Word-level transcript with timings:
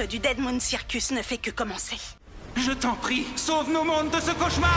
cycle 0.00 0.08
du 0.08 0.18
Dead 0.18 0.38
Moon 0.38 0.58
Circus 0.60 1.12
ne 1.12 1.22
fait 1.22 1.38
que 1.38 1.50
commencer. 1.50 1.96
Je 2.56 2.72
t'en 2.72 2.94
prie, 2.94 3.26
sauve 3.36 3.72
nos 3.72 3.84
mondes 3.84 4.10
de 4.10 4.20
ce 4.20 4.32
cauchemar 4.32 4.76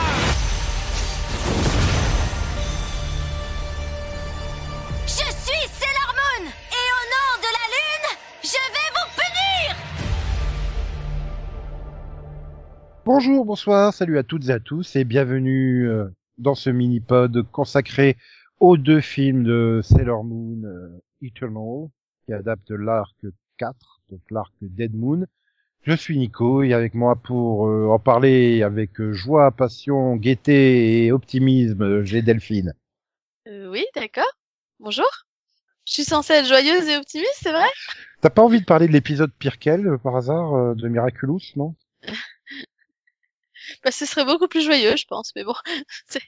Je 5.05 5.27
suis 5.31 5.67
Sailor 5.69 6.13
Moon 6.15 6.45
Et 6.47 6.87
au 6.93 7.03
nom 7.13 7.29
de 7.39 7.49
la 7.57 7.65
Lune, 7.73 8.09
je 8.43 8.63
vais 8.73 8.89
vous 8.95 9.09
punir 9.15 9.75
Bonjour, 13.05 13.45
bonsoir, 13.45 13.93
salut 13.93 14.17
à 14.17 14.23
toutes 14.23 14.49
et 14.49 14.53
à 14.53 14.59
tous 14.59 14.95
et 14.95 15.03
bienvenue 15.03 15.87
euh, 15.87 16.07
dans 16.37 16.55
ce 16.55 16.69
mini-pod 16.69 17.43
consacré 17.51 18.17
aux 18.59 18.77
deux 18.77 19.01
films 19.01 19.43
de 19.43 19.81
Sailor 19.83 20.23
Moon 20.23 20.63
euh, 20.63 21.01
Eternal 21.21 21.89
qui 22.25 22.33
adapte 22.33 22.71
l'arc 22.71 23.15
4, 23.57 24.01
donc 24.09 24.21
l'arc 24.29 24.53
Dead 24.61 24.93
Moon. 24.95 25.25
Je 25.81 25.93
suis 25.93 26.17
Nico 26.17 26.63
et 26.63 26.73
avec 26.73 26.93
moi 26.93 27.15
pour 27.15 27.67
euh, 27.67 27.87
en 27.87 27.99
parler 27.99 28.63
avec 28.63 29.01
euh, 29.01 29.11
joie, 29.11 29.51
passion, 29.51 30.15
gaieté 30.15 31.05
et 31.05 31.11
optimisme, 31.11 32.03
j'ai 32.03 32.21
Delphine. 32.21 32.73
Euh, 33.47 33.69
oui, 33.69 33.85
d'accord. 33.93 34.31
Bonjour. 34.79 35.09
Je 35.85 35.93
suis 35.93 36.03
censée 36.05 36.33
être 36.33 36.47
joyeuse 36.47 36.87
et 36.87 36.95
optimiste, 36.95 37.39
c'est 37.41 37.51
vrai? 37.51 37.67
T'as 38.21 38.29
pas 38.29 38.41
envie 38.41 38.61
de 38.61 38.65
parler 38.65 38.87
de 38.87 38.93
l'épisode 38.93 39.33
pire 39.37 39.59
qu'elle, 39.59 39.85
euh, 39.85 39.97
par 39.97 40.15
hasard, 40.15 40.53
euh, 40.53 40.75
de 40.75 40.87
Miraculous, 40.87 41.41
non? 41.55 41.75
Bah, 43.83 43.91
ce 43.91 44.05
serait 44.05 44.25
beaucoup 44.25 44.49
plus 44.49 44.61
joyeux, 44.61 44.95
je 44.97 45.05
pense, 45.05 45.33
mais 45.35 45.43
bon. 45.45 45.55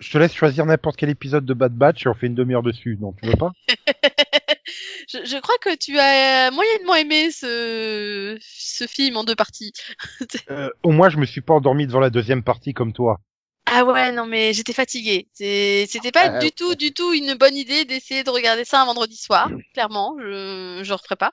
Je 0.00 0.10
te 0.10 0.18
laisse 0.18 0.34
choisir 0.34 0.66
n'importe 0.66 0.96
quel 0.96 1.10
épisode 1.10 1.44
de 1.44 1.54
Bad 1.54 1.72
Batch 1.72 2.04
et 2.04 2.08
on 2.08 2.14
fait 2.14 2.26
une 2.26 2.34
demi-heure 2.34 2.62
dessus, 2.62 2.98
non, 3.00 3.12
tu 3.12 3.26
veux 3.26 3.36
pas? 3.36 3.52
je, 5.08 5.24
je 5.24 5.36
crois 5.38 5.56
que 5.60 5.74
tu 5.76 5.98
as 5.98 6.50
moyennement 6.50 6.94
aimé 6.94 7.30
ce, 7.30 8.36
ce 8.40 8.86
film 8.86 9.16
en 9.16 9.24
deux 9.24 9.34
parties. 9.36 9.72
Euh, 10.50 10.68
Au 10.82 10.90
moins, 10.90 11.08
je 11.08 11.16
me 11.18 11.26
suis 11.26 11.40
pas 11.40 11.54
endormi 11.54 11.86
devant 11.86 12.00
la 12.00 12.10
deuxième 12.10 12.42
partie 12.42 12.74
comme 12.74 12.92
toi. 12.92 13.20
Ah 13.66 13.84
ouais, 13.84 14.12
non 14.12 14.26
mais 14.26 14.52
j'étais 14.52 14.74
fatiguée. 14.74 15.28
C'est- 15.32 15.86
C'était 15.88 16.12
pas 16.12 16.26
Ah, 16.34 16.38
du 16.38 16.52
tout, 16.52 16.74
du 16.74 16.92
tout 16.92 17.12
une 17.14 17.34
bonne 17.34 17.56
idée 17.56 17.84
d'essayer 17.86 18.22
de 18.22 18.30
regarder 18.30 18.64
ça 18.64 18.82
un 18.82 18.84
vendredi 18.84 19.16
soir. 19.16 19.50
Clairement, 19.72 20.16
je 20.20 20.80
je 20.82 20.92
referai 20.92 21.16
pas. 21.16 21.32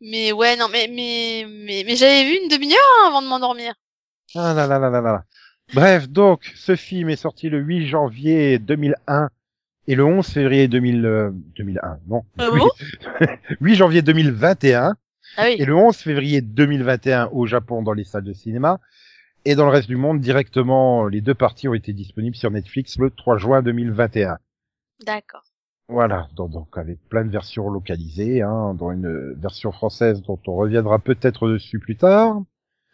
Mais 0.00 0.30
ouais, 0.32 0.56
non 0.56 0.68
mais 0.70 0.88
mais 0.88 1.44
mais, 1.48 1.82
mais 1.86 1.96
j'avais 1.96 2.24
vu 2.24 2.36
une 2.42 2.48
demi-heure 2.48 2.78
hein, 3.02 3.08
avant 3.08 3.20
de 3.22 3.26
m'endormir. 3.26 3.74
Ah 4.34 4.54
là 4.54 4.66
là 4.66 4.78
là 4.78 4.90
là 4.90 5.00
là. 5.00 5.24
Bref, 5.74 6.08
donc, 6.08 6.52
ce 6.54 6.76
film 6.76 7.08
est 7.10 7.16
sorti 7.16 7.48
le 7.48 7.58
8 7.58 7.88
janvier 7.88 8.58
2001 8.60 9.30
et 9.88 9.94
le 9.94 10.04
11 10.04 10.26
février 10.26 10.68
2000, 10.68 11.06
euh, 11.06 11.30
2001, 11.56 11.98
non. 12.08 12.24
Ah 12.38 12.50
bon? 12.50 12.68
8 13.60 13.74
janvier 13.74 14.02
2021 14.02 14.96
Ah 15.36 15.44
oui. 15.46 15.56
et 15.58 15.64
le 15.64 15.74
11 15.74 15.96
février 15.96 16.40
2021 16.40 17.28
au 17.32 17.46
Japon 17.46 17.82
dans 17.82 17.92
les 17.92 18.04
salles 18.04 18.24
de 18.24 18.32
cinéma. 18.32 18.80
Et 19.44 19.54
dans 19.54 19.64
le 19.64 19.70
reste 19.70 19.86
du 19.86 19.96
monde, 19.96 20.20
directement, 20.20 21.06
les 21.06 21.20
deux 21.20 21.34
parties 21.34 21.68
ont 21.68 21.74
été 21.74 21.92
disponibles 21.92 22.34
sur 22.36 22.50
Netflix 22.50 22.98
le 22.98 23.10
3 23.10 23.38
juin 23.38 23.62
2021. 23.62 24.38
D'accord. 25.04 25.44
Voilà, 25.88 26.26
donc, 26.34 26.50
donc 26.50 26.76
avec 26.76 26.98
plein 27.08 27.24
de 27.24 27.30
versions 27.30 27.70
localisées, 27.70 28.42
hein, 28.42 28.74
dont 28.74 28.90
une 28.90 29.34
version 29.34 29.70
française 29.70 30.20
dont 30.22 30.40
on 30.48 30.56
reviendra 30.56 30.98
peut-être 30.98 31.48
dessus 31.48 31.78
plus 31.78 31.96
tard. 31.96 32.42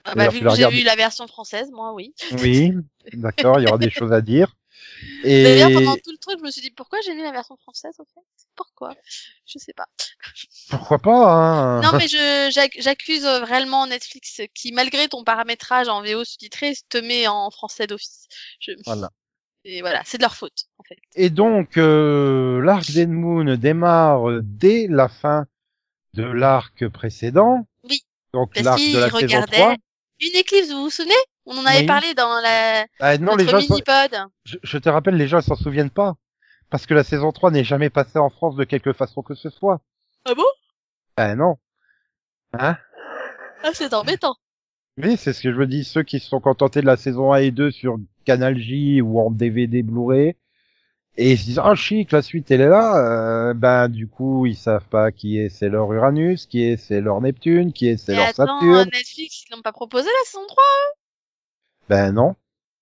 Ah 0.04 0.12
bah, 0.14 0.28
vu 0.28 0.40
que 0.40 0.50
j'ai 0.50 0.68
vu 0.68 0.84
la 0.84 0.94
version 0.94 1.26
française, 1.26 1.70
moi 1.72 1.94
oui. 1.94 2.12
Oui, 2.42 2.74
d'accord, 3.14 3.60
il 3.60 3.64
y 3.64 3.68
aura 3.68 3.78
des 3.78 3.88
choses 3.90 4.12
à 4.12 4.20
dire. 4.20 4.54
Et 5.24 5.42
D'ailleurs, 5.44 5.72
pendant 5.72 5.94
tout 5.94 6.10
le 6.10 6.18
truc, 6.18 6.38
je 6.38 6.44
me 6.44 6.50
suis 6.50 6.62
dit 6.62 6.70
pourquoi 6.70 7.00
j'ai 7.04 7.14
mis 7.14 7.22
la 7.22 7.32
version 7.32 7.56
française 7.56 7.94
en 7.98 8.04
fait? 8.04 8.46
Pourquoi? 8.56 8.94
Je 9.46 9.58
sais 9.58 9.72
pas. 9.72 9.86
pourquoi 10.70 10.98
pas 10.98 11.32
hein? 11.32 11.80
Non, 11.80 11.92
mais 11.96 12.08
j'accuse 12.08 13.24
euh, 13.24 13.44
réellement 13.44 13.86
Netflix 13.86 14.40
qui, 14.54 14.72
malgré 14.72 15.08
ton 15.08 15.24
paramétrage 15.24 15.88
en 15.88 16.02
VO 16.02 16.24
sous-titré, 16.24 16.74
te 16.88 16.98
met 16.98 17.26
en 17.28 17.50
français 17.50 17.86
d'office. 17.86 18.26
Je... 18.60 18.72
Voilà. 18.84 19.10
Et 19.64 19.80
voilà, 19.80 20.02
c'est 20.04 20.18
de 20.18 20.22
leur 20.22 20.34
faute 20.34 20.64
en 20.78 20.82
fait. 20.82 20.98
Et 21.14 21.30
donc, 21.30 21.76
euh, 21.76 22.60
l'arc 22.62 22.90
Dead 22.90 23.08
Moon 23.08 23.56
démarre 23.56 24.40
dès 24.42 24.88
la 24.88 25.08
fin 25.08 25.46
de 26.14 26.24
l'arc 26.24 26.88
précédent. 26.88 27.66
Oui, 27.88 28.02
Donc 28.34 28.56
l'arc 28.56 28.80
de 28.80 28.98
la 28.98 29.06
saison 29.06 29.16
regardaient 29.18 29.56
3. 29.56 29.76
une 30.20 30.36
éclipse, 30.36 30.70
vous 30.70 30.84
vous 30.84 30.90
souvenez? 30.90 31.14
On 31.46 31.56
en 31.56 31.66
avait 31.66 31.80
Oui. 31.80 31.86
parlé 31.86 32.14
dans 32.14 32.40
la 32.40 32.86
Ah, 33.00 33.18
non, 33.18 33.34
les 33.36 33.46
gens, 33.46 33.58
je, 34.44 34.56
je 34.62 34.78
te 34.78 34.88
rappelle, 34.88 35.16
les 35.16 35.26
gens 35.26 35.40
ils 35.40 35.44
s'en 35.44 35.56
souviennent 35.56 35.90
pas. 35.90 36.14
Parce 36.70 36.86
que 36.86 36.94
la 36.94 37.04
saison 37.04 37.32
3 37.32 37.50
n'est 37.50 37.64
jamais 37.64 37.90
passée 37.90 38.18
en 38.18 38.30
France 38.30 38.56
de 38.56 38.64
quelque 38.64 38.92
façon 38.92 39.22
que 39.22 39.34
ce 39.34 39.50
soit. 39.50 39.80
Ah 40.24 40.34
bon? 40.34 40.46
Ah 41.16 41.34
non. 41.34 41.56
Hein? 42.58 42.78
Ah, 43.62 43.70
c'est 43.74 43.92
embêtant. 43.92 44.36
Oui, 44.98 45.16
c'est 45.16 45.32
ce 45.32 45.42
que 45.42 45.52
je 45.52 45.56
me 45.58 45.66
dis. 45.66 45.84
Ceux 45.84 46.02
qui 46.02 46.20
se 46.20 46.28
sont 46.28 46.40
contentés 46.40 46.80
de 46.80 46.86
la 46.86 46.96
saison 46.96 47.32
1 47.32 47.38
et 47.38 47.50
2 47.50 47.70
sur 47.70 47.96
Canal 48.24 48.56
J 48.56 49.00
ou 49.02 49.20
en 49.20 49.30
DVD 49.30 49.82
Blu-ray, 49.82 50.36
et 51.16 51.32
ils 51.32 51.38
se 51.38 51.44
disent, 51.44 51.60
ah 51.62 51.74
chic, 51.74 52.10
la 52.12 52.22
suite 52.22 52.50
elle 52.50 52.60
est 52.62 52.68
là, 52.68 52.96
euh, 53.50 53.54
ben 53.54 53.88
du 53.88 54.06
coup 54.08 54.46
ils 54.46 54.56
savent 54.56 54.86
pas 54.88 55.12
qui 55.12 55.38
est 55.38 55.48
Sailor 55.50 55.92
Uranus, 55.92 56.46
qui 56.46 56.62
est 56.64 56.76
Sailor 56.78 57.20
Neptune, 57.20 57.72
qui 57.72 57.88
est 57.88 57.96
Sailor 57.98 58.26
attends, 58.28 58.60
Saturne. 58.60 58.88
Netflix, 58.92 59.44
ils 59.46 59.52
l'ont 59.54 59.60
pas 59.62 59.72
proposé 59.72 60.06
la 60.06 60.24
saison 60.24 60.46
3 60.46 60.64
Ben 61.88 62.12
non. 62.12 62.36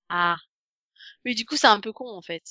Ah. 0.09 0.37
Oui, 1.25 1.34
du 1.34 1.44
coup, 1.44 1.56
c'est 1.56 1.66
un 1.66 1.81
peu 1.81 1.93
con 1.93 2.09
en 2.09 2.22
fait. 2.22 2.43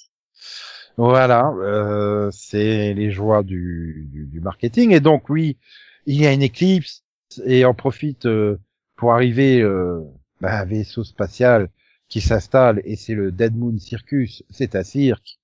Voilà, 0.98 1.52
euh, 1.58 2.30
c'est 2.32 2.94
les 2.94 3.12
joies 3.12 3.44
du, 3.44 4.08
du, 4.12 4.26
du 4.26 4.40
marketing. 4.42 4.92
Et 4.92 5.00
donc 5.00 5.30
oui, 5.30 5.58
il 6.06 6.22
y 6.22 6.28
a 6.28 6.34
une 6.34 6.42
éclipse 6.42 7.04
et 7.46 7.66
on 7.66 7.74
profite 7.74 8.26
euh, 8.26 8.60
pour 8.96 9.14
arriver 9.14 9.62
euh, 9.62 10.02
ben, 10.42 10.50
un 10.50 10.66
vaisseau 10.66 11.04
spatial 11.04 11.70
qui 12.10 12.22
s'installe 12.22 12.82
et 12.86 12.96
c'est 12.96 13.14
le 13.14 13.32
Dead 13.32 13.56
Moon 13.56 13.78
Circus, 13.78 14.44
c'est 14.50 14.76
un 14.76 14.84
cirque. 14.84 15.40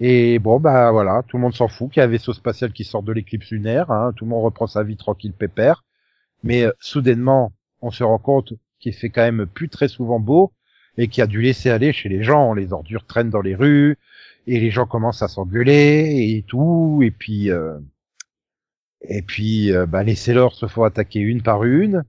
Et 0.00 0.38
bon 0.38 0.58
bah 0.58 0.90
voilà, 0.90 1.22
tout 1.28 1.36
le 1.36 1.42
monde 1.42 1.54
s'en 1.54 1.68
fout 1.68 1.90
qu'il 1.90 2.00
y 2.00 2.02
a 2.02 2.06
un 2.06 2.10
vaisseau 2.10 2.32
spatial 2.32 2.72
qui 2.72 2.84
sort 2.84 3.02
de 3.02 3.12
l'éclipse 3.12 3.50
lunaire, 3.50 3.90
hein, 3.90 4.12
tout 4.16 4.24
le 4.24 4.30
monde 4.30 4.44
reprend 4.44 4.66
sa 4.66 4.82
vie 4.82 4.96
tranquille 4.96 5.32
pépère. 5.32 5.84
Mais 6.42 6.64
euh, 6.64 6.72
soudainement, 6.80 7.52
on 7.82 7.90
se 7.90 8.04
rend 8.04 8.18
compte 8.18 8.54
qu'il 8.82 8.92
fait 8.92 9.10
quand 9.10 9.22
même 9.22 9.46
plus 9.46 9.68
très 9.68 9.88
souvent 9.88 10.20
beau 10.20 10.52
et 10.98 11.08
qu'il 11.08 11.20
y 11.20 11.24
a 11.24 11.26
dû 11.26 11.40
laisser 11.40 11.70
aller 11.70 11.92
chez 11.92 12.08
les 12.08 12.22
gens. 12.22 12.52
Les 12.52 12.72
ordures 12.72 13.06
traînent 13.06 13.30
dans 13.30 13.40
les 13.40 13.54
rues, 13.54 13.96
et 14.46 14.60
les 14.60 14.70
gens 14.70 14.86
commencent 14.86 15.22
à 15.22 15.28
s'engueuler 15.28 16.36
et 16.36 16.44
tout. 16.46 17.00
Et 17.02 17.10
puis 17.10 17.50
euh, 17.50 17.78
et 19.02 19.22
puis 19.22 19.72
euh, 19.72 19.86
bah, 19.86 20.02
les 20.02 20.14
Sailors 20.14 20.54
se 20.54 20.66
font 20.66 20.84
attaquer 20.84 21.20
une 21.20 21.42
par 21.42 21.64
une. 21.64 22.04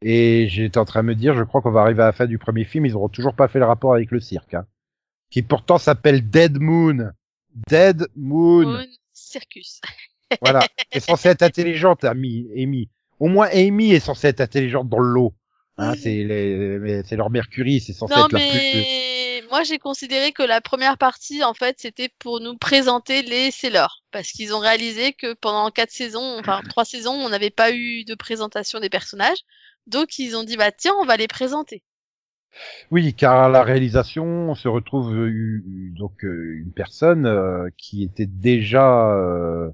Et 0.00 0.48
j'étais 0.48 0.78
en 0.78 0.84
train 0.84 1.02
de 1.02 1.08
me 1.08 1.14
dire 1.14 1.34
je 1.34 1.42
crois 1.42 1.60
qu'on 1.60 1.72
va 1.72 1.82
arriver 1.82 2.02
à 2.02 2.06
la 2.06 2.12
fin 2.12 2.26
du 2.26 2.38
premier 2.38 2.64
film 2.64 2.86
ils 2.86 2.94
auront 2.94 3.08
toujours 3.08 3.34
pas 3.34 3.48
fait 3.48 3.58
le 3.58 3.64
rapport 3.64 3.94
avec 3.94 4.12
le 4.12 4.20
cirque 4.20 4.54
hein, 4.54 4.64
qui 5.28 5.42
pourtant 5.42 5.78
s'appelle 5.78 6.28
Dead 6.30 6.60
Moon. 6.60 7.10
Dead 7.68 8.06
Moon. 8.14 8.62
Moon 8.62 8.86
Circus. 9.12 9.80
voilà. 10.40 10.60
Est 10.92 11.00
censé 11.00 11.30
être 11.30 11.42
intelligente 11.42 12.04
Amy 12.04 12.48
Amy. 12.56 12.88
Au 13.18 13.26
moins 13.26 13.48
Amy 13.52 13.90
est 13.90 14.00
censée 14.00 14.28
être 14.28 14.40
intelligente 14.40 14.88
dans 14.88 15.00
le 15.00 15.12
hein, 15.78 15.94
c'est 15.96 16.24
les 16.24 17.02
c'est 17.04 17.16
leur 17.16 17.30
Mercury 17.30 17.80
c'est 17.80 17.92
censé 17.94 18.20
Non, 18.20 18.20
être 18.20 18.32
la 18.32 18.40
plus 18.40 18.62
mais 18.72 19.42
moi 19.50 19.62
j'ai 19.62 19.78
considéré 19.78 20.32
que 20.32 20.42
la 20.42 20.60
première 20.60 20.98
partie, 20.98 21.44
en 21.44 21.54
fait, 21.54 21.76
c'était 21.78 22.08
pour 22.18 22.40
nous 22.40 22.56
présenter 22.58 23.22
les 23.22 23.50
Sailors. 23.52 24.02
Parce 24.10 24.32
qu'ils 24.32 24.52
ont 24.54 24.58
réalisé 24.58 25.12
que 25.12 25.34
pendant 25.34 25.70
quatre 25.70 25.92
saisons, 25.92 26.38
enfin 26.40 26.62
trois 26.68 26.84
saisons, 26.84 27.12
on 27.12 27.28
n'avait 27.28 27.50
pas 27.50 27.70
eu 27.72 28.04
de 28.04 28.14
présentation 28.16 28.80
des 28.80 28.90
personnages. 28.90 29.38
Donc 29.86 30.18
ils 30.18 30.36
ont 30.36 30.42
dit, 30.44 30.56
bah 30.56 30.72
tiens, 30.72 30.94
on 31.00 31.04
va 31.06 31.16
les 31.16 31.28
présenter. 31.28 31.84
Oui, 32.90 33.14
car 33.14 33.44
à 33.44 33.48
la 33.48 33.62
réalisation, 33.62 34.24
on 34.50 34.54
se 34.54 34.68
retrouve 34.68 35.12
euh, 35.14 35.26
eu- 35.28 35.64
eu- 35.66 35.90
donc 35.96 36.24
euh, 36.24 36.58
une 36.60 36.72
personne 36.72 37.26
euh, 37.26 37.68
qui 37.76 38.02
était 38.02 38.26
déjà 38.26 39.10
euh, 39.12 39.70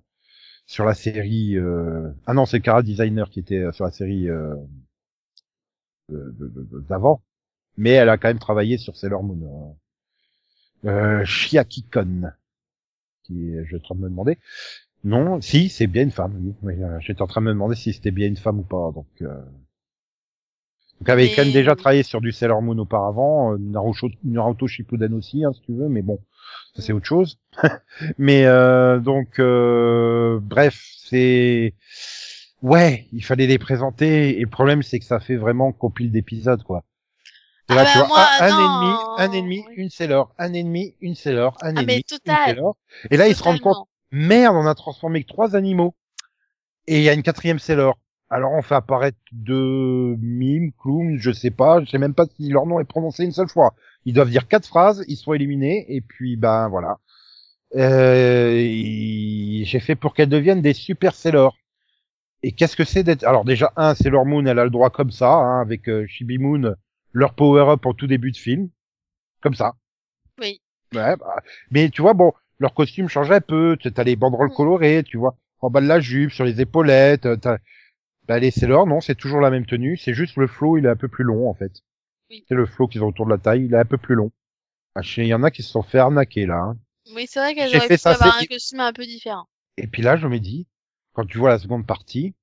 sur 0.67 0.85
la 0.85 0.95
série. 0.95 1.57
euh, 1.59 2.11
Ah 2.27 2.35
non, 2.35 2.47
c'est 2.47 2.61
Cara 2.61 2.83
Designer 2.83 3.31
qui 3.31 3.41
était 3.41 3.65
sur 3.73 3.85
la 3.85 3.93
série 3.93 4.29
euh, 4.31 4.55
de- 4.57 4.57
de- 4.57 4.57
de- 4.57 5.94
d'avant, 6.09 7.23
mais 7.77 7.91
elle 7.91 8.09
a 8.09 8.19
quand 8.19 8.29
même 8.29 8.39
travaillé 8.39 8.79
sur 8.79 8.97
Sailor 8.97 9.23
Moon. 9.23 9.77
Euh, 10.85 10.89
euh, 10.89 11.25
Chiaki 11.25 11.83
Kon, 11.85 12.31
qui 13.25 13.51
est- 13.55 13.63
je 13.65 13.69
suis 13.69 13.77
en 13.77 13.81
train 13.81 13.95
de 13.97 14.01
me 14.01 14.09
demander. 14.09 14.39
Non, 15.05 15.41
si, 15.41 15.69
c'est 15.69 15.87
bien 15.89 16.05
une 16.05 16.13
femme. 16.13 16.35
Oui, 16.43 16.55
oui 16.63 16.85
euh, 16.85 16.99
j'étais 17.01 17.23
en 17.23 17.27
train 17.29 17.41
de 17.43 17.47
me 17.47 17.53
demander 17.53 17.77
si 17.77 17.93
c'était 17.93 18.11
bien 18.13 18.29
une 18.29 18.37
femme 18.37 18.61
ou 18.61 18.65
pas. 18.65 18.93
Donc, 18.93 19.07
euh... 19.23 19.29
donc 21.01 21.09
elle 21.09 21.13
avait 21.13 21.31
quand 21.35 21.45
même 21.45 21.53
déjà 21.53 21.75
travaillé 21.77 22.03
sur 22.03 22.21
du 22.21 22.33
Sailor 22.33 22.63
Moon 22.63 22.79
auparavant, 22.79 23.53
euh, 23.55 23.59
Naruto, 23.59 24.09
Naruto 24.25 24.67
Shippuden 24.67 25.13
aussi, 25.15 25.45
hein, 25.45 25.53
si 25.53 25.61
tu 25.63 25.73
veux, 25.75 25.89
mais 25.89 26.03
bon, 26.03 26.19
ça 26.75 26.83
c'est 26.83 26.93
autre 26.93 27.07
chose. 27.07 27.39
mais 28.19 28.47
euh, 28.47 29.01
donc, 29.01 29.39
euh, 29.39 30.39
bref, 30.43 30.81
c'est 31.05 31.75
ouais, 32.65 33.07
il 33.13 33.25
fallait 33.25 33.47
les 33.47 33.59
présenter. 33.59 34.39
Et 34.39 34.41
le 34.41 34.49
problème, 34.51 34.83
c'est 34.83 34.99
que 34.99 35.05
ça 35.05 35.21
fait 35.21 35.37
vraiment 35.37 35.73
compile 35.73 36.11
d'épisodes, 36.11 36.63
quoi. 36.65 36.85
Et 37.71 37.73
Ah 37.73 37.77
là, 37.77 37.85
bah, 37.85 37.91
tu 37.93 37.99
vois, 37.99 38.09
moi, 38.09 38.27
un, 38.41 38.49
ennemi, 38.49 38.95
un 39.19 39.33
ennemi, 39.33 39.65
une 39.77 39.91
Sailor, 39.91 40.35
un 40.39 40.53
ennemi, 40.53 40.97
une 41.01 41.15
Sailor, 41.15 41.57
un 41.63 41.77
Ah, 41.77 41.81
ennemi, 41.83 42.05
total. 42.05 42.37
une 42.37 42.55
Sailor. 42.57 42.77
Et 43.11 43.17
là, 43.17 43.29
ils 43.29 43.35
se 43.37 43.43
rendent 43.43 43.61
compte, 43.61 43.89
merde, 44.11 44.57
on 44.57 44.67
a 44.67 44.75
transformé 44.75 45.23
que 45.23 45.29
trois 45.29 45.57
animaux. 45.57 45.95
Et 46.87 46.99
il 46.99 47.03
y 47.03 47.09
a 47.09 47.15
une 47.15 47.23
quatrième 47.23 47.59
Sailor. 47.59 47.99
Alors 48.31 48.53
on 48.53 48.63
fait 48.63 48.75
apparaître 48.75 49.19
deux 49.33 50.17
mimes, 50.19 50.73
clowns, 50.81 51.19
je 51.19 51.31
sais 51.31 51.51
pas, 51.53 51.81
je 51.85 51.91
sais 51.91 51.99
même 51.99 52.15
pas 52.15 52.27
si 52.27 52.49
leur 52.49 52.67
nom 52.67 52.81
est 52.81 52.85
prononcé 52.85 53.25
une 53.25 53.33
seule 53.33 53.49
fois. 53.49 53.75
Ils 54.07 54.15
doivent 54.15 54.31
dire 54.31 54.49
quatre 54.49 54.67
phrases, 54.67 55.05
ils 55.09 55.17
sont 55.17 55.35
éliminés 55.35 55.87
et 55.95 56.01
puis 56.01 56.37
ben 56.37 56.69
voilà. 56.69 56.99
Euh, 57.77 58.57
J'ai 59.65 59.81
fait 59.81 59.95
pour 59.97 60.15
qu'elles 60.15 60.29
deviennent 60.29 60.63
des 60.63 60.75
super 60.75 61.15
Sailor. 61.15 61.57
Et 62.47 62.53
qu'est-ce 62.53 62.77
que 62.77 62.85
c'est 62.85 63.03
d'être 63.05 63.25
Alors 63.25 63.45
déjà 63.45 63.73
un 63.77 63.95
Sailor 63.95 64.27
Moon, 64.27 64.45
elle 64.45 64.59
a 64.59 64.65
le 64.65 64.71
droit 64.71 64.91
comme 64.91 65.11
ça, 65.11 65.33
hein, 65.33 65.61
avec 65.63 65.89
euh, 65.89 66.07
Chibi 66.07 66.37
Moon, 66.39 66.75
leur 67.13 67.33
power 67.35 67.71
up 67.71 67.87
en 67.87 67.95
tout 67.95 68.07
début 68.07 68.33
de 68.33 68.37
film, 68.37 68.69
comme 69.41 69.55
ça. 69.55 69.77
Oui. 70.41 70.61
Ouais, 70.95 71.17
bah, 71.17 71.37
mais 71.71 71.89
tu 71.89 72.03
vois, 72.03 72.13
bon, 72.13 72.33
leur 72.59 72.75
costume 72.75 73.09
changeait 73.09 73.37
un 73.37 73.41
peu. 73.41 73.77
Tu 73.81 73.91
as 73.97 74.05
les 74.05 74.17
banderoles 74.17 74.51
Mm. 74.51 74.55
colorées, 74.57 75.03
tu 75.05 75.17
vois, 75.17 75.37
en 75.61 75.71
bas 75.71 75.81
de 75.81 75.87
la 75.87 76.01
jupe, 76.01 76.33
sur 76.33 76.45
les 76.45 76.61
épaulettes. 76.61 77.25
euh, 77.27 77.37
t'as- 77.37 77.59
Bah, 78.29 78.39
les 78.39 78.51
Sailor, 78.51 78.87
non, 78.87 79.01
c'est 79.01 79.15
toujours 79.15 79.41
la 79.41 79.51
même 79.51 79.67
tenue. 79.67 79.97
C'est 79.97 80.15
juste 80.15 80.37
le 80.37 80.47
flow, 80.47 80.77
il 80.79 80.87
est 80.87 80.91
un 80.91 80.97
peu 80.97 81.09
plus 81.09 81.25
long, 81.25 81.49
en 81.49 81.55
fait. 81.55 81.73
Oui. 82.31 82.45
C'est 82.49 82.55
le 82.55 82.67
flow 82.67 82.89
qu'ils 82.89 83.03
ont 83.05 83.09
autour 83.09 83.27
de 83.27 83.31
la 83.31 83.39
taille, 83.39 83.65
il 83.67 83.75
est 83.75 83.79
un 83.79 83.85
peu 83.85 83.99
plus 83.99 84.15
long. 84.15 84.33
Ah, 84.95 85.01
Il 85.17 85.27
y 85.27 85.35
en 85.35 85.43
a 85.43 85.51
qui 85.51 85.63
se 85.63 85.71
sont 85.71 85.83
fait 85.83 85.99
arnaquer, 85.99 86.47
là. 86.47 86.57
hein. 86.59 86.77
Oui, 87.15 87.27
c'est 87.29 87.41
vrai 87.41 87.53
auraient 87.77 87.89
fait 87.89 87.97
pu 87.97 88.01
ça, 88.03 88.11
avoir 88.13 88.39
c'est- 88.39 88.45
un 88.45 88.47
costume 88.47 88.81
un 88.81 88.93
peu 88.93 89.05
différent. 89.05 89.47
Et 89.77 89.87
puis 89.87 90.03
là, 90.03 90.17
je 90.17 90.27
me 90.27 90.39
dis, 90.39 90.67
quand 91.15 91.25
tu 91.25 91.39
vois 91.39 91.51
la 91.51 91.59
seconde 91.59 91.87
partie, 91.87 92.35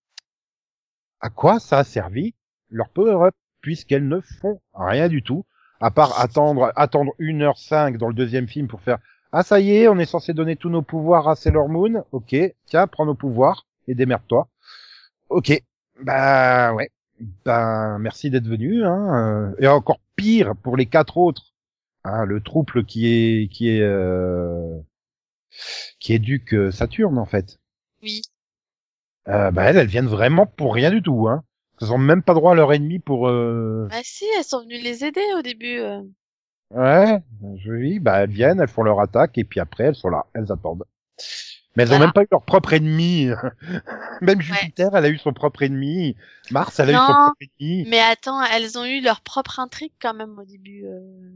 à 1.20 1.30
quoi 1.30 1.60
ça 1.60 1.80
a 1.80 1.84
servi 1.84 2.34
leur 2.70 2.90
power-up, 2.90 3.36
puisqu'elles 3.62 4.08
ne 4.08 4.20
font 4.22 4.60
rien 4.74 5.08
du 5.08 5.22
tout, 5.22 5.46
à 5.80 5.92
part 5.92 6.20
attendre, 6.20 6.72
attendre 6.76 7.14
1h05 7.20 7.98
dans 7.98 8.08
le 8.08 8.14
deuxième 8.14 8.48
film 8.48 8.68
pour 8.68 8.82
faire, 8.82 8.98
ah 9.32 9.44
ça 9.44 9.60
y 9.60 9.72
est, 9.72 9.88
on 9.88 10.00
est 10.00 10.06
censé 10.06 10.34
donner 10.34 10.56
tous 10.56 10.70
nos 10.70 10.82
pouvoirs 10.82 11.28
à 11.28 11.36
Sailor 11.36 11.70
Moon, 11.70 12.04
ok, 12.12 12.36
tiens, 12.66 12.88
prends 12.88 13.06
nos 13.06 13.16
pouvoirs, 13.16 13.68
et 13.88 13.96
démerde-toi. 13.96 14.48
Ok, 15.30 15.62
bah 16.02 16.74
ouais, 16.74 16.90
ben 17.46 18.00
merci 18.00 18.30
d'être 18.30 18.48
venu, 18.48 18.84
hein, 18.84 19.52
euh, 19.52 19.56
et 19.60 19.68
encore 19.68 20.00
pire 20.16 20.56
pour 20.56 20.78
les 20.78 20.86
quatre 20.86 21.18
autres, 21.18 21.54
hein, 22.04 22.26
le 22.26 22.42
trouble 22.42 22.86
qui 22.86 23.08
est, 23.08 23.48
qui 23.52 23.70
est, 23.70 23.82
euh, 23.82 24.80
qui 26.00 26.14
éduque 26.14 26.54
euh, 26.54 26.72
Saturne 26.72 27.18
en 27.18 27.26
fait. 27.26 27.60
Oui. 28.02 28.22
Euh, 29.28 29.52
bah 29.52 29.64
elles, 29.66 29.78
elles 29.78 29.88
viennent 29.88 30.08
vraiment 30.08 30.46
pour 30.46 30.74
rien 30.74 30.90
du 30.92 31.02
tout, 31.02 31.28
hein. 31.28 31.44
Elles 31.82 31.92
ont 31.94 31.98
même 31.98 32.22
pas 32.24 32.34
droit 32.34 32.52
à 32.52 32.56
leur 32.56 32.74
ennemi 32.74 33.00
pour. 33.00 33.28
Euh... 33.28 33.88
Bah 33.90 34.02
si, 34.04 34.26
elles 34.38 34.44
sont 34.44 34.62
venues 34.62 34.82
les 34.82 35.04
aider 35.04 35.24
au 35.38 35.42
début. 35.42 35.80
euh. 35.80 36.02
Ouais, 36.72 37.22
je 37.58 37.72
oui, 37.72 38.00
bah 38.00 38.20
elles 38.22 38.30
viennent, 38.30 38.60
elles 38.62 38.68
font 38.70 38.84
leur 38.84 39.00
attaque 39.02 39.38
et 39.38 39.44
puis 39.44 39.60
après 39.60 39.86
elles 39.86 39.96
sont 39.96 40.10
là, 40.10 40.26
elles 40.34 40.52
attendent. 40.52 40.86
Mais 41.76 41.84
elles 41.84 41.90
ont 41.90 41.98
Voilà. 41.98 42.06
même 42.08 42.14
pas 42.14 42.24
eu 42.24 42.28
leur 42.32 42.44
propre 42.44 42.74
ennemi. 42.74 43.30
même 44.22 44.42
Jupiter, 44.42 44.96
elle 44.96 45.06
a 45.06 45.10
eu 45.10 45.18
son 45.18 45.34
propre 45.34 45.64
ennemi. 45.64 46.16
Mars, 46.50 46.80
elle 46.80 46.90
a 46.90 46.94
eu 46.94 46.96
son 46.96 47.14
propre 47.14 47.36
ennemi. 47.60 47.86
Mais 47.90 48.00
attends, 48.00 48.42
elles 48.44 48.78
ont 48.78 48.86
eu 48.86 49.02
leur 49.02 49.22
propre 49.22 49.60
intrigue 49.60 49.94
quand 50.02 50.14
même 50.14 50.38
au 50.40 50.44
début. 50.46 50.86
euh. 50.86 51.32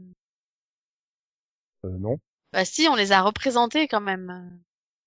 Euh, 1.84 1.98
non. 1.98 2.18
Bah 2.52 2.64
si, 2.64 2.88
on 2.88 2.94
les 2.94 3.12
a 3.12 3.22
représentées 3.22 3.88
quand 3.88 4.00
même. 4.00 4.30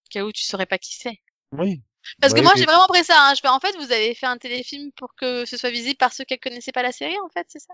Au 0.06 0.10
cas 0.12 0.24
où 0.26 0.32
tu 0.32 0.44
saurais 0.44 0.66
pas 0.66 0.78
qui 0.78 0.96
c'est. 0.96 1.20
Oui. 1.52 1.82
Parce 2.22 2.34
que 2.34 2.40
Ouais, 2.40 2.44
moi, 2.44 2.54
j'ai 2.56 2.66
vraiment 2.66 2.88
pris 2.88 3.04
ça. 3.04 3.16
Hein. 3.18 3.34
Je 3.36 3.48
en 3.48 3.60
fait, 3.60 3.76
vous 3.78 3.92
avez 3.92 4.14
fait 4.16 4.26
un 4.26 4.38
téléfilm 4.38 4.92
pour 4.94 5.16
que 5.16 5.46
ce 5.46 5.58
soit 5.58 5.70
visible 5.70 5.98
par 5.98 6.14
ceux 6.14 6.24
qui 6.24 6.38
connaissaient 6.38 6.72
pas 6.72 6.84
la 6.84 6.92
série, 6.92 7.18
en 7.20 7.30
fait, 7.30 7.46
c'est 7.50 7.60
ça? 7.60 7.74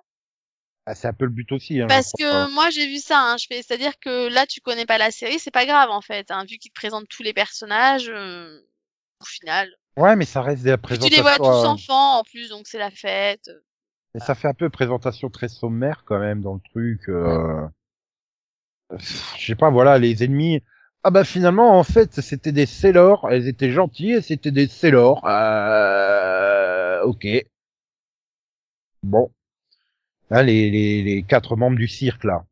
Ah, 0.88 0.94
c'est 0.94 1.08
un 1.08 1.14
peu 1.14 1.26
le 1.26 1.32
but 1.32 1.52
aussi. 1.52 1.82
Hein, 1.82 1.88
Parce 1.88 2.12
que 2.18 2.54
moi, 2.54 2.70
j'ai 2.70 2.88
vu 2.88 2.98
ça. 2.98 3.20
Hein. 3.20 3.38
Je 3.38 3.48
fais, 3.48 3.64
c'est-à-dire 3.64 3.98
que 4.00 4.28
là, 4.30 4.46
tu 4.46 4.62
connais 4.62 4.86
pas 4.86 4.98
la 4.98 5.10
série, 5.12 5.40
c'est 5.40 5.52
pas 5.52 5.66
grave, 5.66 5.90
en 5.90 6.02
fait. 6.02 6.30
Hein. 6.30 6.46
Vu 6.50 6.58
qu'ils 6.58 6.72
te 6.72 6.80
présentent 6.80 7.08
tous 7.10 7.24
les 7.24 7.34
personnages, 7.34 8.10
euh, 8.10 8.60
au 9.22 9.26
final. 9.26 9.70
Ouais, 9.98 10.16
mais 10.16 10.26
ça 10.26 10.42
reste 10.42 10.64
des 10.64 10.78
Puis 10.78 10.98
tu 10.98 11.08
présentations. 11.10 11.16
les 11.18 11.22
vois 11.22 11.38
tous 11.38 11.66
euh, 11.66 11.68
enfants, 11.68 12.20
en 12.20 12.24
plus, 12.24 12.50
donc 12.50 12.68
c'est 12.68 12.78
la 12.78 12.92
fête. 12.92 13.50
Mais 14.14 14.20
ça 14.20 14.36
fait 14.36 14.48
un 14.48 14.54
peu 14.54 14.70
présentation 14.70 15.30
très 15.30 15.48
sommaire 15.48 16.04
quand 16.06 16.20
même 16.20 16.42
dans 16.42 16.54
le 16.54 16.62
truc. 16.72 17.10
Euh... 17.10 17.68
Je 18.98 19.46
sais 19.46 19.56
pas, 19.56 19.70
voilà, 19.72 19.98
les 19.98 20.24
ennemis. 20.24 20.62
Ah 21.08 21.12
bah 21.12 21.24
finalement, 21.24 21.78
en 21.78 21.84
fait, 21.84 22.20
c'était 22.20 22.52
des 22.52 22.66
Sailors. 22.66 23.28
Elles 23.30 23.48
étaient 23.48 23.70
gentilles 23.70 24.14
et 24.14 24.22
c'était 24.22 24.50
des 24.50 24.66
Sailors. 24.66 25.22
Euh... 25.28 27.04
Ok. 27.04 27.28
Bon. 29.04 29.30
Là, 30.32 30.42
les, 30.42 30.72
les, 30.72 31.04
les 31.04 31.22
quatre 31.22 31.56
membres 31.56 31.78
du 31.78 31.88
cirque, 31.88 32.24
là. 32.24 32.44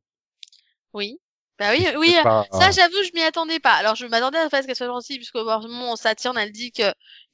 Oui. 0.94 1.20
Bah 1.64 1.72
oui, 1.72 1.88
oui. 1.98 2.14
Pas- 2.24 2.46
Ça, 2.52 2.72
j'avoue, 2.72 3.02
je 3.04 3.12
m'y 3.14 3.22
attendais 3.22 3.60
pas. 3.60 3.72
Alors, 3.72 3.96
je 3.96 4.06
m'attendais 4.06 4.38
à 4.38 4.50
ce 4.50 4.68
qu'elle 4.68 4.76
soit 4.76 4.88
gentille, 4.88 5.18
puisque 5.18 5.36
au 5.36 5.46
moment 5.46 5.96
Saturne, 5.96 6.38
elle 6.38 6.52
dit 6.52 6.74
que 6.74 6.84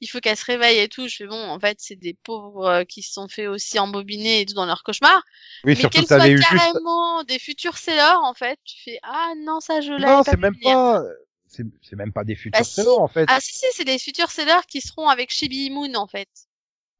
il 0.00 0.06
faut 0.06 0.20
qu'elle 0.20 0.36
se 0.36 0.44
réveille 0.44 0.78
et 0.78 0.88
tout. 0.88 1.08
Je 1.08 1.16
fais 1.16 1.26
bon, 1.26 1.48
en 1.48 1.58
fait, 1.58 1.78
c'est 1.80 1.96
des 1.96 2.14
pauvres 2.14 2.64
euh, 2.66 2.84
qui 2.84 3.02
se 3.02 3.12
sont 3.12 3.26
fait 3.26 3.48
aussi 3.48 3.80
embobiner 3.80 4.42
et 4.42 4.46
tout 4.46 4.54
dans 4.54 4.66
leur 4.66 4.84
cauchemar. 4.84 5.20
oui, 5.64 5.74
mais 5.74 5.80
surtout, 5.80 6.06
soient 6.06 6.28
eu 6.28 6.36
juste. 6.36 6.48
carrément 6.48 7.24
des 7.24 7.40
futurs 7.40 7.76
Sailors, 7.76 8.22
en 8.22 8.34
fait, 8.34 8.60
tu 8.64 8.80
fais 8.84 9.00
ah 9.02 9.32
non, 9.38 9.58
ça 9.58 9.80
je 9.80 9.90
l'avais 9.90 10.06
Non, 10.06 10.22
c'est 10.22 10.38
même 10.38 10.56
pas. 10.62 11.02
C'est 11.48 11.96
même 11.96 12.12
pas 12.12 12.22
des 12.22 12.36
futurs 12.36 12.60
Bah, 12.60 12.64
si. 12.64 12.76
Sailors, 12.76 13.00
en 13.02 13.08
fait. 13.08 13.26
Ah 13.28 13.40
si 13.40 13.54
si, 13.54 13.66
c'est 13.72 13.84
des 13.84 13.98
futurs 13.98 14.30
Sailors 14.30 14.66
qui 14.66 14.80
seront 14.80 15.08
avec 15.08 15.32
Chibi 15.32 15.70
Moon, 15.70 15.92
en 15.96 16.06
fait. 16.06 16.28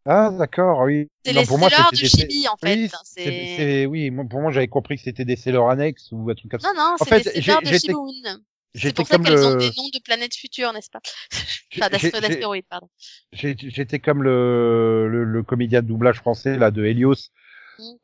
Ah, 0.07 0.31
d'accord, 0.31 0.81
oui. 0.81 1.09
C'est 1.25 1.33
les 1.33 1.45
c'était 1.45 1.91
des- 1.93 2.09
Chibi, 2.09 2.49
en 2.49 2.57
fait. 2.57 2.75
Oui, 2.75 2.91
hein, 2.93 2.99
c'est, 3.05 3.25
c'est 3.25 3.57
c'est- 3.57 3.87
oui, 3.87 4.11
pour 4.11 4.41
moi, 4.41 4.51
j'avais 4.51 4.69
compris 4.69 4.97
que 4.97 5.03
c'était 5.03 5.25
des 5.25 5.37
Sailors 5.37 5.71
annexes 5.71 6.09
ou 6.13 6.31
un 6.31 6.35
truc 6.35 6.51
comme 6.51 6.61
ça. 6.61 6.73
non 6.75 6.81
non, 6.93 6.97
c'est 6.99 7.23
j'ai- 7.35 7.43
Sailors 7.43 7.63
de 7.63 7.93
Moon. 7.93 8.41
C'est 8.75 8.95
pour 8.95 9.07
ça 9.09 9.19
qu'elles 9.19 9.45
ont 9.47 9.51
le, 9.55 9.59
des 9.59 9.67
noms 9.77 9.89
de 9.93 10.01
planètes 10.03 10.35
futures, 10.35 10.73
n'est-ce 10.73 10.91
pas? 10.91 11.01
Enfin, 11.77 11.89
d'astéroïdes, 12.21 12.65
pardon. 12.69 12.89
j'étais 13.33 13.99
comme 13.99 14.23
le, 14.23 15.09
le, 15.09 15.25
le 15.25 15.43
comédien 15.43 15.83
de 15.83 15.89
doublage 15.89 16.19
français, 16.19 16.57
là, 16.57 16.71
de 16.71 16.85
Helios, 16.85 17.31
Mm. 17.79 17.97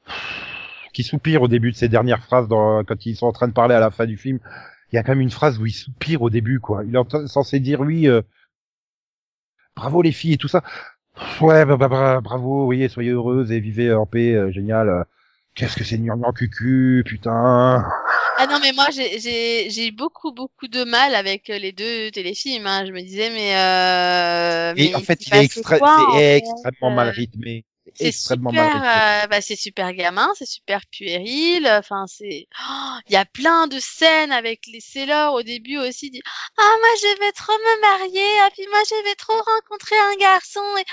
qui 0.92 1.02
soupire 1.02 1.42
au 1.42 1.49
début 1.49 1.70
de 1.70 1.76
ses 1.76 1.88
dernières 1.88 2.22
phrases 2.25 2.49
dans, 2.49 2.82
quand 2.84 3.04
ils 3.06 3.14
sont 3.16 3.26
en 3.26 3.32
train 3.32 3.46
de 3.49 3.52
parler 3.52 3.75
à 3.75 3.81
la 3.81 3.90
fin 3.90 4.06
du 4.06 4.16
film. 4.16 4.38
Il 4.92 4.96
y 4.96 4.99
a 4.99 5.02
quand 5.02 5.12
même 5.12 5.20
une 5.20 5.31
phrase 5.31 5.58
où 5.58 5.66
il 5.66 5.72
soupire 5.72 6.22
au 6.22 6.31
début, 6.31 6.60
quoi. 6.60 6.82
Il 6.84 6.96
est 6.96 7.26
censé 7.28 7.60
dire, 7.60 7.81
oui, 7.81 8.08
euh, 8.08 8.22
bravo 9.75 10.02
les 10.02 10.12
filles 10.12 10.34
et 10.34 10.38
tout 10.38 10.49
ça. 10.49 10.62
Ouais, 11.40 11.64
bah, 11.64 11.76
bah, 11.76 11.88
bra- 11.88 12.20
bravo, 12.20 12.66
oui, 12.66 12.88
soyez 12.90 13.10
heureuses 13.10 13.50
et 13.52 13.60
vivez 13.60 13.92
en 13.92 14.06
paix, 14.06 14.34
euh, 14.34 14.50
génial. 14.50 15.04
Qu'est-ce 15.54 15.76
que 15.76 15.84
c'est 15.84 15.98
gnangnan 15.98 16.32
cucu, 16.32 17.02
putain. 17.06 17.84
Ah 18.38 18.46
non, 18.46 18.58
mais 18.61 18.73
moi, 18.73 18.90
j'ai- 18.90 19.18
eu 19.88 19.92
beaucoup, 19.92 20.32
beaucoup 20.32 20.68
de 20.68 20.85
mal 20.85 21.14
avec 21.14 21.49
euh, 21.50 21.58
les 21.58 21.73
deux 21.73 22.11
téléfilms. 22.11 22.66
Hein. 22.66 22.85
Je 22.87 22.92
me 22.92 23.00
disais, 23.00 23.30
mais... 23.30 23.56
Euh, 23.56 24.75
Et 24.76 24.90
mais 24.90 24.94
en 24.94 25.00
fait, 25.00 25.26
il 25.26 25.35
est 25.35 25.49
quoi, 25.78 26.16
en 26.16 26.23
c'est 26.23 26.23
fait 26.23 26.37
extrêmement 26.37 26.90
mal 26.90 27.08
rythmé. 27.08 27.64
C'est 27.99 28.07
extrêmement 28.09 28.50
super, 28.50 28.65
mal 28.65 28.73
rythmé. 28.75 29.25
euh, 29.25 29.26
bah, 29.29 29.41
c'est 29.41 29.57
super 29.57 29.93
gamin, 29.95 30.31
c'est 30.37 30.47
super 30.49 30.81
puéril. 30.91 31.67
Enfin, 31.69 32.05
c'est, 32.07 32.47
Oh, 32.69 32.95
il 33.09 33.12
y 33.12 33.17
a 33.17 33.25
plein 33.25 33.67
de 33.67 33.79
scènes 33.81 34.33
avec 34.33 34.62
les 34.73 34.81
Sailors 34.81 35.35
au 35.35 35.43
début 35.43 35.79
aussi. 35.79 36.11
Dit, 36.11 36.23
ah 36.59 36.75
moi 36.81 36.88
je 37.00 37.19
vais 37.21 37.33
trop 37.33 37.53
me 37.53 37.81
marier, 37.81 38.41
ah 38.45 38.49
puis 38.55 38.67
moi 38.71 38.81
je 38.88 39.05
vais 39.09 39.15
trop 39.17 39.35
rencontrer 39.35 39.97
un 39.99 40.17
garçon. 40.21 40.61
Et... 40.79 40.85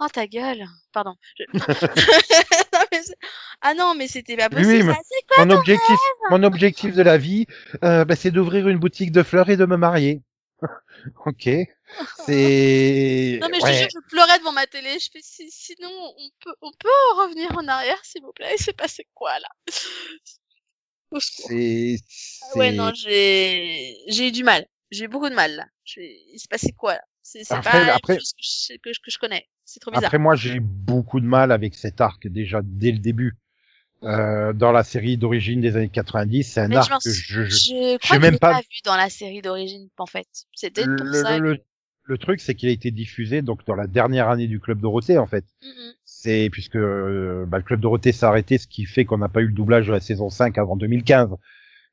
Oh 0.00 0.06
ta 0.12 0.26
gueule, 0.26 0.66
pardon. 0.92 1.14
Je- 1.38 1.44
Non, 1.58 1.64
mais 2.92 3.00
ah 3.62 3.74
non, 3.74 3.94
mais 3.94 4.08
c'était 4.08 4.36
pas 4.36 4.48
possible. 4.50 4.68
oui, 4.68 4.82
mais- 4.82 4.92
ça. 4.94 5.00
C'est 5.08 5.26
quoi 5.34 5.44
Mon 5.46 5.54
objectif, 5.56 5.96
mon 6.30 6.42
objectif 6.42 6.94
de 6.94 7.02
la 7.02 7.16
vie, 7.16 7.46
euh, 7.84 8.04
bah, 8.04 8.16
c'est 8.16 8.30
d'ouvrir 8.30 8.68
une 8.68 8.78
boutique 8.78 9.12
de 9.12 9.22
fleurs 9.22 9.48
et 9.50 9.56
de 9.56 9.64
me 9.66 9.76
marier. 9.76 10.20
ok. 11.26 11.48
C'est. 12.26 13.38
Non 13.40 13.48
mais 13.50 13.60
je 13.60 13.64
ouais, 13.64 13.72
te 13.72 13.78
jure, 13.78 13.88
je 13.94 14.08
pleurais 14.08 14.38
devant 14.38 14.52
ma 14.52 14.66
télé. 14.66 14.98
Je 14.98 15.10
fais 15.12 15.20
si, 15.22 15.50
sinon 15.50 15.90
on 15.90 16.30
peut 16.42 16.54
on 16.62 16.72
peut 16.72 16.88
revenir 17.16 17.56
en 17.56 17.66
arrière 17.68 18.02
s'il 18.04 18.22
vous 18.22 18.32
plaît. 18.32 18.54
Il 18.58 18.62
s'est 18.62 18.72
passé 18.72 19.06
quoi 19.14 19.38
là? 19.38 19.48
C'est. 21.18 21.96
Ah 22.42 22.58
Ouais 22.58 22.72
non 22.72 22.92
j'ai 22.94 23.96
j'ai 24.08 24.28
eu 24.28 24.32
du 24.32 24.44
mal. 24.44 24.66
J'ai 24.90 25.04
eu 25.04 25.08
beaucoup 25.08 25.28
de 25.28 25.34
mal 25.34 25.54
là. 25.56 25.66
Il 25.96 26.38
s'est 26.38 26.48
passé 26.48 26.72
quoi 26.72 26.94
là? 26.94 27.02
C'est 27.22 27.48
pas 27.48 27.94
après- 27.94 28.18
chose 28.18 28.32
que 28.32 28.42
je, 28.42 28.76
que, 28.78 28.92
je- 28.92 29.00
que 29.00 29.10
je 29.10 29.18
connais. 29.18 29.48
C'est 29.64 29.80
trop 29.80 29.90
bizarre. 29.90 30.06
Après 30.08 30.18
moi, 30.18 30.36
j'ai 30.36 30.60
beaucoup 30.60 31.20
de 31.20 31.26
mal 31.26 31.50
avec 31.50 31.74
cet 31.74 32.00
arc 32.02 32.26
déjà 32.28 32.60
dès 32.62 32.92
le 32.92 32.98
début. 32.98 33.34
Euh, 34.02 34.52
dans 34.52 34.70
la 34.72 34.84
série 34.84 35.16
d'origine 35.16 35.62
des 35.62 35.76
années 35.76 35.88
90, 35.88 36.42
c'est 36.44 36.60
un 36.60 36.68
Mais 36.68 36.74
je 36.74 36.78
arc 36.80 36.90
m'en 36.90 36.98
que 36.98 37.10
je, 37.10 37.44
je- 37.44 37.46
je 37.46 37.96
crois 37.98 38.18
même 38.18 38.34
je 38.34 38.38
pas- 38.38 38.52
pas 38.54 38.60
vu 38.60 38.80
dans 38.84 38.96
la 38.96 39.08
série 39.08 39.40
d'origine 39.40 39.88
en 39.96 40.04
fait. 40.04 40.26
Peut-être 40.60 40.84
le, 41.38 41.56
que- 42.06 42.14
truc, 42.16 42.40
c'est 42.40 42.54
qu'il 42.54 42.68
a 42.68 42.72
été 42.72 42.90
diffusé 42.90 43.40
donc 43.40 43.64
dans 43.66 43.74
la 43.76 43.86
dernière 43.86 44.28
année 44.28 44.46
du 44.46 44.60
club 44.60 44.78
Dorothée 44.80 45.16
en 45.16 45.26
fait. 45.26 45.44
Mm, 45.62 45.90
c'est 46.04 46.48
puisque 46.52 46.76
euh, 46.76 47.46
bah, 47.48 47.56
le 47.56 47.64
club 47.64 47.80
Dorothée 47.80 48.12
s'est 48.12 48.26
arrêté, 48.26 48.58
ce 48.58 48.66
qui 48.66 48.84
fait 48.84 49.06
qu'on 49.06 49.16
n'a 49.18 49.30
pas 49.30 49.40
eu 49.40 49.46
le 49.46 49.52
doublage 49.54 49.86
de 49.86 49.92
la 49.92 50.00
saison 50.00 50.28
5 50.28 50.58
avant 50.58 50.76
2015. 50.76 51.30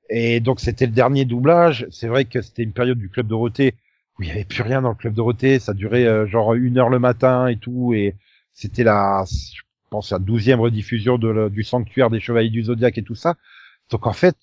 Et 0.10 0.42
donc 0.42 0.60
c'était 0.60 0.88
le 0.88 0.92
dernier 0.92 1.24
doublage. 1.24 1.88
C'est 1.92 2.08
vrai 2.08 2.26
que 2.26 2.42
c'était 2.42 2.64
une 2.64 2.74
période 2.74 2.98
du 2.98 3.10
club 3.10 3.28
Dorothée 3.28 3.76
où 4.20 4.24
il 4.24 4.28
y 4.28 4.32
avait 4.32 4.44
plus 4.44 4.64
rien 4.64 4.82
dans 4.82 4.90
le 4.90 4.96
club 4.96 5.14
Dorothée. 5.14 5.60
Ça 5.60 5.74
durait 5.74 6.06
euh, 6.06 6.28
genre 6.28 6.56
une 6.56 6.78
heure 6.78 6.90
le 6.90 7.00
matin 7.00 7.48
et 7.48 7.56
tout. 7.56 7.94
Et 7.94 8.16
c'était 8.52 8.84
la, 8.84 9.24
je 9.26 9.62
pense, 9.92 10.12
la 10.12 10.20
douzième 10.20 10.62
rediffusion 10.62 11.20
de, 11.20 11.30
le- 11.30 11.52
du 11.52 11.64
sanctuaire 11.64 12.12
des 12.12 12.22
chevaliers 12.22 12.50
du 12.52 12.64
zodiaque 12.64 13.00
et 13.00 13.04
tout 13.04 13.16
ça. 13.16 13.36
Donc 13.92 14.08
en 14.08 14.14
fait, 14.14 14.38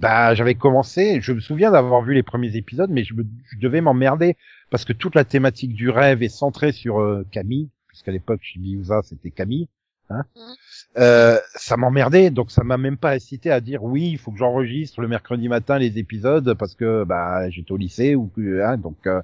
bah 0.00 0.34
j'avais 0.34 0.54
commencé. 0.54 1.20
Je 1.22 1.32
me 1.32 1.40
souviens 1.40 1.70
d'avoir 1.72 2.02
vu 2.02 2.14
les 2.14 2.22
premiers 2.22 2.56
épisodes, 2.56 2.90
mais 2.90 3.04
je, 3.04 3.14
me, 3.14 3.24
je 3.52 3.58
devais 3.58 3.80
m'emmerder 3.80 4.36
parce 4.70 4.84
que 4.84 4.92
toute 4.92 5.14
la 5.14 5.24
thématique 5.24 5.74
du 5.74 5.90
rêve 5.90 6.22
est 6.22 6.28
centrée 6.28 6.72
sur 6.72 7.00
euh, 7.00 7.26
Camille, 7.30 7.70
puisqu'à 7.88 8.12
l'époque 8.12 8.42
Shibiusa 8.42 9.02
c'était 9.04 9.30
Camille. 9.30 9.68
Hein 10.10 10.24
Mhm. 10.36 10.54
euh, 10.98 11.38
ça 11.54 11.76
m'emmerdait, 11.76 12.30
donc 12.30 12.50
ça 12.50 12.64
m'a 12.64 12.76
même 12.78 12.96
pas 12.98 13.12
incité 13.12 13.50
à 13.50 13.60
dire 13.60 13.84
oui, 13.84 14.10
il 14.12 14.18
faut 14.18 14.32
que 14.32 14.38
j'enregistre 14.38 15.00
le 15.00 15.08
mercredi 15.08 15.48
matin 15.48 15.78
les 15.78 15.98
épisodes 15.98 16.54
parce 16.54 16.74
que 16.74 17.04
bah 17.04 17.50
j'étais 17.50 17.72
au 17.72 17.76
lycée 17.78 18.14
ou 18.14 18.30
hein, 18.64 18.76
donc 18.78 18.96
euh, 19.06 19.22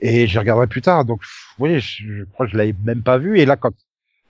et 0.00 0.26
je 0.26 0.38
regarderai 0.38 0.66
plus 0.66 0.82
tard. 0.82 1.04
Donc 1.04 1.22
oui, 1.58 1.80
je, 1.80 2.18
je 2.20 2.24
crois 2.24 2.46
que 2.46 2.52
je 2.52 2.58
l'avais 2.58 2.74
même 2.84 3.02
pas 3.02 3.18
vu. 3.18 3.38
Et 3.38 3.46
là, 3.46 3.56
quand 3.56 3.72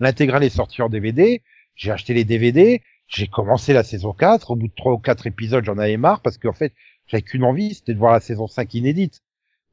l'intégrale 0.00 0.44
est 0.44 0.50
sortie 0.50 0.82
en 0.82 0.88
DVD, 0.88 1.42
j'ai 1.74 1.90
acheté 1.90 2.14
les 2.14 2.24
DVD, 2.24 2.82
j'ai 3.08 3.26
commencé 3.26 3.72
la 3.72 3.82
saison 3.82 4.12
4. 4.12 4.50
Au 4.50 4.56
bout 4.56 4.68
de 4.68 4.74
trois 4.74 4.92
ou 4.92 4.98
quatre 4.98 5.26
épisodes, 5.26 5.64
j'en 5.64 5.78
avais 5.78 5.96
marre 5.96 6.20
parce 6.20 6.38
qu'en 6.38 6.52
fait, 6.52 6.72
j'avais 7.06 7.22
qu'une 7.22 7.44
envie, 7.44 7.74
c'était 7.74 7.94
de 7.94 7.98
voir 7.98 8.12
la 8.12 8.20
saison 8.20 8.46
5 8.46 8.72
inédite. 8.74 9.20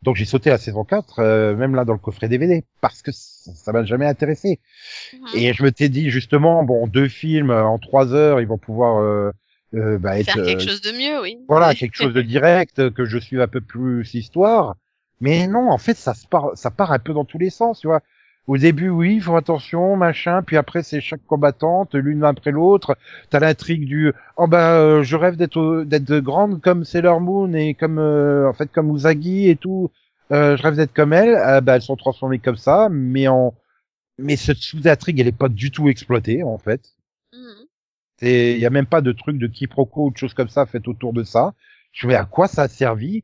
Donc 0.02 0.16
j'ai 0.16 0.26
sauté 0.26 0.50
la 0.50 0.58
saison 0.58 0.84
4, 0.84 1.20
euh, 1.20 1.56
même 1.56 1.76
là 1.76 1.86
dans 1.86 1.94
le 1.94 2.00
coffret 2.00 2.28
DVD, 2.28 2.64
parce 2.82 3.04
que 3.04 3.12
ça 3.14 3.72
m'a 3.72 3.84
jamais 3.84 4.08
intéressé. 4.08 4.60
Mhm. 5.14 5.28
Et 5.36 5.54
je 5.54 5.64
me 5.64 5.72
t'ai 5.72 5.90
dit 5.90 6.10
justement, 6.10 6.64
bon, 6.64 6.88
deux 6.88 7.08
films 7.08 7.52
euh, 7.52 7.64
en 7.64 7.78
trois 7.78 8.12
heures, 8.12 8.42
ils 8.42 8.48
vont 8.48 8.58
pouvoir 8.58 9.00
euh, 9.00 9.32
euh, 9.76 10.00
bah, 10.00 10.20
être 10.20 10.26
Faire 10.26 10.44
quelque 10.44 10.64
euh, 10.64 10.68
chose 10.68 10.82
de 10.82 10.92
mieux, 10.92 11.22
oui. 11.22 11.38
voilà 11.48 11.76
quelque 11.76 11.96
chose 11.96 12.14
de 12.14 12.22
direct, 12.24 12.90
que 12.90 13.06
je 13.06 13.20
suive 13.20 13.42
un 13.42 13.48
peu 13.48 13.62
plus 13.62 14.12
l'histoire. 14.14 14.76
Mais 15.20 15.48
non, 15.48 15.70
en 15.70 15.78
fait, 15.78 15.96
ça 15.96 16.16
se 16.16 16.28
part, 16.28 16.52
ça 16.56 16.72
part 16.72 16.92
un 16.92 17.00
peu 17.00 17.14
dans 17.14 17.26
tous 17.26 17.38
les 17.38 17.52
sens, 17.52 17.80
tu 17.80 17.88
vois. 17.88 18.02
Au 18.52 18.58
début, 18.58 18.90
oui, 18.90 19.22
faut 19.22 19.38
attention, 19.38 19.96
machin, 19.96 20.44
puis 20.44 20.58
après 20.58 20.84
c'est 20.84 21.00
chaque 21.00 21.26
combattante, 21.26 21.96
l'une 21.96 22.26
après 22.26 22.52
l'autre. 22.52 22.98
T'as 23.30 23.40
l'intrigue 23.40 23.86
du 23.86 24.12
oh 24.36 24.46
bah 24.46 24.74
euh, 24.74 25.04
je 25.04 25.16
rêve 25.16 25.38
d'être 25.38 25.86
d'être 25.86 26.18
grande 26.18 26.60
comme 26.60 26.84
Sailor 26.84 27.22
Moon 27.22 27.54
et 27.54 27.76
comme 27.76 27.98
euh, 27.98 28.50
en 28.50 28.52
fait 28.52 28.70
comme 28.70 28.94
Usagi 28.94 29.48
et 29.48 29.56
tout. 29.56 29.90
Euh, 30.34 30.58
je 30.58 30.64
rêve 30.64 30.76
d'être 30.76 30.92
comme 30.92 31.14
elle. 31.14 31.62
Bah 31.64 31.78
elles 31.78 31.82
sont 31.82 31.96
transformées 31.96 32.40
comme 32.40 32.58
ça, 32.58 32.90
mais 32.92 33.30
en 33.30 33.54
mais 34.18 34.36
cette 34.36 34.58
sous-intrigue 34.58 35.22
elle 35.22 35.30
est 35.30 35.32
pas 35.32 35.48
du 35.48 35.72
tout 35.72 35.88
exploitée 35.88 36.44
en 36.44 36.58
fait. 36.58 36.82
Mhm. 37.32 37.68
Il 38.22 38.58
y 38.58 38.66
a 38.66 38.70
même 38.70 38.86
pas 38.86 39.00
de 39.00 39.14
truc 39.14 39.38
de 39.38 39.48
quiproquo 39.48 40.08
ou 40.08 40.12
de 40.12 40.18
choses 40.18 40.34
comme 40.34 40.50
ça 40.50 40.66
faites 40.66 40.90
autour 40.90 41.14
de 41.14 41.24
ça. 41.24 41.54
Je 41.94 42.06
dis 42.06 42.16
à 42.16 42.26
quoi 42.26 42.50
ça 42.50 42.64
a 42.64 42.68
servi 42.68 43.24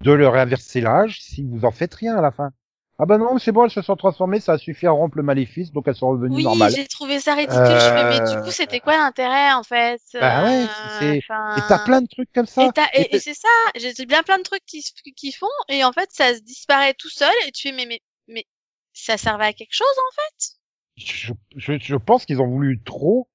de 0.00 0.12
leur 0.12 0.36
inverser 0.36 0.80
l'âge 0.80 1.20
si 1.20 1.42
vous 1.42 1.66
en 1.66 1.70
faites 1.70 1.92
rien 1.92 2.16
à 2.16 2.22
la 2.22 2.30
fin? 2.30 2.50
Ah 2.98 3.06
bah 3.06 3.18
non, 3.18 3.38
c'est 3.38 3.52
bon, 3.52 3.64
elles 3.64 3.70
se 3.70 3.82
sont 3.82 3.94
transformées, 3.96 4.40
ça 4.40 4.52
a 4.54 4.58
suffi 4.58 4.86
à 4.86 4.90
rompre 4.90 5.16
le 5.16 5.22
maléfice, 5.22 5.72
donc 5.72 5.86
elles 5.88 5.94
sont 5.96 6.08
revenues 6.08 6.40
Oui, 6.40 6.42
normales. 6.42 6.74
j'ai 6.74 6.86
trouvé 6.88 7.20
ça 7.20 7.34
ridicule. 7.34 7.78
Je 7.78 7.90
mais 8.08 8.20
du 8.20 8.36
Euh, 8.36 8.42
coup, 8.42 8.50
c'était 8.50 8.80
quoi 8.80 8.96
l'intérêt 8.96 9.52
en 9.52 9.62
fait? 9.62 10.00
Bah 10.18 10.42
ouais, 10.44 10.66
Euh, 10.66 10.88
c'est- 10.88 11.22
enfin, 11.22 11.44
Et 11.54 11.62
t'as 11.62 11.78
plein 11.78 12.00
de 12.02 12.06
trucs 12.08 12.32
comme 12.32 12.46
ça. 12.46 12.74
Et, 12.94 13.16
Et 13.16 13.16
et, 13.16 13.20
c'est 13.20 13.34
ça, 13.34 13.48
j'ai 13.76 14.06
bien 14.06 14.22
plein 14.22 14.38
de 14.38 14.42
trucs 14.44 14.64
qui, 14.66 14.82
qui 15.16 15.32
font, 15.32 15.46
et 15.68 15.84
en 15.84 15.92
fait, 15.92 16.10
ça 16.12 16.34
se 16.34 16.40
disparaît 16.40 16.94
tout 16.94 17.10
seul, 17.10 17.32
et 17.46 17.52
tu 17.52 17.68
fais, 17.68 17.74
mais, 17.74 17.86
mais, 17.86 18.00
mais, 18.28 18.46
ça 18.92 19.16
servait 19.18 19.46
à 19.46 19.52
quelque 19.52 19.74
chose, 19.74 19.86
en 20.08 20.12
fait? 20.14 20.50
je, 20.96 21.32
je, 21.56 21.72
je 21.80 21.96
pense 21.96 22.24
qu'ils 22.24 22.40
ont 22.40 22.46
voulu 22.48 22.80
trop 22.84 23.28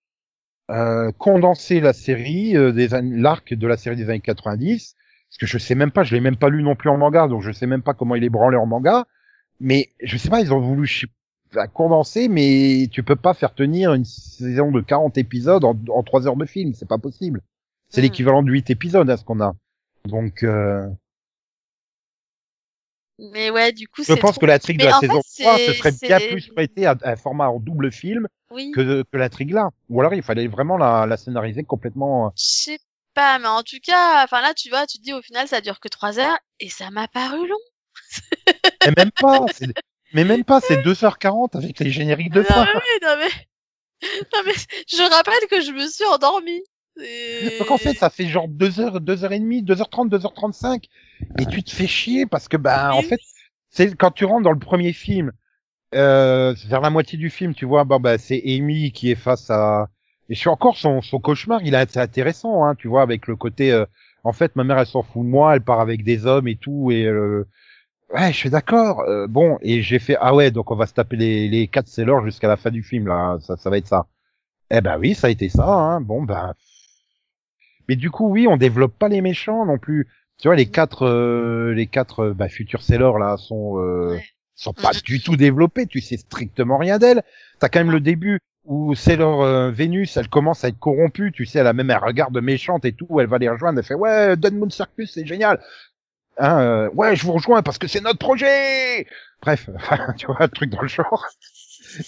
euh, 0.71 1.11
condenser 1.13 1.81
la 1.81 1.93
série 1.93 2.57
euh, 2.57 2.71
des 2.73 2.89
l'arc 3.01 3.53
de 3.53 3.67
la 3.67 3.77
série 3.77 3.97
des 3.97 4.09
années 4.09 4.21
90 4.21 4.95
parce 5.29 5.37
que 5.39 5.47
je 5.47 5.57
sais 5.59 5.75
même 5.75 5.91
pas 5.91 6.03
je 6.03 6.15
l'ai 6.15 6.21
même 6.21 6.37
pas 6.37 6.49
lu 6.49 6.63
non 6.63 6.75
plus 6.75 6.89
en 6.89 6.97
manga 6.97 7.27
donc 7.27 7.41
je 7.43 7.51
sais 7.51 7.67
même 7.67 7.83
pas 7.83 7.93
comment 7.95 8.15
il 8.15 8.23
est 8.23 8.29
branlé 8.29 8.57
en 8.57 8.67
manga 8.67 9.05
mais 9.59 9.89
je 10.01 10.17
sais 10.17 10.29
pas 10.29 10.41
ils 10.41 10.53
ont 10.53 10.59
voulu 10.61 10.89
enfin, 11.51 11.67
condenser 11.67 12.27
mais 12.29 12.87
tu 12.91 13.03
peux 13.03 13.15
pas 13.15 13.33
faire 13.33 13.53
tenir 13.53 13.93
une 13.93 14.05
saison 14.05 14.71
de 14.71 14.81
40 14.81 15.17
épisodes 15.17 15.63
en, 15.65 15.75
en 15.89 16.03
3 16.03 16.27
heures 16.27 16.37
de 16.37 16.45
film 16.45 16.73
c'est 16.73 16.87
pas 16.87 16.97
possible 16.97 17.41
c'est 17.89 18.01
Hmm. 18.01 18.05
l'équivalent 18.05 18.43
de 18.43 18.51
8 18.51 18.69
épisodes 18.69 19.09
à 19.09 19.17
ce 19.17 19.23
qu'on 19.23 19.41
a 19.41 19.55
donc 20.05 20.43
euh, 20.43 20.87
Mais 23.19 23.49
ouais, 23.49 23.73
du 23.73 23.87
coup, 23.87 24.03
je 24.03 24.13
pense 24.13 24.31
trop- 24.33 24.41
que 24.41 24.45
l'intrigue 24.45 24.77
de 24.77 24.83
Mais 24.83 24.89
la 24.91 24.93
en 24.95 25.01
fait, 25.01 25.07
saison 25.07 25.21
3 25.39 25.57
ce 25.57 25.65
c'est- 25.65 25.73
serait 25.73 25.91
bien 25.91 26.19
plus 26.21 26.47
prêté 26.47 26.85
à 26.85 26.95
un 27.03 27.15
format 27.15 27.49
en 27.49 27.59
double 27.59 27.91
film 27.91 28.27
Oui. 28.51 28.71
que, 28.73 29.03
que 29.03 29.17
l'intrigue 29.17 29.51
là. 29.51 29.69
Ou 29.89 29.99
alors 29.99 30.13
il 30.13 30.23
fallait 30.23 30.47
vraiment 30.47 30.77
la, 30.77 31.05
la 31.05 31.17
scénariser 31.17 31.63
complètement. 31.63 32.27
euh, 32.27 32.29
Je 32.37 32.43
sais 32.43 32.79
pas, 33.13 33.37
mais 33.39 33.47
en 33.47 33.63
tout 33.63 33.79
cas, 33.83 34.23
enfin 34.23 34.41
là, 34.41 34.53
tu 34.53 34.69
vois, 34.69 34.87
tu 34.87 34.99
te 34.99 35.03
dis 35.03 35.13
au 35.13 35.21
final, 35.21 35.47
ça 35.47 35.59
dure 35.61 35.79
que 35.79 35.89
trois 35.89 36.17
heures, 36.19 36.37
et 36.61 36.69
ça 36.69 36.89
m'a 36.91 37.07
paru 37.09 37.45
long. 37.47 37.57
Et 38.85 38.91
même 38.97 39.11
pas, 39.11 39.45
c'est- 39.51 39.73
mais 40.13 40.23
même 40.23 40.43
pas, 40.43 40.59
c'est 40.61 40.77
2h40 40.77 41.55
avec 41.55 41.79
les 41.79 41.91
génériques 41.91 42.31
de 42.31 42.41
non, 42.41 42.49
fin. 42.49 42.65
mais, 42.65 42.71
oui, 42.73 42.99
non, 43.01 43.15
mais, 43.19 43.29
non, 44.33 44.39
mais, 44.45 44.53
je 44.87 45.09
rappelle 45.09 45.47
que 45.49 45.61
je 45.61 45.71
me 45.71 45.87
suis 45.87 46.05
endormie. 46.05 46.61
Et- 47.01 47.57
Donc 47.59 47.71
en 47.71 47.77
fait, 47.77 47.97
ça 47.97 48.09
fait 48.09 48.27
genre 48.27 48.47
2h, 48.47 48.99
2h30, 49.01 49.63
2h30, 49.63 50.09
2h35. 50.09 50.85
Et 51.37 51.45
tu 51.45 51.63
te 51.63 51.71
fais 51.71 51.87
chier 51.87 52.25
parce 52.25 52.47
que, 52.47 52.57
bah, 52.57 52.93
en 52.93 52.99
Oui. 52.99 53.07
fait, 53.07 53.21
c'est 53.69 53.95
quand 53.95 54.11
tu 54.11 54.25
rentres 54.25 54.43
dans 54.43 54.51
le 54.51 54.59
premier 54.59 54.93
film, 54.93 55.31
euh, 55.95 56.53
vers 56.67 56.81
la 56.81 56.89
moitié 56.89 57.17
du 57.17 57.29
film, 57.29 57.53
tu 57.53 57.65
vois, 57.65 57.83
bah, 57.85 58.17
c'est 58.17 58.41
Amy 58.45 58.91
qui 58.91 59.11
est 59.11 59.15
face 59.15 59.49
à, 59.49 59.89
et 60.29 60.35
je 60.35 60.39
suis 60.39 60.49
encore 60.49 60.77
son, 60.77 61.01
son 61.01 61.19
cauchemar, 61.19 61.61
il 61.63 61.73
est 61.73 61.77
assez 61.77 61.99
intéressant, 61.99 62.65
hein, 62.65 62.75
tu 62.75 62.87
vois, 62.87 63.01
avec 63.01 63.27
le 63.27 63.35
côté, 63.35 63.71
euh, 63.71 63.85
en 64.23 64.33
fait, 64.33 64.55
ma 64.55 64.63
mère, 64.63 64.77
elle 64.79 64.85
s'en 64.87 65.01
fout 65.03 65.23
de 65.23 65.29
moi, 65.29 65.55
elle 65.55 65.63
part 65.63 65.79
avec 65.81 66.03
des 66.03 66.25
hommes 66.25 66.47
et 66.47 66.55
tout, 66.57 66.91
et, 66.91 67.05
euh, 67.05 67.47
ouais, 68.13 68.31
je 68.31 68.37
suis 68.37 68.49
d'accord, 68.49 69.01
euh, 69.01 69.27
bon, 69.27 69.57
et 69.61 69.81
j'ai 69.81 69.99
fait, 69.99 70.17
ah 70.19 70.33
ouais, 70.35 70.51
donc 70.51 70.71
on 70.71 70.75
va 70.75 70.85
se 70.87 70.93
taper 70.93 71.15
les, 71.17 71.47
les 71.49 71.67
quatre 71.67 71.87
sellers 71.87 72.23
jusqu'à 72.25 72.47
la 72.47 72.57
fin 72.57 72.71
du 72.71 72.83
film, 72.83 73.07
là, 73.07 73.37
ça, 73.41 73.57
ça 73.57 73.69
va 73.69 73.77
être 73.77 73.87
ça. 73.87 74.07
Eh 74.71 74.81
ben 74.81 74.99
oui, 74.99 75.15
ça 75.15 75.27
a 75.27 75.31
été 75.31 75.49
ça, 75.49 75.65
hein, 75.67 76.01
bon, 76.01 76.23
ben, 76.23 76.55
mais 77.87 77.95
du 77.95 78.11
coup, 78.11 78.29
oui, 78.29 78.47
on 78.47 78.57
développe 78.57 78.97
pas 78.97 79.07
les 79.09 79.21
méchants 79.21 79.65
non 79.65 79.77
plus. 79.77 80.07
Tu 80.37 80.47
vois, 80.47 80.55
les 80.55 80.67
quatre, 80.67 81.05
euh, 81.05 81.73
les 81.73 81.87
quatre 81.87 82.19
euh, 82.25 82.33
bah, 82.33 82.47
futurs 82.49 82.81
sellers 82.83 83.17
là 83.19 83.35
sont 83.37 83.77
euh, 83.79 84.15
Ouais. 84.15 84.23
sont 84.55 84.73
pas 84.73 84.91
Mhm. 84.93 85.01
du 85.03 85.21
tout 85.21 85.35
développés. 85.35 85.85
Tu 85.87 85.99
sais 86.01 86.17
strictement 86.17 86.77
rien 86.77 86.97
d'elle. 86.99 87.23
T'as 87.59 87.69
quand 87.69 87.79
même 87.79 87.91
le 87.91 87.99
début 87.99 88.39
où 88.65 88.93
Sailor 88.95 89.41
euh, 89.43 89.71
Vénus, 89.71 90.15
elle 90.17 90.29
commence 90.29 90.63
à 90.63 90.69
être 90.69 90.79
corrompue. 90.79 91.31
Tu 91.33 91.45
sais, 91.45 91.59
elle 91.59 91.67
a 91.67 91.73
même 91.73 91.89
un 91.89 91.97
regard 91.97 92.31
de 92.31 92.39
méchante 92.39 92.85
et 92.85 92.93
tout. 92.93 93.19
Elle 93.19 93.27
va 93.27 93.37
les 93.37 93.49
rejoindre. 93.49 93.79
Elle 93.79 93.85
fait 93.85 93.95
ouais, 93.95 94.35
Moon 94.51 94.69
Circus, 94.69 95.11
c'est 95.13 95.25
génial. 95.25 95.59
Hein, 96.39 96.61
euh, 96.61 96.89
ouais, 96.91 97.15
je 97.15 97.25
vous 97.25 97.33
rejoins 97.33 97.61
parce 97.61 97.77
que 97.77 97.87
c'est 97.87 98.01
notre 98.01 98.19
projet. 98.19 99.05
Bref, 99.41 99.69
tu 100.17 100.25
vois, 100.25 100.41
un 100.41 100.47
truc 100.47 100.69
dans 100.69 100.81
le 100.81 100.87
genre. 100.87 101.27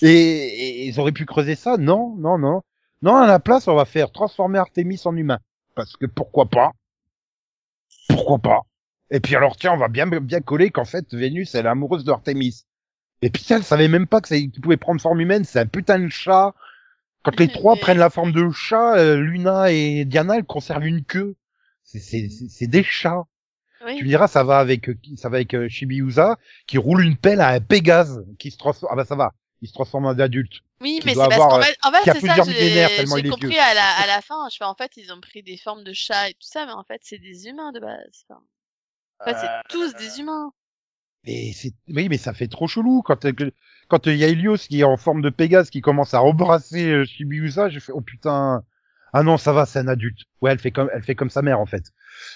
Et, 0.01 0.07
et 0.07 0.87
ils 0.87 0.99
auraient 0.99 1.11
pu 1.11 1.25
creuser 1.25 1.55
ça 1.55 1.77
Non, 1.77 2.15
non, 2.17 2.37
non. 2.37 2.61
Non, 3.01 3.17
à 3.17 3.27
la 3.27 3.39
place, 3.39 3.67
on 3.67 3.75
va 3.75 3.85
faire 3.85 4.11
transformer 4.11 4.59
Artemis 4.59 5.01
en 5.05 5.15
humain. 5.15 5.39
Parce 5.75 5.97
que 5.97 6.05
pourquoi 6.05 6.45
pas? 6.45 6.71
Pourquoi 8.09 8.39
pas? 8.39 8.61
Et 9.09 9.19
puis 9.19 9.35
alors, 9.35 9.57
tiens, 9.57 9.73
on 9.73 9.77
va 9.77 9.89
bien 9.89 10.07
bien 10.07 10.39
coller 10.41 10.69
qu'en 10.69 10.85
fait, 10.85 11.13
Vénus, 11.13 11.55
elle 11.55 11.65
est 11.65 11.69
amoureuse 11.69 12.05
d'Artemis. 12.05 12.65
Et 13.21 13.29
puis 13.29 13.45
elle 13.49 13.63
savait 13.63 13.87
même 13.87 14.07
pas 14.07 14.21
que 14.21 14.27
ça 14.27 14.37
qu'il 14.37 14.61
pouvait 14.61 14.77
prendre 14.77 15.01
forme 15.01 15.21
humaine. 15.21 15.43
C'est 15.43 15.59
un 15.59 15.65
putain 15.65 15.99
de 15.99 16.09
chat. 16.09 16.53
Quand 17.23 17.37
les 17.39 17.49
trois 17.49 17.75
prennent 17.81 17.97
la 17.97 18.09
forme 18.09 18.31
de 18.31 18.49
chat, 18.51 18.97
euh, 18.97 19.17
Luna 19.17 19.71
et 19.71 20.05
Diana, 20.05 20.37
elles 20.37 20.45
conservent 20.45 20.85
une 20.85 21.03
queue. 21.03 21.35
C'est 21.83 22.67
des 22.67 22.83
chats. 22.83 23.25
Oui. 23.85 23.97
Tu 23.97 24.03
me 24.03 24.09
diras, 24.09 24.27
ça 24.27 24.43
va 24.43 24.59
avec 24.59 24.89
euh, 24.89 24.93
qui- 25.01 25.17
ça 25.17 25.29
va 25.29 25.37
avec 25.37 25.53
euh, 25.53 25.67
Shibiusa 25.69 26.37
qui 26.67 26.77
roule 26.77 27.03
une 27.03 27.17
pelle 27.17 27.41
à 27.41 27.49
un 27.49 27.59
Pégase 27.59 28.23
qui 28.39 28.51
se 28.51 28.57
transforme. 28.57 28.91
Ah 28.93 28.95
bah 28.95 29.05
ça 29.05 29.15
va, 29.15 29.33
il 29.61 29.67
se 29.67 29.73
transforme 29.73 30.05
en 30.05 30.11
adulte. 30.11 30.53
Oui, 30.81 30.99
mais 31.05 31.13
c'est 31.13 31.19
parce 31.19 31.37
qu'en 31.37 31.61
fait, 31.61 31.77
en 31.83 31.91
fait 31.91 32.11
c'est 32.13 32.27
ça, 32.27 32.35
j'ai 32.43 33.29
compris 33.29 33.57
à 33.59 33.73
la, 33.73 33.87
à 34.03 34.07
la 34.07 34.21
fin. 34.21 34.47
Je 34.51 34.57
fais, 34.57 34.63
en 34.65 34.75
fait, 34.75 34.91
ils 34.97 35.11
ont 35.13 35.21
pris 35.21 35.43
des 35.43 35.57
formes 35.57 35.83
de 35.83 35.93
chats 35.93 36.29
et 36.29 36.33
tout 36.33 36.39
ça, 36.47 36.65
mais 36.65 36.71
en 36.71 36.83
fait, 36.83 37.01
c'est 37.03 37.19
des 37.19 37.47
humains 37.47 37.71
de 37.71 37.79
base. 37.79 38.25
Enfin, 38.29 38.41
en 39.19 39.25
fait, 39.25 39.45
Euh, 39.45 39.49
c'est 39.69 39.69
tous 39.69 39.95
des 39.95 40.19
humains. 40.19 40.51
Mais 41.23 41.51
c'est 41.53 41.73
oui, 41.87 42.09
mais 42.09 42.17
ça 42.17 42.33
fait 42.33 42.47
trop 42.47 42.67
chelou 42.67 43.03
quand 43.03 43.25
euh, 43.25 43.31
quand 43.87 44.07
il 44.07 44.15
y 44.15 44.23
a 44.23 44.27
Helios 44.27 44.57
qui 44.57 44.79
est 44.79 44.83
en 44.83 44.97
forme 44.97 45.21
de 45.21 45.29
Pégase 45.29 45.69
qui 45.69 45.81
commence 45.81 46.13
à 46.15 46.23
embrasser 46.23 46.89
euh, 46.89 47.05
Shibiusa, 47.05 47.69
j'ai 47.69 47.79
fait 47.79 47.91
oh 47.91 48.01
putain. 48.01 48.63
Ah 49.13 49.21
non, 49.23 49.37
ça 49.37 49.51
va, 49.53 49.65
c'est 49.67 49.77
un 49.79 49.87
adulte. 49.87 50.19
Ouais, 50.41 50.51
elle 50.51 50.57
fait 50.59 50.71
comme 50.71 50.89
elle 50.93 51.03
fait 51.03 51.13
comme 51.15 51.29
sa 51.29 51.41
mère 51.43 51.59
en 51.59 51.65
fait. 51.67 51.91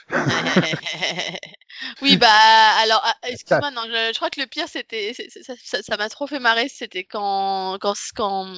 oui, 2.02 2.18
bah, 2.18 2.28
alors, 2.80 3.02
ah, 3.04 3.16
excuse-moi, 3.28 3.72
non, 3.72 3.84
je, 3.86 4.12
je 4.14 4.16
crois 4.16 4.30
que 4.30 4.40
le 4.40 4.48
pire, 4.48 4.68
c'était, 4.68 5.14
ça, 5.14 5.98
m'a 5.98 6.10
trop 6.10 6.28
fait 6.28 6.40
marrer, 6.40 6.70
c'était 6.70 7.04
quand, 7.04 7.78
quand, 7.80 7.94
quand, 8.16 8.54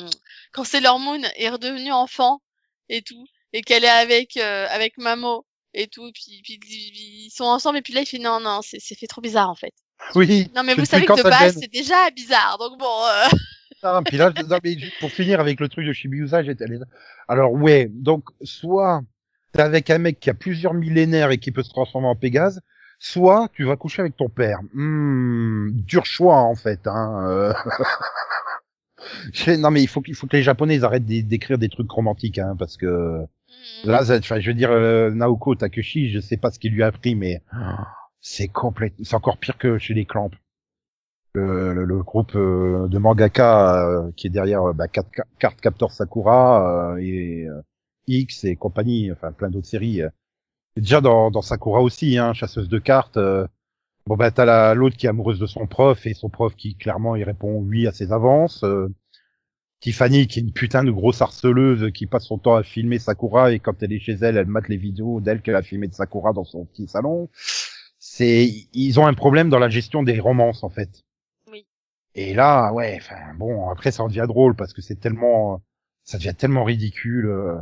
quand 0.52 0.64
Sailor 0.64 1.00
Moon 1.00 1.22
est 1.36 1.50
redevenue 1.50 1.92
enfant 1.92 2.42
et 2.90 3.02
tout, 3.02 3.26
et 3.54 3.62
qu'elle 3.62 3.84
est 3.84 3.90
avec, 3.90 4.38
euh, 4.38 4.68
avec 4.70 4.98
Mamo 4.98 5.46
et 5.74 5.88
tout, 5.88 6.12
puis, 6.14 6.42
puis, 6.44 6.60
ils 6.66 7.32
sont 7.32 7.46
ensemble, 7.46 7.78
et 7.80 7.82
puis 7.82 7.94
là, 7.94 8.02
il 8.02 8.06
fait 8.06 8.20
non, 8.20 8.40
non, 8.40 8.62
c'est, 8.62 8.80
fait 8.80 9.08
trop 9.08 9.22
bizarre, 9.22 9.50
en 9.50 9.56
fait. 9.56 9.74
Oui. 10.16 10.50
Non, 10.56 10.64
mais 10.64 10.76
vous 10.76 10.86
savez 10.86 11.06
que 11.06 11.18
de 11.18 11.24
base, 11.24 11.58
c'est 11.60 11.72
déjà 11.72 12.10
bizarre, 12.12 12.58
donc 12.58 12.78
bon, 12.80 13.06
euh, 13.06 13.28
puis 14.06 14.18
là, 14.18 14.32
non, 14.50 14.58
mais 14.64 14.78
pour 15.00 15.12
finir 15.12 15.40
avec 15.40 15.60
le 15.60 15.70
truc 15.70 15.86
de 15.86 15.94
Shibiusa, 15.94 16.44
j'étais 16.44 16.66
Alors 17.28 17.54
ouais, 17.54 17.88
donc 17.92 18.30
soit 18.44 19.02
t'es 19.54 19.62
avec 19.62 19.90
un 19.90 19.98
mec 19.98 20.20
qui 20.20 20.30
a 20.30 20.34
plusieurs 20.34 20.74
millénaires 20.74 21.32
et 21.32 21.38
qui 21.38 21.52
peut 21.52 21.64
se 21.64 21.70
transformer 21.70 22.08
en 22.08 22.16
Pégase, 22.16 22.62
soit 23.00 23.50
tu 23.54 23.64
vas 23.66 23.76
coucher 23.76 24.02
avec 24.02 24.16
ton 24.18 24.30
père. 24.30 24.60
Hmm, 24.74 25.70
dur 25.72 26.06
choix 26.06 26.38
en 26.38 26.56
fait. 26.56 26.86
Hein. 26.88 27.26
euh. 27.30 27.54
Non 29.60 29.72
mais 29.72 29.82
il 29.84 29.88
faut 29.88 30.02
qu'il 30.02 30.16
faut 30.16 30.28
que 30.28 30.36
les 30.36 30.44
Japonais 30.44 30.76
ils 30.76 30.86
arrêtent 30.86 31.06
d'é- 31.06 31.24
d'écrire 31.24 31.58
des 31.58 31.70
trucs 31.70 31.90
romantiques, 31.92 32.40
hein, 32.40 32.56
parce 32.58 32.78
que 32.78 33.20
là, 33.86 34.04
ça- 34.04 34.18
enfin, 34.18 34.40
je 34.40 34.48
veux 34.50 34.54
dire, 34.56 34.72
euh, 34.72 35.12
Naoko 35.12 35.56
Takeshi, 35.56 36.10
je 36.10 36.20
sais 36.20 36.38
pas 36.38 36.52
ce 36.52 36.60
qu'il 36.60 36.74
lui 36.74 36.84
a 36.84 36.88
appris, 36.88 37.16
mais 37.16 37.42
c'est 38.22 38.48
complet, 38.48 38.94
c'est 39.04 39.16
encore 39.16 39.38
pire 39.38 39.58
que 39.58 39.78
chez 39.78 39.94
les 39.94 40.06
Clamps. 40.06 40.32
le, 41.34 41.74
le- 41.74 41.86
le 41.86 42.00
groupe 42.04 42.36
euh, 42.36 42.88
de 42.88 42.98
mangaka 42.98 43.86
euh, 43.88 44.12
qui 44.18 44.28
est 44.28 44.30
derrière 44.32 44.64
euh, 44.70 44.74
bah, 44.74 44.88
Card, 44.88 45.06
Captor 45.62 45.92
Sakura 45.92 46.94
euh, 46.94 46.98
et 46.98 47.46
euh, 47.48 47.62
X 48.08 48.44
et 48.46 48.56
compagnie, 48.56 49.12
enfin 49.12 49.32
plein 49.32 49.50
d'autres 49.50 49.68
séries. 49.68 50.02
euh. 50.02 50.10
Et 50.78 50.82
déjà 50.82 51.02
dans, 51.02 51.32
dans 51.32 51.42
Sakura 51.44 51.82
aussi, 51.82 52.18
hein, 52.18 52.34
chasseuse 52.34 52.70
de 52.70 52.80
cartes. 52.80 53.18
euh, 53.18 53.48
bon 54.08 54.16
bah 54.18 54.32
t'as 54.32 54.46
la- 54.46 54.76
l'autre 54.76 54.98
qui 54.98 55.08
est 55.08 55.10
amoureuse 55.10 55.40
de 55.40 55.48
son 55.48 55.68
prof 55.68 56.06
et 56.08 56.14
son 56.16 56.30
prof 56.30 56.56
qui 56.56 56.76
clairement 56.76 57.16
il 57.18 57.24
répond 57.26 57.60
oui 57.62 57.88
à 57.88 57.92
ses 57.94 58.12
avances. 58.14 58.64
euh, 58.66 58.90
Tiffany 59.80 60.28
qui 60.28 60.40
est 60.40 60.42
une 60.44 60.54
putain 60.54 60.84
de 60.84 60.92
grosse 60.92 61.22
harceleuse 61.22 61.92
qui 61.94 62.08
passe 62.08 62.26
son 62.26 62.38
temps 62.40 62.56
à 62.56 62.64
filmer 62.64 63.00
Sakura 63.00 63.52
et 63.54 63.60
quand 63.60 63.82
elle 63.84 63.94
est 63.94 64.00
chez 64.00 64.14
elle, 64.14 64.38
elle 64.38 64.48
mate 64.48 64.70
les 64.70 64.78
vidéos 64.78 65.22
d'elle 65.22 65.42
qu'elle 65.42 65.56
a 65.56 65.62
filmé 65.64 65.88
de 65.88 65.94
Sakura 65.94 66.34
dans 66.34 66.44
son 66.46 66.66
petit 66.66 66.88
salon. 66.88 67.30
C'est 68.00 68.50
ils 68.74 69.00
ont 69.00 69.06
un 69.08 69.14
problème 69.14 69.50
dans 69.50 69.60
la 69.60 69.70
gestion 69.70 70.04
des 70.04 70.20
romances 70.20 70.64
en 70.64 70.70
fait. 70.70 71.04
Oui. 71.52 71.68
Et 72.16 72.34
là, 72.34 72.74
ouais, 72.74 72.98
enfin 73.02 73.34
bon, 73.38 73.70
après 73.70 73.92
ça 73.92 74.04
en 74.04 74.08
devient 74.08 74.26
drôle 74.28 74.56
parce 74.56 74.74
que 74.74 74.82
c'est 74.82 74.96
tellement 75.00 75.62
ça 76.04 76.18
devient 76.18 76.36
tellement 76.36 76.64
ridicule. 76.64 77.28
euh. 77.28 77.58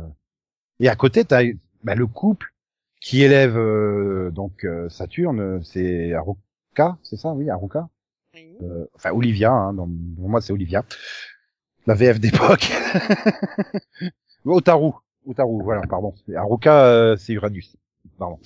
Et 0.80 0.88
à 0.88 0.96
côté, 0.96 1.24
t'as 1.24 1.42
bah, 1.84 1.94
le 1.94 2.06
couple 2.06 2.52
qui 3.00 3.22
élève 3.22 3.56
euh, 3.56 4.30
donc 4.30 4.64
euh, 4.64 4.88
Saturne, 4.88 5.62
c'est 5.64 6.12
Haruka, 6.14 6.98
c'est 7.02 7.16
ça, 7.16 7.30
oui, 7.32 7.50
Haruka. 7.50 7.88
Oui. 8.34 8.56
Euh, 8.62 8.86
enfin 8.94 9.12
Olivia, 9.12 9.52
hein, 9.52 9.72
dans, 9.74 9.88
pour 10.16 10.28
moi 10.28 10.40
c'est 10.40 10.52
Olivia, 10.52 10.84
la 11.86 11.94
VF 11.94 12.20
d'époque. 12.20 12.70
Otaru, 14.44 14.92
Otaru, 15.26 15.62
voilà, 15.62 15.82
pardon. 15.88 16.14
Haruka, 16.34 16.86
euh, 16.86 17.16
c'est 17.16 17.32
Uranus, 17.32 17.76
pardon. 18.18 18.38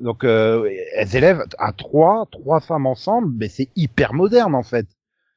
Donc 0.00 0.24
euh, 0.24 0.70
elles 0.94 1.16
élèvent 1.16 1.44
à 1.58 1.72
trois, 1.72 2.26
trois 2.30 2.60
femmes 2.60 2.86
ensemble, 2.86 3.32
mais 3.38 3.48
c'est 3.48 3.70
hyper 3.76 4.12
moderne 4.14 4.54
en 4.54 4.62
fait. 4.62 4.86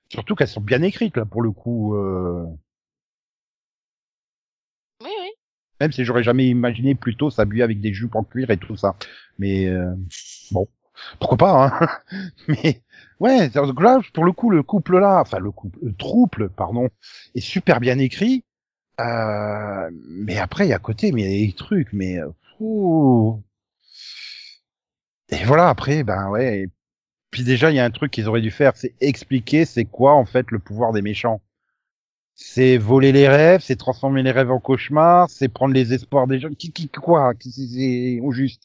Surtout 0.10 0.36
qu'elles 0.36 0.48
sont 0.48 0.62
bien 0.62 0.82
écrites 0.82 1.18
là 1.18 1.25
pour 1.25 1.41
le 1.41 1.51
coup. 1.51 1.96
euh, 1.96 2.46
Oui, 5.01 5.10
oui. 5.20 5.29
Même 5.79 5.91
si 5.91 6.03
j'aurais 6.03 6.24
jamais 6.24 6.48
imaginé 6.48 6.95
plutôt 6.95 7.29
s'habiller 7.29 7.63
avec 7.63 7.79
des 7.79 7.93
jupes 7.93 8.15
en 8.15 8.24
cuir 8.24 8.50
et 8.50 8.57
tout 8.57 8.75
ça. 8.75 8.95
Mais 9.38 9.67
euh, 9.67 9.93
bon, 10.51 10.67
pourquoi 11.19 11.38
pas, 11.38 11.65
hein 11.65 11.89
Mais 12.48 12.81
ouais, 13.19 13.50
donc 13.50 13.81
là, 13.81 14.00
pour 14.13 14.25
le 14.25 14.31
coup, 14.31 14.50
le 14.50 14.63
couple 14.63 15.00
là, 15.00 15.21
enfin 15.21 15.39
le 15.39 15.51
couple, 15.51 15.79
le 15.81 15.93
trouble, 15.93 16.50
pardon, 16.50 16.89
est 17.36 17.41
super 17.41 17.79
bien 17.79 17.98
écrit. 18.00 18.43
Euh, 19.00 19.89
mais 20.09 20.38
après, 20.38 20.65
il 20.65 20.69
y 20.69 20.74
a 20.74 20.77
à 20.77 20.79
côté, 20.79 21.12
mais 21.12 21.21
il 21.21 21.31
y 21.31 21.43
a 21.43 21.48
des 21.48 21.53
trucs, 21.53 21.93
mais 21.93 22.17
ouh. 22.59 23.41
Et 25.29 25.43
voilà, 25.45 25.69
après, 25.69 26.03
ben 26.03 26.29
ouais. 26.29 26.62
et 26.62 26.69
puis 27.31 27.43
déjà, 27.43 27.71
il 27.71 27.75
y 27.75 27.79
a 27.79 27.86
un 27.86 27.91
truc 27.91 28.12
qu'ils 28.12 28.27
auraient 28.27 28.41
dû 28.41 28.51
faire, 28.51 28.75
c'est 28.75 28.93
expliquer 29.01 29.65
c'est 29.65 29.86
quoi 29.86 30.13
en 30.13 30.25
fait 30.25 30.50
le 30.51 30.59
pouvoir 30.59 30.91
des 30.93 31.01
méchants. 31.01 31.41
C'est 32.41 32.77
voler 32.77 33.12
les 33.12 33.27
rêves, 33.27 33.60
c'est 33.62 33.75
transformer 33.75 34.24
les 34.24 34.31
rêves 34.31 34.50
en 34.50 34.62
cauchemars, 34.62 35.29
c'est 35.29 35.50
prendre 35.50 35.74
les 35.74 35.93
espoirs 35.93 36.25
des 36.25 36.39
gens. 36.39 36.50
Qui, 36.50 36.72
qui, 36.72 36.88
quoi? 36.88 37.34
C'est 37.41 38.19
au 38.22 38.31
juste? 38.31 38.63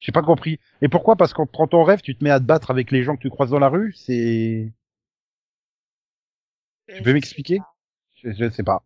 J'ai 0.00 0.10
pas 0.10 0.22
compris. 0.22 0.58
Et 0.80 0.88
pourquoi? 0.88 1.16
Parce 1.16 1.34
qu'on 1.34 1.46
prend 1.46 1.66
ton 1.66 1.84
rêve, 1.84 2.00
tu 2.00 2.16
te 2.16 2.24
mets 2.24 2.30
à 2.30 2.40
te 2.40 2.44
battre 2.46 2.70
avec 2.70 2.90
les 2.90 3.02
gens 3.04 3.16
que 3.16 3.20
tu 3.22 3.28
croises 3.28 3.50
dans 3.50 3.58
la 3.58 3.68
rue. 3.68 3.92
C'est. 3.94 4.72
Tu 6.88 7.02
peux 7.02 7.12
m'expliquer? 7.12 7.60
Je, 8.14 8.32
je 8.32 8.48
sais 8.50 8.62
pas. 8.64 8.84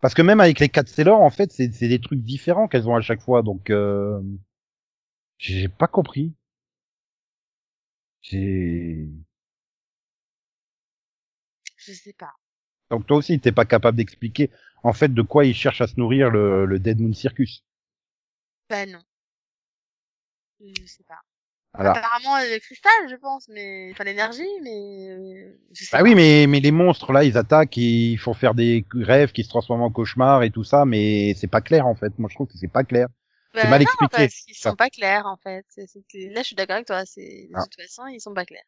Parce 0.00 0.14
que 0.14 0.22
même 0.22 0.40
avec 0.40 0.60
les 0.60 0.68
quatre 0.68 0.88
Sailors, 0.88 1.20
en 1.20 1.30
fait, 1.30 1.52
c'est 1.52 1.72
c'est 1.72 1.88
des 1.88 2.00
trucs 2.00 2.22
différents 2.22 2.68
qu'elles 2.68 2.88
ont 2.88 2.96
à 2.96 3.00
chaque 3.00 3.20
fois. 3.20 3.42
Donc, 3.42 3.70
euh... 3.70 4.22
j'ai 5.38 5.68
pas 5.68 5.88
compris. 5.88 6.34
J'ai. 8.22 9.08
Je 11.76 11.92
sais 11.92 12.12
pas. 12.12 12.32
Donc 12.90 13.06
toi 13.06 13.16
aussi, 13.18 13.38
t'es 13.40 13.52
pas 13.52 13.64
capable 13.64 13.96
d'expliquer 13.96 14.50
en 14.82 14.92
fait 14.92 15.12
de 15.12 15.22
quoi 15.22 15.44
ils 15.44 15.54
cherchent 15.54 15.80
à 15.80 15.86
se 15.86 15.98
nourrir 15.98 16.30
le, 16.30 16.66
le 16.66 16.78
Dead 16.78 17.00
Moon 17.00 17.12
Circus. 17.12 17.64
Bah 18.70 18.86
non. 18.86 19.00
Je 20.60 20.86
sais 20.86 21.04
pas. 21.04 21.18
Voilà. 21.74 21.90
Apparemment 21.90 22.38
le 22.38 22.58
cristal, 22.58 22.92
je 23.10 23.16
pense, 23.16 23.48
mais 23.48 23.90
enfin 23.92 24.04
l'énergie, 24.04 24.48
mais 24.62 25.10
euh, 25.10 25.60
je 25.74 25.84
sais 25.84 25.90
Bah 25.92 25.98
pas. 25.98 26.04
oui, 26.04 26.14
mais 26.14 26.46
mais 26.48 26.60
les 26.60 26.70
monstres 26.70 27.12
là, 27.12 27.22
ils 27.22 27.36
attaquent, 27.36 27.76
ils 27.76 28.16
font 28.16 28.32
faire 28.32 28.54
des 28.54 28.86
rêves 28.94 29.32
qui 29.32 29.44
se 29.44 29.48
transforment 29.50 29.82
en 29.82 29.90
cauchemars 29.90 30.42
et 30.42 30.50
tout 30.50 30.64
ça, 30.64 30.86
mais 30.86 31.34
c'est 31.34 31.48
pas 31.48 31.60
clair 31.60 31.86
en 31.86 31.94
fait. 31.94 32.18
Moi, 32.18 32.30
je 32.30 32.34
trouve 32.36 32.46
que 32.46 32.56
c'est 32.56 32.68
pas 32.68 32.84
clair. 32.84 33.08
C'est 33.54 33.68
mal 33.68 33.80
non, 33.80 33.84
expliqué. 33.84 34.16
Parce 34.16 34.44
Ça. 34.54 34.70
sont 34.70 34.76
pas 34.76 34.88
clairs 34.88 35.26
en 35.26 35.36
fait. 35.36 35.66
Là, 35.76 35.84
je 36.40 36.46
suis 36.46 36.56
d'accord 36.56 36.76
avec 36.76 36.86
toi. 36.86 37.04
C'est 37.04 37.48
de 37.50 37.54
Ah. 37.54 37.62
toute 37.64 37.82
façon, 37.82 38.06
ils 38.06 38.20
sont 38.20 38.34
pas 38.34 38.46
clairs. 38.46 38.64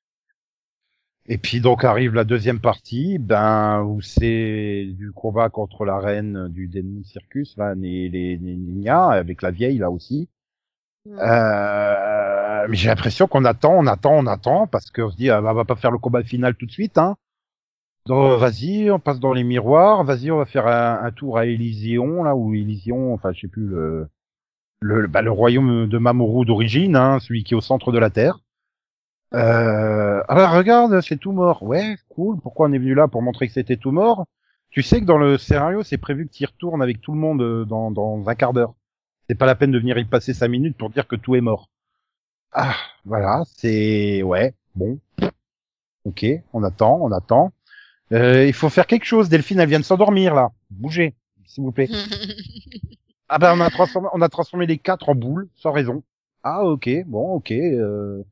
Et 1.30 1.36
puis 1.36 1.60
donc 1.60 1.84
arrive 1.84 2.14
la 2.14 2.24
deuxième 2.24 2.58
partie, 2.58 3.18
ben 3.18 3.82
où 3.82 4.00
c'est 4.00 4.86
du 4.96 5.12
combat 5.12 5.50
contre 5.50 5.84
la 5.84 5.98
reine 5.98 6.48
du 6.48 6.68
Dead 6.68 6.86
Moon 6.86 7.04
Circus, 7.04 7.54
là, 7.58 7.74
les, 7.74 8.08
les, 8.08 8.88
avec 8.88 9.42
la 9.42 9.50
vieille 9.50 9.78
là 9.78 9.90
aussi. 9.90 10.28
Euh, 11.06 12.66
mais 12.68 12.76
j'ai 12.76 12.88
l'impression 12.88 13.26
qu'on 13.26 13.44
attend, 13.44 13.74
on 13.74 13.86
attend, 13.86 14.14
on 14.14 14.26
attend, 14.26 14.66
parce 14.66 14.90
qu'on 14.90 15.10
se 15.10 15.16
dit, 15.16 15.30
ah, 15.30 15.40
bah, 15.40 15.52
on 15.52 15.54
va 15.54 15.64
pas 15.64 15.76
faire 15.76 15.90
le 15.90 15.98
combat 15.98 16.22
final 16.22 16.54
tout 16.54 16.66
de 16.66 16.70
suite, 16.70 16.98
hein. 16.98 17.16
Donc, 18.06 18.40
vas-y, 18.40 18.90
on 18.90 18.98
passe 18.98 19.20
dans 19.20 19.34
les 19.34 19.44
miroirs, 19.44 20.04
vas-y, 20.04 20.30
on 20.30 20.38
va 20.38 20.46
faire 20.46 20.66
un, 20.66 21.02
un 21.02 21.10
tour 21.10 21.36
à 21.38 21.46
Élysion, 21.46 22.24
là, 22.24 22.34
ou 22.34 22.54
Élysion, 22.54 23.12
enfin, 23.12 23.32
je 23.32 23.40
sais 23.40 23.48
plus, 23.48 23.66
le, 23.66 24.08
le, 24.80 25.06
bah, 25.06 25.22
le 25.22 25.30
royaume 25.30 25.86
de 25.86 25.98
Mamoru 25.98 26.46
d'origine, 26.46 26.96
hein, 26.96 27.18
celui 27.20 27.44
qui 27.44 27.52
est 27.54 27.56
au 27.56 27.60
centre 27.60 27.92
de 27.92 27.98
la 27.98 28.10
Terre. 28.10 28.40
Euh, 29.34 30.22
ah 30.28 30.34
bah, 30.34 30.48
regarde, 30.50 31.00
c'est 31.00 31.18
tout 31.18 31.32
mort. 31.32 31.62
Ouais, 31.62 31.96
cool, 32.08 32.38
pourquoi 32.40 32.68
on 32.68 32.72
est 32.72 32.78
venu 32.78 32.94
là 32.94 33.08
pour 33.08 33.22
montrer 33.22 33.46
que 33.46 33.52
c'était 33.52 33.76
tout 33.76 33.90
mort? 33.90 34.26
Tu 34.70 34.82
sais 34.82 35.00
que 35.00 35.04
dans 35.06 35.18
le 35.18 35.38
scénario, 35.38 35.82
c'est 35.82 35.98
prévu 35.98 36.26
que 36.26 36.32
tu 36.32 36.42
y 36.42 36.46
retournes 36.46 36.82
avec 36.82 37.00
tout 37.00 37.12
le 37.12 37.18
monde 37.18 37.42
euh, 37.42 37.64
dans, 37.64 37.90
dans 37.90 38.28
un 38.28 38.34
quart 38.34 38.52
d'heure. 38.52 38.74
C'est 39.28 39.34
pas 39.36 39.46
la 39.46 39.54
peine 39.54 39.70
de 39.72 39.78
venir 39.78 39.98
y 39.98 40.04
passer 40.04 40.34
cinq 40.34 40.48
minutes 40.48 40.76
pour 40.76 40.90
dire 40.90 41.06
que 41.06 41.16
tout 41.16 41.34
est 41.36 41.40
mort. 41.40 41.68
Ah, 42.52 42.76
voilà, 43.04 43.44
c'est 43.56 44.22
ouais, 44.22 44.54
bon, 44.74 44.98
ok, 46.04 46.24
on 46.52 46.62
attend, 46.64 46.98
on 47.02 47.12
attend. 47.12 47.52
Euh, 48.12 48.46
il 48.46 48.52
faut 48.54 48.70
faire 48.70 48.86
quelque 48.86 49.04
chose. 49.06 49.28
Delphine, 49.28 49.60
elle 49.60 49.68
vient 49.68 49.80
de 49.80 49.84
s'endormir 49.84 50.34
là. 50.34 50.52
Bougez, 50.70 51.14
s'il 51.46 51.64
vous 51.64 51.72
plaît. 51.72 51.88
Ah 53.30 53.38
ben 53.38 53.54
on 53.56 53.60
a 53.60 53.70
transformé, 53.70 54.08
on 54.14 54.22
a 54.22 54.28
transformé 54.28 54.66
les 54.66 54.78
quatre 54.78 55.08
en 55.10 55.14
boules 55.14 55.48
sans 55.56 55.72
raison. 55.72 56.02
Ah 56.42 56.64
ok, 56.64 56.88
bon, 57.06 57.34
ok. 57.34 57.52
Euh... 57.52 58.22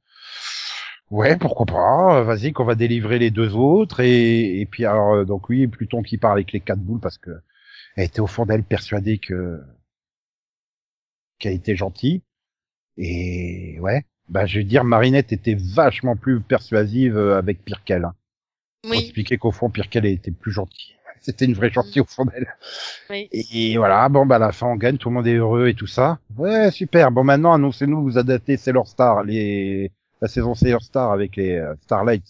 Ouais, 1.11 1.37
pourquoi 1.37 1.67
pas. 1.67 2.19
euh, 2.21 2.25
Vas-y, 2.25 2.53
qu'on 2.53 2.65
va 2.65 2.75
délivrer 2.75 3.19
les 3.19 3.31
deux 3.31 3.55
autres 3.55 4.01
et, 4.01 4.61
et 4.61 4.67
puis 4.67 4.85
alors 4.85 5.15
euh, 5.15 5.25
donc 5.25 5.49
oui, 5.49 5.67
Pluton 5.67 6.03
qui 6.03 6.19
part 6.19 6.33
avec 6.33 6.53
les 6.53 6.61
quatre 6.61 6.81
boules 6.81 7.01
parce 7.01 7.19
que 7.19 7.31
elle 7.97 8.05
était 8.05 8.21
au 8.21 8.27
fond 8.27 8.45
d'elle 8.45 8.65
persuadée 8.65 9.19
que 9.19 9.61
qu'elle 11.39 11.55
était 11.55 11.77
gentille. 11.77 12.23
Et 12.97 13.79
ouais, 13.81 14.05
bah 14.29 14.47
je 14.47 14.59
veux 14.59 14.65
dire, 14.65 14.85
Marinette 14.85 15.33
était 15.33 15.57
vachement 15.59 16.17
plus 16.17 16.41
persuasive 16.41 17.17
euh, 17.17 17.39
avec 17.39 17.65
Pirkel. 17.65 18.05
Hein. 18.05 18.15
Pour 18.83 18.93
oui. 18.93 18.99
expliquer 18.99 19.39
qu'au 19.39 19.53
fond, 19.53 19.71
Pirkel 19.71 20.07
était 20.07 20.31
plus 20.31 20.53
gentil. 20.53 20.95
C'était 21.21 21.45
une 21.45 21.55
vraie 21.55 21.71
gentille 21.71 22.01
au 22.01 22.05
fond 22.07 22.25
d'elle. 22.25 22.49
Oui. 23.11 23.29
Et 23.33 23.77
voilà, 23.77 24.09
bon 24.09 24.27
bah 24.27 24.37
à 24.37 24.39
la 24.41 24.53
fin 24.53 24.67
on 24.67 24.77
gagne, 24.77 24.99
tout 24.99 25.09
le 25.09 25.15
monde 25.15 25.27
est 25.27 25.35
heureux 25.37 25.69
et 25.69 25.75
tout 25.75 25.87
ça. 25.87 26.19
Ouais, 26.37 26.71
super. 26.71 27.11
Bon 27.13 27.25
maintenant 27.25 27.53
annoncez-nous, 27.53 28.03
vous 28.03 28.19
adaptez 28.19 28.57
Sailor 28.57 28.89
Star, 28.89 29.23
les 29.25 29.93
la 30.27 30.33
saison 30.33 30.55
Sailor 30.55 30.83
Star 30.83 31.13
avec 31.13 31.37
les 31.37 31.57
euh, 31.57 31.75
Starlight. 31.83 32.25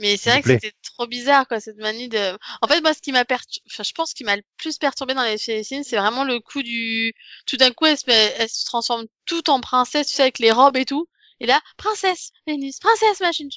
Mais 0.00 0.16
c'est 0.16 0.30
vrai 0.30 0.42
que 0.42 0.48
c'était 0.48 0.72
trop 0.94 1.06
bizarre, 1.08 1.48
quoi, 1.48 1.58
cette 1.58 1.78
manie 1.78 2.08
de. 2.08 2.38
En 2.62 2.68
fait, 2.68 2.80
moi, 2.80 2.94
ce 2.94 3.00
qui 3.00 3.10
m'a 3.10 3.24
perturbé, 3.24 3.64
enfin, 3.72 3.82
je 3.82 3.92
pense 3.92 4.14
qui 4.14 4.22
m'a 4.22 4.36
le 4.36 4.42
plus 4.56 4.78
perturbé 4.78 5.14
dans 5.14 5.24
les 5.24 5.38
films, 5.38 5.82
c'est 5.82 5.96
vraiment 5.96 6.24
le 6.24 6.38
coup 6.38 6.62
du. 6.62 7.14
Tout 7.46 7.56
d'un 7.56 7.72
coup, 7.72 7.86
elle 7.86 7.98
se, 7.98 8.04
elle 8.08 8.48
se 8.48 8.64
transforme 8.64 9.06
tout 9.26 9.50
en 9.50 9.60
princesse, 9.60 10.06
tu 10.08 10.14
sais, 10.14 10.22
avec 10.22 10.38
les 10.38 10.52
robes 10.52 10.76
et 10.76 10.84
tout. 10.84 11.08
Et 11.40 11.46
là, 11.46 11.60
princesse 11.76 12.30
Vénus, 12.46 12.78
princesse 12.78 13.20
machin. 13.20 13.48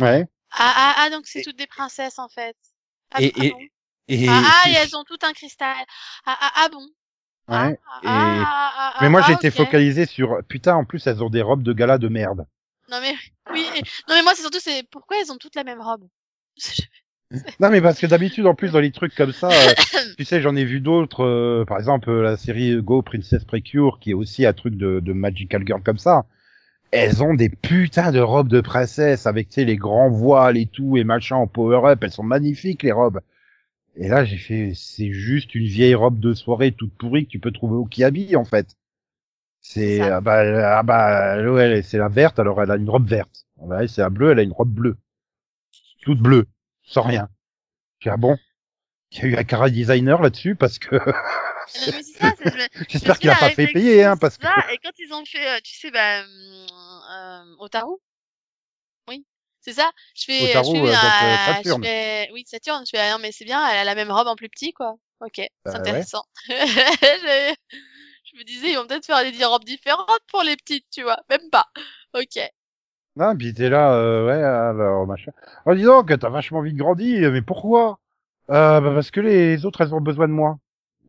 Ouais. 0.00 0.26
Ah, 0.50 0.72
ah, 0.76 0.94
ah, 0.98 1.10
donc 1.10 1.26
c'est 1.26 1.42
toutes 1.42 1.58
des 1.58 1.66
princesses, 1.66 2.18
en 2.18 2.28
fait. 2.28 2.56
Ah, 3.10 3.20
Et- 3.20 3.32
ah 3.36 3.44
et- 3.44 3.50
bon 3.50 3.60
Et, 4.08 4.28
ah, 4.30 4.42
ah, 4.64 4.70
et 4.70 4.72
elles 4.72 4.96
ont 4.96 5.04
tout 5.04 5.18
un 5.22 5.32
cristal. 5.34 5.76
Ah, 6.24 6.38
ah, 6.40 6.52
ah 6.56 6.68
bon. 6.70 6.86
Ah, 7.48 7.68
ouais. 7.68 7.78
ah, 7.86 8.00
et- 8.02 8.06
ah, 8.06 8.72
ah, 8.76 8.98
Mais 9.02 9.08
moi 9.10 9.20
ah, 9.22 9.28
j'étais 9.28 9.48
ok. 9.48 9.56
focalisé 9.56 10.06
sur 10.06 10.42
putain 10.48 10.74
en 10.74 10.84
plus 10.86 11.06
elles 11.06 11.22
ont 11.22 11.30
des 11.30 11.42
robes 11.42 11.62
de 11.62 11.72
gala 11.74 11.98
de 11.98 12.08
merde. 12.08 12.46
Non 12.88 13.00
mais 13.00 13.14
oui, 13.52 13.66
et- 13.76 13.82
non 14.08 14.14
mais 14.16 14.22
moi 14.22 14.34
c'est 14.34 14.42
surtout 14.42 14.60
c'est 14.60 14.82
pourquoi 14.90 15.16
elles 15.20 15.32
ont 15.32 15.38
toutes 15.38 15.54
la 15.56 15.64
même 15.64 15.80
robe? 15.80 16.06
Non 17.60 17.68
mais 17.70 17.82
parce 17.82 17.98
que 18.00 18.06
d'habitude 18.06 18.46
en 18.46 18.54
plus 18.54 18.72
dans 18.72 18.80
les 18.80 18.90
trucs 18.90 19.14
comme 19.14 19.32
ça, 19.32 19.50
euh, 19.50 19.74
tu 20.16 20.24
sais 20.24 20.40
j'en 20.40 20.56
ai 20.56 20.64
vu 20.64 20.80
d'autres, 20.80 21.24
euh, 21.24 21.64
par 21.66 21.76
exemple 21.78 22.08
euh, 22.08 22.22
la 22.22 22.36
série 22.38 22.80
Go 22.80 23.02
Princess 23.02 23.44
Precure 23.44 23.98
qui 24.00 24.10
est 24.10 24.14
aussi 24.14 24.46
un 24.46 24.54
truc 24.54 24.76
de, 24.76 25.00
de 25.00 25.12
magical 25.12 25.62
girl 25.66 25.82
comme 25.82 25.98
ça. 25.98 26.24
Elles 26.92 27.22
ont 27.22 27.34
des 27.34 27.50
putains 27.50 28.12
de 28.12 28.20
robes 28.20 28.48
de 28.48 28.62
princesse 28.62 29.26
avec 29.26 29.48
tu 29.50 29.56
sais 29.56 29.66
les 29.66 29.76
grands 29.76 30.10
voiles 30.10 30.56
et 30.58 30.66
tout 30.66 30.96
et 30.96 31.04
machin 31.04 31.36
en 31.36 31.46
power 31.48 31.82
up, 31.90 32.00
elles 32.02 32.12
sont 32.12 32.24
magnifiques 32.24 32.82
les 32.84 32.92
robes. 32.92 33.20
Et 33.96 34.08
là 34.08 34.24
j'ai 34.24 34.38
fait 34.38 34.72
c'est 34.74 35.12
juste 35.12 35.54
une 35.56 35.66
vieille 35.66 35.96
robe 35.96 36.20
de 36.20 36.34
soirée 36.34 36.72
toute 36.72 36.94
pourrie 36.94 37.26
que 37.26 37.32
tu 37.32 37.40
peux 37.40 37.52
trouver 37.52 37.76
au 37.76 37.86
Kiabi 37.86 38.36
en 38.36 38.46
fait. 38.46 38.77
C'est 39.60 40.00
ah 40.00 40.20
bah 40.20 40.78
ah 40.78 40.82
bah 40.82 41.42
ouais, 41.42 41.82
c'est 41.82 41.98
la 41.98 42.08
verte 42.08 42.38
alors 42.38 42.62
elle 42.62 42.70
a 42.70 42.76
une 42.76 42.88
robe 42.88 43.06
verte. 43.08 43.46
Ouais, 43.58 43.86
c'est 43.88 44.00
la 44.00 44.10
bleue 44.10 44.30
elle 44.32 44.38
a 44.38 44.42
une 44.42 44.52
robe 44.52 44.70
bleue. 44.72 44.96
toute 46.02 46.20
bleue, 46.20 46.46
sans 46.84 47.02
rien. 47.02 47.28
J'ai 48.00 48.10
ah 48.10 48.16
bon, 48.16 48.36
il 49.12 49.18
y 49.18 49.22
a 49.22 49.26
eu 49.26 49.36
un 49.36 49.44
cara 49.44 49.70
designer 49.70 50.20
là-dessus 50.22 50.54
parce 50.54 50.78
que 50.78 50.96
j'espère 52.88 53.16
je 53.16 53.20
qu'il 53.20 53.30
a 53.30 53.34
pas 53.36 53.50
fait 53.50 53.66
payer, 53.68 54.04
hein, 54.04 54.16
parce 54.16 54.36
que 54.38 54.46
et 54.72 54.78
quand 54.78 54.92
ils 54.98 55.12
ont 55.12 55.24
fait, 55.24 55.48
euh, 55.48 55.58
tu 55.62 55.74
sais, 55.74 55.90
bah, 55.90 56.22
euh, 56.22 57.44
Otaru? 57.58 57.96
Oui, 59.08 59.24
c'est 59.60 59.72
ça. 59.72 59.90
Je 60.14 60.24
fais, 60.24 60.42
Otaru, 60.42 60.76
je 60.76 60.80
fais, 60.80 60.86
euh, 60.86 60.92
euh, 60.92 61.34
euh, 61.34 61.36
Saturne. 61.54 61.82
je 61.82 61.88
fais- 61.88 62.30
oui, 62.32 62.44
Saturne. 62.46 62.84
Je 62.86 62.90
fais, 62.90 62.98
ah 63.00 63.12
non, 63.12 63.18
mais 63.20 63.32
c'est 63.32 63.44
bien, 63.44 63.66
elle 63.68 63.78
a 63.78 63.84
la 63.84 63.94
même 63.94 64.10
robe 64.10 64.28
en 64.28 64.36
plus 64.36 64.48
petit, 64.48 64.72
quoi. 64.72 64.94
Ok, 65.20 65.34
c'est 65.36 65.50
Bah, 65.64 65.74
intéressant. 65.74 66.22
je 68.32 68.38
me 68.38 68.44
disais, 68.44 68.72
ils 68.72 68.76
vont 68.76 68.86
peut-être 68.86 69.06
faire 69.06 69.22
des 69.22 69.44
robes 69.44 69.64
différentes 69.64 70.20
pour 70.30 70.42
les 70.42 70.56
petites, 70.56 70.86
tu 70.90 71.02
vois. 71.02 71.18
Même 71.30 71.48
pas. 71.50 71.66
Ok. 72.14 72.38
Non, 73.16 73.36
puis 73.36 73.52
t'es 73.54 73.68
là, 73.68 73.94
euh, 73.94 74.26
ouais, 74.26 74.42
alors 74.42 75.06
machin. 75.06 75.32
Oh, 75.66 75.74
dis 75.74 75.82
donc, 75.82 76.16
t'as 76.18 76.28
vachement 76.28 76.62
vite 76.62 76.76
grandi, 76.76 77.18
mais 77.20 77.42
pourquoi? 77.42 77.98
Euh, 78.50 78.80
bah, 78.80 78.92
Parce 78.94 79.10
que 79.10 79.20
les 79.20 79.64
autres, 79.66 79.80
elles 79.80 79.94
ont 79.94 80.00
besoin 80.00 80.28
de 80.28 80.32
moi. 80.32 80.58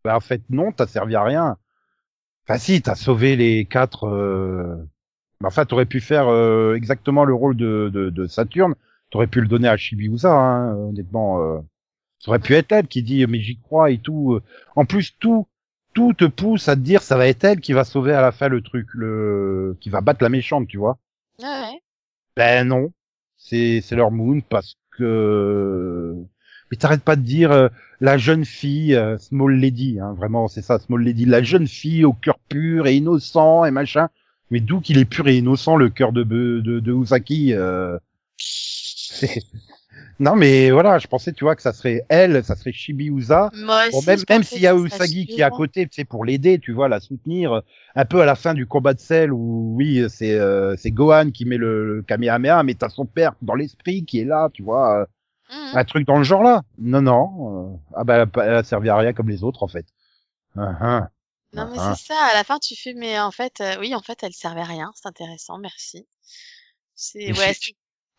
Bah, 0.04 0.16
en 0.16 0.20
fait, 0.20 0.42
non, 0.50 0.72
t'as 0.72 0.88
servi 0.88 1.16
à 1.16 1.24
rien. 1.24 1.58
Enfin, 2.48 2.58
si, 2.58 2.82
t'as 2.82 2.96
sauvé 2.96 3.36
les 3.36 3.66
quatre. 3.66 4.08
Euh... 4.08 4.76
bah, 5.42 5.50
Enfin, 5.50 5.66
t'aurais 5.66 5.86
pu 5.86 6.00
faire 6.02 6.28
euh, 6.30 6.74
exactement 6.76 7.26
le 7.26 7.34
rôle 7.34 7.56
de, 7.56 7.92
de, 7.94 8.10
de 8.10 8.28
Saturne. 8.28 8.76
T'aurais 9.12 9.28
pu 9.28 9.42
le 9.42 9.48
donner 9.48 9.68
à 9.68 9.78
Chibiusa, 9.78 10.32
hein, 10.32 10.76
honnêtement. 10.76 11.42
Euh... 11.42 11.60
Ça 12.20 12.30
aurait 12.32 12.40
pu 12.40 12.54
être 12.56 12.72
elle 12.72 12.88
qui 12.88 13.04
dit, 13.04 13.26
mais 13.28 13.40
j'y 13.40 13.60
crois 13.60 13.92
et 13.92 13.98
tout. 14.00 14.40
En 14.76 14.86
plus, 14.86 15.16
tout, 15.20 15.48
tout 15.94 16.14
te 16.14 16.26
pousse 16.26 16.68
à 16.68 16.76
te 16.76 16.82
dire, 16.82 17.02
ça 17.02 17.18
va 17.18 17.28
être 17.28 17.44
elle 17.44 17.60
qui 17.60 17.74
va 17.74 17.84
sauver 17.84 18.14
à 18.14 18.22
la 18.22 18.32
fin 18.32 18.48
le 18.48 18.62
truc, 18.62 18.88
le, 18.94 19.78
qui 19.82 19.90
va 19.90 20.02
battre 20.02 20.24
la 20.24 20.30
méchante, 20.30 20.68
tu 20.68 20.78
vois. 20.78 20.98
Ah 21.42 21.70
ouais. 21.72 21.82
Ben 22.36 22.68
non, 22.68 22.92
c'est 23.38 23.82
c'est 23.82 23.96
leur 23.96 24.12
Moon 24.12 24.42
parce 24.42 24.78
que 24.92 26.16
mais 26.72 26.78
t'arrêtes 26.78 27.04
pas 27.04 27.16
de 27.16 27.22
dire 27.22 27.52
euh, 27.52 27.70
la 28.00 28.18
jeune 28.18 28.46
fille 28.46 28.96
euh, 28.96 29.18
Small 29.18 29.56
Lady, 29.56 30.00
hein, 30.00 30.14
vraiment 30.14 30.48
c'est 30.48 30.62
ça 30.62 30.80
Small 30.80 31.04
Lady, 31.04 31.26
la 31.26 31.42
jeune 31.42 31.68
fille 31.68 32.06
au 32.06 32.14
cœur 32.14 32.40
pur 32.48 32.88
et 32.88 32.96
innocent 32.96 33.66
et 33.66 33.72
machin. 33.72 34.10
Mais 34.52 34.60
d'où 34.60 34.80
qu'il 34.80 34.98
est 34.98 35.06
pur 35.06 35.28
et 35.28 35.38
innocent 35.38 35.76
le 35.76 35.90
cœur 35.90 36.12
de 36.12 36.24
de, 36.24 36.80
de 36.80 36.94
Usaki 36.94 37.54
euh, 37.54 37.98
Non 40.20 40.36
mais 40.36 40.70
voilà, 40.70 41.00
je 41.00 41.08
pensais 41.08 41.32
tu 41.32 41.46
vois 41.46 41.56
que 41.56 41.62
ça 41.62 41.72
serait 41.72 42.04
elle, 42.10 42.44
ça 42.44 42.56
serait 42.58 42.74
Shibiusa. 42.74 43.52
Bon, 43.92 44.02
même 44.08 44.20
même 44.30 44.44
s'il 44.44 44.62
y 44.62 44.68
a 44.68 44.76
Usagi 44.76 45.26
qui 45.28 45.40
est 45.40 45.44
à 45.44 45.50
côté, 45.50 45.88
c'est 45.92 46.04
pour 46.04 46.26
l'aider, 46.26 46.60
tu 46.60 46.74
vois, 46.74 46.90
la 46.90 47.00
soutenir, 47.00 47.62
un 47.96 48.06
peu 48.06 48.22
à 48.22 48.26
la 48.26 48.36
fin 48.36 48.54
du 48.54 48.68
combat 48.68 48.94
de 48.94 49.00
sel 49.00 49.32
où 49.32 49.76
oui, 49.78 50.06
c'est 50.10 50.34
euh, 50.34 50.76
c'est 50.78 50.92
Gohan 50.92 51.32
qui 51.32 51.46
met 51.46 51.56
le, 51.58 51.96
le 51.96 52.02
Kamehameha, 52.04 52.64
mais 52.64 52.74
t'as 52.76 52.90
son 52.90 53.06
père 53.06 53.34
dans 53.42 53.56
l'esprit 53.56 54.04
qui 54.04 54.20
est 54.20 54.26
là, 54.26 54.50
tu 54.54 54.62
vois, 54.64 55.02
euh, 55.02 55.06
Mhm. 55.52 55.78
un 55.78 55.84
truc 55.86 56.06
dans 56.06 56.18
le 56.18 56.24
genre 56.24 56.44
là. 56.44 56.64
Non 56.78 57.02
non, 57.02 57.74
euh, 57.74 57.78
ah 57.96 58.04
bah 58.04 58.26
elle 58.44 58.56
a 58.56 58.64
servi 58.64 58.90
à 58.90 58.98
rien 58.98 59.14
comme 59.14 59.30
les 59.30 59.44
autres 59.44 59.64
en 59.64 59.68
fait. 59.68 59.86
Ah, 60.58 60.78
ah. 60.82 61.10
Non, 61.54 61.68
mais 61.72 61.78
Ah. 61.80 61.96
c'est 61.96 62.08
ça, 62.08 62.20
à 62.32 62.36
la 62.36 62.44
fin, 62.44 62.60
tu 62.60 62.76
fais, 62.76 62.94
mais 62.94 63.20
en 63.20 63.32
fait, 63.32 63.60
euh, 63.62 63.78
oui, 63.80 63.96
en 63.96 64.02
fait, 64.02 64.22
elle 64.22 64.34
servait 64.34 64.62
à 64.62 64.66
rien, 64.66 64.92
c'est 64.94 65.08
intéressant, 65.08 65.58
merci. 65.58 66.06
C'est, 66.94 67.32
ouais, 67.32 67.56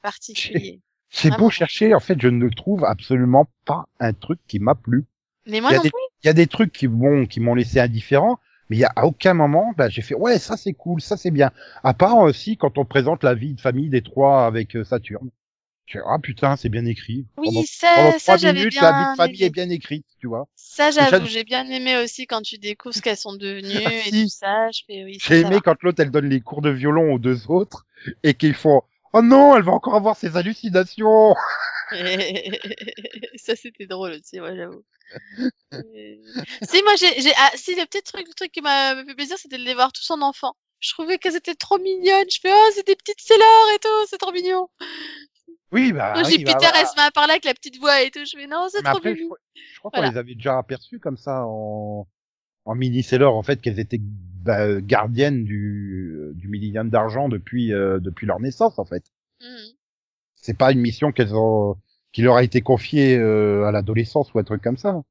particulier. 0.02 0.80
C'est 1.10 1.36
beau 1.36 1.50
chercher, 1.50 1.94
en 1.94 2.00
fait, 2.00 2.20
je 2.20 2.28
ne 2.28 2.48
trouve 2.48 2.84
absolument 2.84 3.46
pas 3.64 3.84
un 3.98 4.12
truc 4.12 4.38
qui 4.46 4.58
m'a 4.60 4.74
plu. 4.74 5.04
Mais 5.46 5.60
moi 5.60 5.70
Il 5.70 5.72
y 5.72 5.76
a 5.76 5.78
non 5.78 5.82
des- 5.82 5.90
plus. 5.90 5.98
Il 6.22 6.26
y 6.26 6.30
a 6.30 6.34
des 6.34 6.46
trucs 6.46 6.72
qui 6.72 6.86
m'ont 6.88 7.26
qui 7.26 7.40
m'ont 7.40 7.54
laissé 7.54 7.80
indifférent, 7.80 8.38
mais 8.68 8.76
il 8.76 8.80
y 8.80 8.84
a 8.84 8.92
à 8.94 9.06
aucun 9.06 9.34
moment, 9.34 9.72
bah, 9.76 9.88
j'ai 9.88 10.02
fait 10.02 10.14
ouais 10.14 10.38
ça 10.38 10.56
c'est 10.56 10.74
cool, 10.74 11.00
ça 11.00 11.16
c'est 11.16 11.30
bien. 11.30 11.50
À 11.82 11.94
part 11.94 12.18
aussi 12.18 12.56
quand 12.56 12.78
on 12.78 12.84
présente 12.84 13.24
la 13.24 13.34
vie 13.34 13.54
de 13.54 13.60
famille 13.60 13.88
des 13.88 14.02
trois 14.02 14.46
avec 14.46 14.76
euh, 14.76 14.84
Saturne. 14.84 15.30
Fais, 15.86 15.98
ah 16.06 16.18
putain 16.20 16.56
c'est 16.56 16.68
bien 16.68 16.84
écrit. 16.84 17.26
Oui, 17.38 17.48
pendant, 17.48 17.62
ça, 17.66 17.94
pendant 17.96 18.18
ça, 18.18 18.36
j'avais 18.36 18.66
bien 18.66 18.82
la 18.82 18.92
vie 18.92 19.10
de 19.12 19.16
famille 19.16 19.36
aimé. 19.40 19.46
est 19.46 19.50
bien 19.50 19.70
écrite, 19.70 20.06
tu 20.20 20.28
vois. 20.28 20.46
Ça, 20.54 20.90
j'avoue, 20.92 21.26
j'ai 21.26 21.42
bien 21.44 21.68
aimé 21.68 21.96
aussi 21.96 22.26
quand 22.26 22.42
tu 22.42 22.58
découvres 22.58 22.94
ce 22.94 23.02
qu'elles 23.02 23.16
sont 23.16 23.34
devenues 23.34 23.82
Ah, 23.84 23.90
et 24.06 24.10
tout 24.10 24.28
ça. 24.28 24.70
Je 24.70 24.82
fais, 24.86 25.04
oui, 25.04 25.18
J'ai 25.20 25.40
aimé 25.40 25.58
quand 25.64 25.82
l'autre 25.82 26.00
elle 26.00 26.10
donne 26.10 26.28
les 26.28 26.40
cours 26.40 26.62
de 26.62 26.70
violon 26.70 27.12
aux 27.14 27.18
deux 27.18 27.50
autres 27.50 27.86
et 28.22 28.34
qu'ils 28.34 28.54
font 28.54 28.82
oh 29.12 29.22
non 29.22 29.56
elle 29.56 29.62
va 29.62 29.72
encore 29.72 29.94
avoir 29.94 30.16
ses 30.16 30.36
hallucinations. 30.36 31.34
ça, 33.36 33.56
c'était 33.56 33.86
drôle 33.86 34.12
aussi, 34.12 34.40
ouais, 34.40 34.56
j'avoue. 34.56 34.84
Euh, 35.74 35.80
si, 36.62 36.82
moi, 36.84 36.94
j'ai, 36.98 37.20
j'ai, 37.20 37.32
ah, 37.36 37.50
si, 37.56 37.74
le 37.74 37.84
petit 37.86 38.02
truc, 38.02 38.26
le 38.28 38.34
truc 38.34 38.52
qui 38.52 38.60
m'a 38.60 38.94
fait 39.04 39.14
plaisir, 39.14 39.36
c'était 39.38 39.58
de 39.58 39.64
les 39.64 39.74
voir 39.74 39.92
tous 39.92 40.08
en 40.10 40.22
enfant. 40.22 40.54
Je 40.78 40.92
trouvais 40.92 41.18
qu'elles 41.18 41.36
étaient 41.36 41.54
trop 41.54 41.78
mignonnes. 41.78 42.30
Je 42.30 42.38
fais, 42.40 42.52
oh, 42.52 42.70
c'est 42.74 42.86
des 42.86 42.96
petites 42.96 43.20
Sailor 43.20 43.70
et 43.74 43.78
tout, 43.80 44.06
c'est 44.08 44.18
trop 44.18 44.32
mignon. 44.32 44.68
Oui 45.72 45.92
bah. 45.92 46.14
Oui, 46.16 46.24
j'ai 46.30 46.44
bah, 46.44 46.54
Peter, 46.54 46.66
voilà. 46.66 46.80
elle 46.80 46.86
se 46.86 46.96
met 46.96 47.02
à 47.02 47.10
parler 47.10 47.32
avec 47.32 47.44
la 47.44 47.54
petite 47.54 47.78
voix 47.78 48.02
et 48.02 48.10
tout. 48.10 48.24
Je 48.24 48.38
fais, 48.38 48.46
non, 48.46 48.68
c'est 48.70 48.82
trop 48.82 48.96
après, 48.96 49.14
mignon. 49.14 49.34
je 49.54 49.78
crois 49.78 49.90
qu'on 49.90 49.98
Voilà. 49.98 50.12
les 50.12 50.18
avait 50.18 50.34
déjà 50.34 50.58
aperçus 50.58 51.00
comme 51.00 51.16
ça 51.16 51.44
en, 51.46 52.06
en 52.64 52.74
mini 52.74 53.02
seller 53.02 53.26
en 53.26 53.42
fait 53.42 53.60
qu'elles 53.60 53.80
étaient 53.80 54.00
bah, 54.44 54.80
gardiennes 54.80 55.44
du 55.44 56.14
euh, 56.18 56.32
du 56.34 56.48
millénium 56.48 56.90
d'argent 56.90 57.28
depuis 57.28 57.72
euh, 57.72 57.98
depuis 58.00 58.26
leur 58.26 58.40
naissance 58.40 58.78
en 58.78 58.84
fait. 58.84 59.04
Mhm. 59.40 59.76
C'est 60.34 60.56
pas 60.58 60.72
une 60.72 60.80
mission 60.80 61.12
qu'elles 61.12 61.36
ont 61.36 61.76
qui 62.12 62.22
leur 62.22 62.34
a 62.36 62.42
été 62.42 62.62
confiée 62.62 63.16
euh, 63.16 63.64
à 63.66 63.70
l'adolescence 63.70 64.34
ou 64.34 64.40
un 64.40 64.44
truc 64.44 64.60
comme 64.60 64.76
ça. 64.76 65.02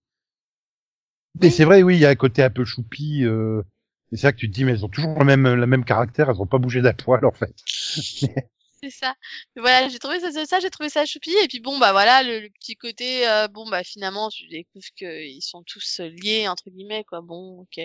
Mais 1.42 1.50
Oui. 1.50 1.52
c'est 1.52 1.66
vrai, 1.66 1.82
oui, 1.84 1.96
il 1.96 2.02
y 2.02 2.06
a 2.06 2.10
un 2.10 2.16
côté 2.16 2.44
un 2.44 2.50
peu 2.52 2.66
choupi. 2.66 3.24
Euh, 3.26 3.64
c'est 4.12 4.18
ça 4.18 4.32
que 4.32 4.38
tu 4.38 4.50
te 4.50 4.54
dis, 4.54 4.64
mais 4.66 4.74
elles 4.74 4.86
ont 4.86 4.90
toujours 4.90 5.18
le 5.20 5.26
même 5.26 5.54
le 5.54 5.68
même 5.68 5.86
caractère, 5.86 6.30
elles 6.30 6.42
ont 6.42 6.48
pas 6.48 6.58
bougé 6.60 6.82
d'un 6.82 6.94
poil 6.94 7.26
en 7.26 7.32
fait. 7.32 7.56
C'est 8.82 8.90
ça. 8.92 9.14
Mais 9.56 9.62
voilà, 9.62 9.90
j'ai 9.90 10.00
trouvé 10.00 10.20
ça, 10.22 10.32
ça, 10.46 10.60
j'ai 10.62 10.70
trouvé 10.70 10.90
ça 10.90 11.06
choupi. 11.06 11.32
Et 11.44 11.48
puis 11.48 11.60
bon, 11.60 11.78
bah 11.80 11.92
voilà, 11.92 12.24
le, 12.24 12.40
le 12.40 12.50
petit 12.50 12.76
côté, 12.78 13.28
euh, 13.28 13.48
bon, 13.50 13.70
bah 13.70 13.84
finalement, 13.84 14.30
tu 14.30 14.48
découvres 14.48 14.88
qu'ils 14.96 15.42
sont 15.44 15.64
tous 15.64 16.00
liés, 16.00 16.48
entre 16.48 16.70
guillemets, 16.70 17.04
quoi. 17.04 17.22
Bon, 17.22 17.62
ok. 17.62 17.80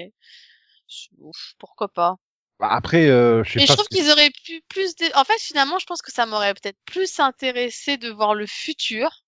Pourquoi 1.59 1.88
pas. 1.88 2.16
Bah, 2.59 2.68
Après, 2.70 3.09
euh, 3.09 3.42
je 3.44 3.53
sais 3.53 3.61
Mais 3.61 3.66
je 3.66 3.73
pas. 3.73 3.75
trouve 3.75 3.88
qu'ils 3.88 4.11
auraient 4.11 4.31
pu 4.44 4.62
plus... 4.68 4.94
En 5.14 5.25
fait, 5.25 5.38
finalement, 5.40 5.79
je 5.79 5.87
pense 5.87 6.03
que 6.03 6.12
ça 6.12 6.27
m'aurait 6.27 6.55
peut-être 6.55 6.79
plus 6.85 7.20
intéressé 7.20 7.97
de 7.97 8.11
voir 8.11 8.35
le 8.35 8.47
futur 8.47 9.25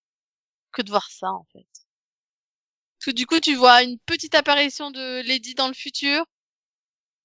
que 0.72 0.82
de 0.82 0.90
voir 0.90 1.10
ça, 1.10 1.30
en 1.30 1.46
fait. 1.52 1.66
Parce 2.98 3.06
que 3.06 3.10
du 3.12 3.26
coup, 3.26 3.40
tu 3.40 3.54
vois 3.54 3.82
une 3.82 3.98
petite 4.00 4.34
apparition 4.34 4.90
de 4.90 5.22
Lady 5.26 5.54
dans 5.54 5.68
le 5.68 5.74
futur. 5.74 6.24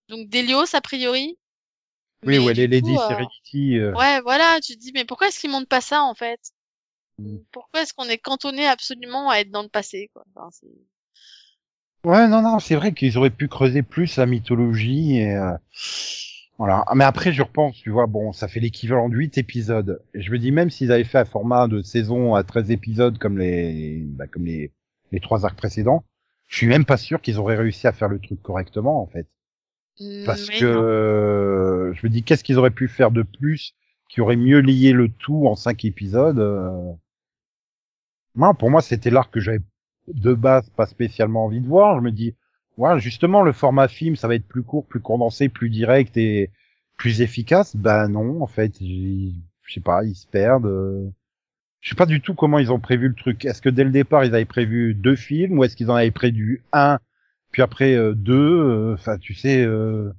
Donc 0.10 0.28
d'Elios, 0.30 0.76
a 0.76 0.82
priori. 0.82 1.38
Oui, 2.24 2.38
Mais 2.38 2.40
ouais, 2.40 2.54
les 2.54 2.68
Lady 2.68 2.94
euh, 2.94 2.98
Serenity. 2.98 3.80
euh, 3.80 3.94
Ouais, 3.96 4.22
voilà, 4.22 4.60
tu 4.62 4.76
te 4.76 4.80
dis, 4.80 4.92
mais 4.94 5.06
pourquoi 5.06 5.28
est-ce 5.28 5.40
qu'ils 5.40 5.50
montrent 5.50 5.68
pas 5.68 5.82
ça, 5.82 6.04
en 6.04 6.14
fait? 6.14 6.40
Mm. 7.18 7.38
Pourquoi 7.52 7.82
est-ce 7.82 7.94
qu'on 7.94 8.10
est 8.10 8.18
cantonné 8.18 8.68
absolument 8.68 9.30
à 9.30 9.38
être 9.40 9.52
dans 9.52 9.64
le 9.64 9.70
passé, 9.70 10.10
quoi? 10.14 10.24
Enfin, 10.36 10.50
c'est- 10.52 10.68
Ouais, 12.04 12.28
non, 12.28 12.42
non, 12.42 12.60
c'est 12.60 12.76
vrai 12.76 12.94
qu'ils 12.94 13.18
auraient 13.18 13.30
pu 13.30 13.48
creuser 13.48 13.82
plus 13.84 14.18
la 14.18 14.26
mythologie 14.26 15.18
et 15.18 15.36
euh, 15.36 15.54
voilà. 16.58 16.86
Mais 16.96 17.04
après, 17.04 17.32
je 17.32 17.42
repense, 17.42 17.76
tu 17.78 17.90
vois, 17.90 18.08
bon, 18.08 18.34
ça 18.34 18.48
fait 18.48 18.60
l'équivalent 18.60 19.10
de 19.10 19.16
8 19.16 19.38
épisodes. 19.38 20.02
Et 20.14 20.22
je 20.22 20.32
me 20.32 20.38
dis, 20.40 20.52
même 20.52 20.70
s'ils 20.70 20.92
avaient 20.92 21.04
fait 21.04 21.20
un 21.20 21.26
format 21.26 21.68
de 21.68 21.82
saison 21.82 22.36
à 22.36 22.44
13 22.44 22.72
épisodes 22.72 23.18
comme 23.18 23.38
les, 23.38 24.02
bah, 24.06 24.28
comme 24.28 24.46
les, 24.46 24.72
les 25.12 25.20
trois 25.20 25.46
arcs 25.46 25.58
précédents, 25.58 26.04
je 26.48 26.58
suis 26.58 26.68
même 26.68 26.86
pas 26.86 26.98
sûr 26.98 27.22
qu'ils 27.22 27.38
auraient 27.40 27.56
réussi 27.56 27.88
à 27.88 27.92
faire 27.94 28.10
le 28.10 28.20
truc 28.20 28.42
correctement, 28.42 29.02
en 29.02 29.08
fait. 29.08 29.28
Parce 30.24 30.50
Mais 30.50 30.60
que 30.60 30.66
non. 30.66 30.84
euh, 30.84 31.94
je 31.94 32.06
me 32.06 32.12
dis, 32.12 32.24
qu'est-ce 32.24 32.44
qu'ils 32.44 32.58
auraient 32.60 32.72
pu 32.72 32.88
faire 32.88 33.12
de 33.12 33.24
plus 33.24 33.76
qui 34.10 34.22
aurait 34.22 34.36
mieux 34.36 34.60
lié 34.60 34.92
le 34.94 35.10
tout 35.10 35.48
en 35.48 35.56
5 35.56 35.86
épisodes 35.86 36.40
euh... 36.40 36.94
Moi, 38.36 38.54
pour 38.54 38.70
moi, 38.70 38.82
c'était 38.82 39.10
l'arc 39.10 39.32
que 39.34 39.40
j'avais 39.40 39.62
de 40.14 40.34
base 40.34 40.70
pas 40.72 40.86
spécialement 40.86 41.46
envie 41.46 41.62
de 41.62 41.68
voir. 41.68 41.98
Je 41.98 42.04
me 42.04 42.12
dis, 42.12 42.36
voilà, 42.78 43.00
justement, 43.00 43.44
le 43.44 43.52
format 43.54 43.88
film, 43.88 44.16
ça 44.16 44.28
va 44.28 44.36
être 44.36 44.48
plus 44.48 44.64
court, 44.64 44.86
plus 44.86 45.00
condensé, 45.02 45.50
plus 45.50 45.70
direct 45.70 46.18
et 46.18 46.50
plus 46.98 47.22
efficace. 47.22 47.76
Ben 47.76 48.08
non, 48.10 48.42
en 48.42 48.48
fait, 48.48 48.74
je 48.82 49.32
sais 49.74 49.80
pas, 49.82 50.04
ils 50.04 50.16
se 50.16 50.28
perdent. 50.28 50.66
euh. 50.68 51.10
Je 51.82 51.90
sais 51.90 51.96
pas 51.96 52.06
du 52.06 52.22
tout 52.22 52.36
comment 52.36 52.60
ils 52.60 52.72
ont 52.72 52.80
prévu 52.80 53.08
le 53.10 53.16
truc. 53.16 53.44
Est-ce 53.46 53.62
que 53.62 53.70
dès 53.70 53.84
le 53.84 53.90
départ, 53.92 54.24
ils 54.26 54.36
avaient 54.36 54.46
prévu 54.46 54.94
deux 54.94 55.16
films 55.16 55.58
ou 55.60 55.64
est-ce 55.64 55.76
qu'ils 55.76 55.90
en 55.92 55.96
avaient 55.96 56.12
prévu 56.12 56.64
un, 56.74 57.00
puis 57.52 57.62
après 57.62 57.96
euh, 57.96 58.14
deux 58.14 58.34
euh, 58.34 58.94
Enfin, 58.94 59.18
tu 59.18 59.34
sais, 59.34 59.64
euh, 59.66 60.12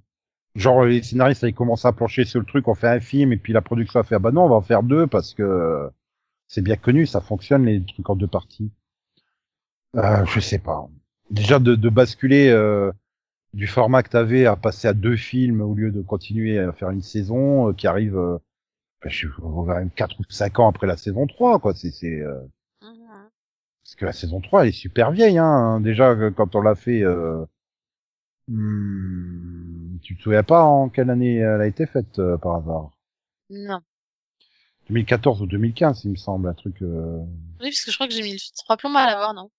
genre 0.56 0.84
les 0.84 1.02
scénaristes 1.02 1.44
avaient 1.44 1.52
commencé 1.52 1.86
à 1.88 1.92
plancher 1.92 2.24
sur 2.24 2.40
le 2.40 2.46
truc, 2.46 2.68
on 2.68 2.74
fait 2.74 2.88
un 2.88 3.00
film 3.00 3.32
et 3.32 3.36
puis 3.36 3.52
la 3.52 3.62
production 3.62 4.00
a 4.00 4.04
fait, 4.04 4.16
ah 4.16 4.18
bah 4.18 4.32
non, 4.32 4.44
on 4.44 4.48
va 4.48 4.56
en 4.56 4.62
faire 4.62 4.82
deux 4.82 5.06
parce 5.06 5.34
que 5.34 5.88
c'est 6.48 6.62
bien 6.62 6.76
connu, 6.76 7.06
ça 7.06 7.20
fonctionne 7.20 7.64
les 7.64 7.84
trucs 7.84 8.08
en 8.10 8.16
deux 8.16 8.26
parties. 8.26 8.70
Euh, 9.96 10.24
je 10.26 10.40
sais 10.40 10.58
pas. 10.58 10.88
Déjà 11.30 11.58
de, 11.58 11.74
de 11.74 11.88
basculer 11.88 12.48
euh, 12.50 12.90
du 13.54 13.66
format 13.66 14.02
que 14.02 14.10
t'avais 14.10 14.46
à 14.46 14.56
passer 14.56 14.88
à 14.88 14.94
deux 14.94 15.16
films 15.16 15.60
au 15.60 15.74
lieu 15.74 15.90
de 15.90 16.02
continuer 16.02 16.58
à 16.58 16.72
faire 16.72 16.90
une 16.90 17.02
saison 17.02 17.70
euh, 17.70 17.72
qui 17.72 17.86
arrive 17.86 18.16
euh, 18.16 18.38
bah, 19.02 19.10
je 19.10 19.28
même 19.66 19.90
quatre 19.90 20.18
ou 20.20 20.24
cinq 20.30 20.58
ans 20.60 20.68
après 20.68 20.86
la 20.86 20.96
saison 20.96 21.26
3, 21.26 21.58
quoi. 21.60 21.74
C'est, 21.74 21.90
c'est, 21.90 22.20
euh, 22.20 22.40
Mhm. 22.82 23.30
parce 23.84 23.94
que 23.96 24.04
la 24.06 24.12
saison 24.12 24.40
3, 24.40 24.62
elle 24.62 24.68
est 24.70 24.72
super 24.72 25.12
vieille, 25.12 25.38
hein. 25.38 25.80
Déjà, 25.80 26.14
quand 26.32 26.54
on 26.56 26.62
l'a 26.62 26.74
fait, 26.74 27.02
euh... 27.02 27.44
hmm, 28.48 29.98
tu 30.02 30.16
te 30.16 30.22
souviens 30.22 30.42
pas 30.42 30.62
en 30.62 30.88
quelle 30.88 31.10
année 31.10 31.36
elle 31.36 31.60
a 31.60 31.66
été 31.66 31.86
faite, 31.86 32.18
euh, 32.18 32.36
par 32.36 32.56
hasard? 32.56 32.90
Non. 33.50 33.80
2014 34.88 35.42
ou 35.42 35.46
2015, 35.46 36.04
il 36.04 36.12
me 36.12 36.16
semble, 36.16 36.48
un 36.48 36.54
truc. 36.54 36.82
Euh... 36.82 37.18
Oui, 37.60 37.68
parce 37.70 37.82
que 37.82 37.90
je 37.90 37.96
crois 37.96 38.08
que 38.08 38.14
j'ai 38.14 38.22
mis 38.22 38.38
trois 38.56 38.76
plombs 38.76 38.94
à 38.96 39.06
la 39.06 39.16
voir, 39.16 39.34
non? 39.34 39.50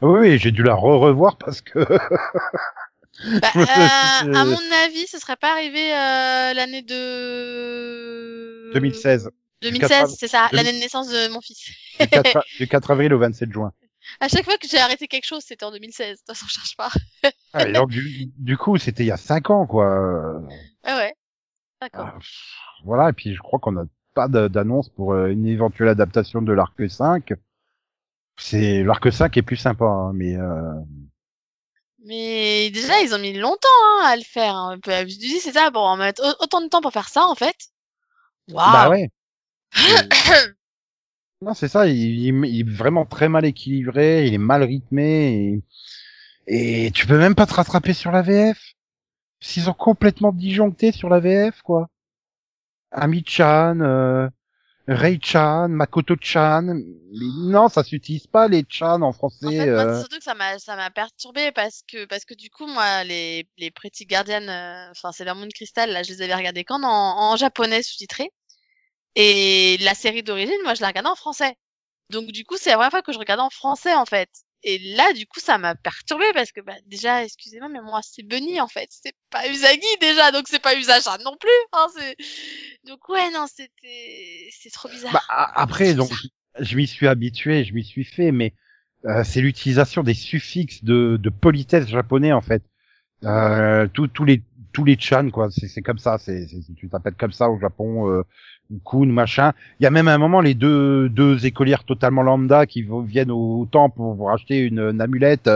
Oui, 0.00 0.20
oui, 0.20 0.38
j'ai 0.38 0.52
dû 0.52 0.62
la 0.62 0.74
re-revoir 0.74 1.36
parce 1.36 1.60
que. 1.60 1.78
bah, 3.40 3.50
euh, 3.56 4.34
à 4.34 4.44
mon 4.44 4.72
avis, 4.84 5.06
ce 5.06 5.18
serait 5.18 5.36
pas 5.36 5.52
arrivé 5.52 5.92
euh, 5.92 6.54
l'année 6.54 6.82
de 6.82 8.72
2016. 8.74 9.30
2016, 9.62 10.16
c'est 10.16 10.28
ça, 10.28 10.48
l'année 10.52 10.72
de 10.72 10.78
naissance 10.78 11.08
de 11.08 11.28
mon 11.32 11.40
fils. 11.40 11.70
du, 11.98 12.06
4, 12.06 12.44
du 12.58 12.68
4 12.68 12.90
avril 12.92 13.12
au 13.12 13.18
27 13.18 13.52
juin. 13.52 13.72
À 14.20 14.28
chaque 14.28 14.44
fois 14.44 14.56
que 14.56 14.68
j'ai 14.68 14.78
arrêté 14.78 15.08
quelque 15.08 15.26
chose, 15.26 15.42
c'était 15.44 15.64
en 15.64 15.72
2016. 15.72 16.10
De 16.10 16.14
toute 16.16 16.26
façon, 16.26 16.46
je 16.48 16.54
cherche 16.54 16.76
pas. 16.76 16.90
ah, 17.52 17.68
et 17.68 17.72
donc, 17.72 17.90
du, 17.90 18.30
du 18.38 18.56
coup, 18.56 18.78
c'était 18.78 19.02
il 19.02 19.08
y 19.08 19.12
a 19.12 19.16
5 19.16 19.50
ans, 19.50 19.66
quoi. 19.66 20.40
Ah 20.84 20.96
ouais. 20.96 21.12
D'accord. 21.82 22.08
Ah, 22.14 22.18
voilà, 22.84 23.10
et 23.10 23.12
puis 23.12 23.34
je 23.34 23.40
crois 23.40 23.58
qu'on 23.58 23.72
n'a 23.72 23.84
pas 24.14 24.28
d'annonce 24.28 24.88
pour 24.88 25.12
euh, 25.12 25.28
une 25.28 25.46
éventuelle 25.46 25.88
adaptation 25.88 26.40
de 26.40 26.52
l'arc 26.52 26.88
5. 26.88 27.34
C'est 28.38 28.84
l'arc 28.84 29.12
5 29.12 29.36
est 29.36 29.42
plus 29.42 29.56
sympa, 29.56 29.84
hein, 29.84 30.12
mais. 30.14 30.36
Euh... 30.36 30.74
Mais 32.04 32.70
déjà, 32.70 33.00
ils 33.00 33.14
ont 33.14 33.18
mis 33.18 33.36
longtemps 33.36 33.68
hein, 33.84 34.04
à 34.06 34.16
le 34.16 34.22
faire. 34.22 34.54
Hein. 34.54 34.78
Je 34.86 35.04
dis, 35.04 35.40
c'est 35.40 35.52
ça, 35.52 35.70
bon, 35.70 35.80
on 35.80 35.96
mettre 35.96 36.22
autant 36.40 36.60
de 36.60 36.68
temps 36.68 36.80
pour 36.80 36.92
faire 36.92 37.08
ça, 37.08 37.26
en 37.26 37.34
fait. 37.34 37.56
Waouh. 38.50 38.72
Bah 38.72 38.88
ouais. 38.88 39.10
non, 41.42 41.52
c'est 41.54 41.68
ça. 41.68 41.86
Il, 41.88 41.96
il, 41.96 42.44
il, 42.46 42.60
est 42.60 42.72
vraiment 42.72 43.04
très 43.04 43.28
mal 43.28 43.44
équilibré. 43.44 44.26
Il 44.26 44.34
est 44.34 44.38
mal 44.38 44.62
rythmé. 44.62 45.60
Et, 46.46 46.86
et 46.86 46.90
tu 46.92 47.06
peux 47.06 47.18
même 47.18 47.34
pas 47.34 47.46
te 47.46 47.54
rattraper 47.54 47.92
sur 47.92 48.12
la 48.12 48.22
VF. 48.22 48.58
S'ils 49.40 49.68
ont 49.68 49.74
complètement 49.74 50.32
disjoncté 50.32 50.92
sur 50.92 51.08
la 51.08 51.20
VF, 51.20 51.60
quoi. 51.62 51.88
Ami-chan, 52.90 53.80
euh, 53.80 54.28
Ray-chan, 54.88 55.68
Makoto-chan. 55.68 56.62
Mais 56.62 57.26
non, 57.50 57.68
ça 57.68 57.84
s'utilise 57.84 58.26
pas 58.26 58.48
les 58.48 58.64
chan 58.68 59.02
en 59.02 59.12
français. 59.12 59.46
En 59.46 59.50
fait, 59.50 59.68
euh... 59.68 59.98
surtout 60.00 60.16
que 60.16 60.24
ça 60.24 60.34
m'a 60.34 60.58
ça 60.58 60.76
m'a 60.76 60.90
perturbé 60.90 61.52
parce 61.52 61.82
que 61.86 62.06
parce 62.06 62.24
que 62.24 62.34
du 62.34 62.48
coup 62.48 62.66
moi 62.66 63.04
les 63.04 63.46
les 63.58 63.70
Pretty 63.70 64.06
Guardian, 64.06 64.48
euh, 64.48 64.90
enfin 64.90 65.12
c'est 65.12 65.24
leur 65.24 65.36
Moon 65.36 65.48
Crystal 65.54 65.90
là, 65.90 66.02
je 66.02 66.10
les 66.10 66.22
avais 66.22 66.34
regardés 66.34 66.64
quand 66.64 66.82
en, 66.82 67.32
en 67.32 67.36
japonais 67.36 67.82
sous-titré. 67.82 68.30
Et 69.14 69.76
la 69.80 69.94
série 69.94 70.22
d'origine, 70.22 70.62
moi 70.64 70.74
je 70.74 70.80
la 70.80 70.88
regardais 70.88 71.10
en 71.10 71.16
français. 71.16 71.54
Donc 72.10 72.28
du 72.28 72.44
coup 72.44 72.56
c'est 72.56 72.70
la 72.70 72.76
première 72.76 72.90
fois 72.90 73.02
que 73.02 73.12
je 73.12 73.18
regardais 73.18 73.42
en 73.42 73.50
français 73.50 73.94
en 73.94 74.06
fait. 74.06 74.30
Et 74.64 74.78
là, 74.96 75.12
du 75.12 75.26
coup, 75.26 75.38
ça 75.40 75.56
m'a 75.56 75.74
perturbé 75.76 76.24
parce 76.34 76.50
que 76.50 76.60
bah, 76.60 76.74
déjà, 76.86 77.24
excusez-moi, 77.24 77.68
mais 77.68 77.80
moi, 77.80 78.00
c'est 78.02 78.24
Bunny 78.24 78.60
en 78.60 78.66
fait, 78.66 78.88
c'est 78.90 79.14
pas 79.30 79.48
Usagi 79.48 79.96
déjà, 80.00 80.32
donc 80.32 80.46
c'est 80.48 80.60
pas 80.60 80.74
Usacha 80.76 81.16
non 81.24 81.36
plus. 81.38 81.48
Hein, 81.72 81.86
c'est... 81.96 82.16
Donc 82.88 83.08
ouais, 83.08 83.30
non, 83.30 83.46
c'était, 83.46 84.48
c'est 84.50 84.70
trop 84.70 84.88
bizarre. 84.88 85.12
Bah, 85.12 85.22
après, 85.28 85.94
donc, 85.94 86.10
je 86.58 86.76
m'y 86.76 86.86
suis 86.86 87.06
habitué, 87.06 87.64
je 87.64 87.74
m'y 87.74 87.84
suis 87.84 88.04
fait, 88.04 88.32
mais 88.32 88.54
euh, 89.04 89.22
c'est 89.24 89.40
l'utilisation 89.40 90.02
des 90.02 90.14
suffixes 90.14 90.82
de, 90.82 91.18
de 91.20 91.30
politesse 91.30 91.86
japonais 91.86 92.32
en 92.32 92.40
fait. 92.40 92.62
Euh, 93.24 93.86
tous 93.88 94.24
les 94.24 94.42
tous 94.72 94.84
les 94.84 94.98
chan 94.98 95.30
quoi, 95.30 95.48
c'est 95.50 95.82
comme 95.82 95.98
ça, 95.98 96.18
c'est 96.18 96.46
tu 96.76 96.88
t'appelles 96.88 97.14
comme 97.14 97.32
ça 97.32 97.48
au 97.50 97.58
Japon. 97.58 98.10
Euh, 98.10 98.22
Kun, 98.84 99.06
machin. 99.06 99.52
Il 99.80 99.84
y 99.84 99.86
a 99.86 99.90
même 99.90 100.08
un 100.08 100.18
moment 100.18 100.40
les 100.40 100.54
deux 100.54 101.08
deux 101.08 101.46
écolières 101.46 101.84
totalement 101.84 102.22
lambda 102.22 102.66
qui 102.66 102.86
viennent 103.04 103.30
au, 103.30 103.66
temple 103.70 103.96
pour, 103.96 104.16
pour 104.16 104.30
acheter 104.30 104.58
une, 104.60 104.80
une 104.80 105.00
amulette. 105.00 105.48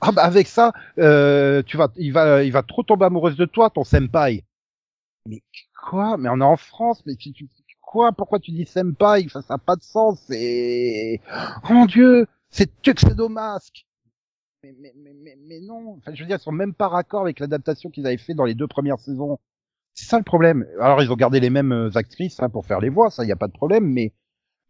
Ah 0.00 0.12
bah 0.12 0.22
avec 0.22 0.46
ça, 0.46 0.72
euh, 0.98 1.62
tu 1.64 1.76
vas, 1.76 1.88
il 1.96 2.12
va, 2.12 2.44
il 2.44 2.52
va 2.52 2.62
trop 2.62 2.82
tomber 2.82 3.06
amoureuse 3.06 3.36
de 3.36 3.44
toi, 3.44 3.70
ton 3.70 3.84
senpai. 3.84 4.44
Mais 5.26 5.42
quoi? 5.82 6.16
Mais 6.16 6.28
on 6.28 6.40
est 6.40 6.44
en 6.44 6.56
France, 6.56 7.02
mais 7.06 7.16
tu, 7.16 7.32
tu 7.32 7.48
quoi? 7.80 8.12
Pourquoi 8.12 8.38
tu 8.38 8.52
dis 8.52 8.66
senpai? 8.66 9.26
Ça 9.28 9.40
n'a 9.48 9.58
pas 9.58 9.76
de 9.76 9.82
sens. 9.82 10.20
C'est 10.28 11.20
oh 11.64 11.72
mon 11.72 11.86
dieu, 11.86 12.26
c'est 12.50 12.80
Tuxedo 12.82 13.28
Mask. 13.28 13.86
Mais, 14.62 14.74
mais, 14.78 14.92
mais, 14.96 15.14
mais, 15.14 15.38
mais 15.40 15.60
non. 15.60 15.96
Enfin, 15.98 16.12
je 16.14 16.20
veux 16.20 16.26
dire, 16.26 16.36
ils 16.36 16.42
sont 16.42 16.52
même 16.52 16.74
pas 16.74 16.88
raccord 16.88 17.22
avec 17.22 17.40
l'adaptation 17.40 17.90
qu'ils 17.90 18.06
avaient 18.06 18.18
fait 18.18 18.34
dans 18.34 18.44
les 18.44 18.54
deux 18.54 18.68
premières 18.68 19.00
saisons. 19.00 19.38
C'est 19.94 20.06
ça 20.06 20.18
le 20.18 20.24
problème. 20.24 20.66
Alors 20.80 21.02
ils 21.02 21.10
ont 21.12 21.16
gardé 21.16 21.40
les 21.40 21.50
mêmes 21.50 21.90
actrices 21.94 22.40
hein, 22.40 22.48
pour 22.48 22.66
faire 22.66 22.80
les 22.80 22.88
voix, 22.88 23.10
ça 23.10 23.24
y 23.24 23.32
a 23.32 23.36
pas 23.36 23.48
de 23.48 23.52
problème, 23.52 23.86
mais 23.86 24.12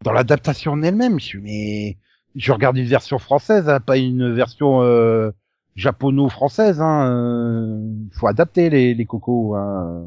dans 0.02 0.12
l'adaptation 0.12 0.72
en 0.72 0.82
elle-même, 0.82 1.20
je 1.20 1.24
suis 1.24 1.40
mais 1.40 1.98
je 2.36 2.52
regarde 2.52 2.78
une 2.78 2.86
version 2.86 3.18
française, 3.18 3.68
hein, 3.68 3.80
pas 3.80 3.96
une 3.96 4.32
version 4.32 4.82
euh, 4.82 5.30
japono-française. 5.76 6.80
Hein, 6.80 7.10
euh... 7.10 7.92
faut 8.12 8.28
adapter 8.28 8.70
les, 8.70 8.94
les 8.94 9.06
cocos. 9.06 9.56
Hein. 9.56 10.06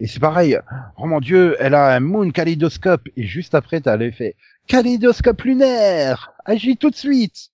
Et 0.00 0.06
c'est 0.08 0.20
pareil. 0.20 0.58
Oh 0.96 1.06
mon 1.06 1.20
dieu, 1.20 1.56
elle 1.60 1.74
a 1.74 1.94
un 1.94 2.00
moon 2.00 2.30
kaléidoscope 2.30 3.08
et 3.16 3.22
juste 3.22 3.54
après 3.54 3.80
t'as 3.80 3.96
l'effet 3.96 4.34
kaléidoscope 4.66 5.42
lunaire. 5.42 6.32
Agis 6.44 6.76
tout 6.76 6.90
de 6.90 6.96
suite. 6.96 7.50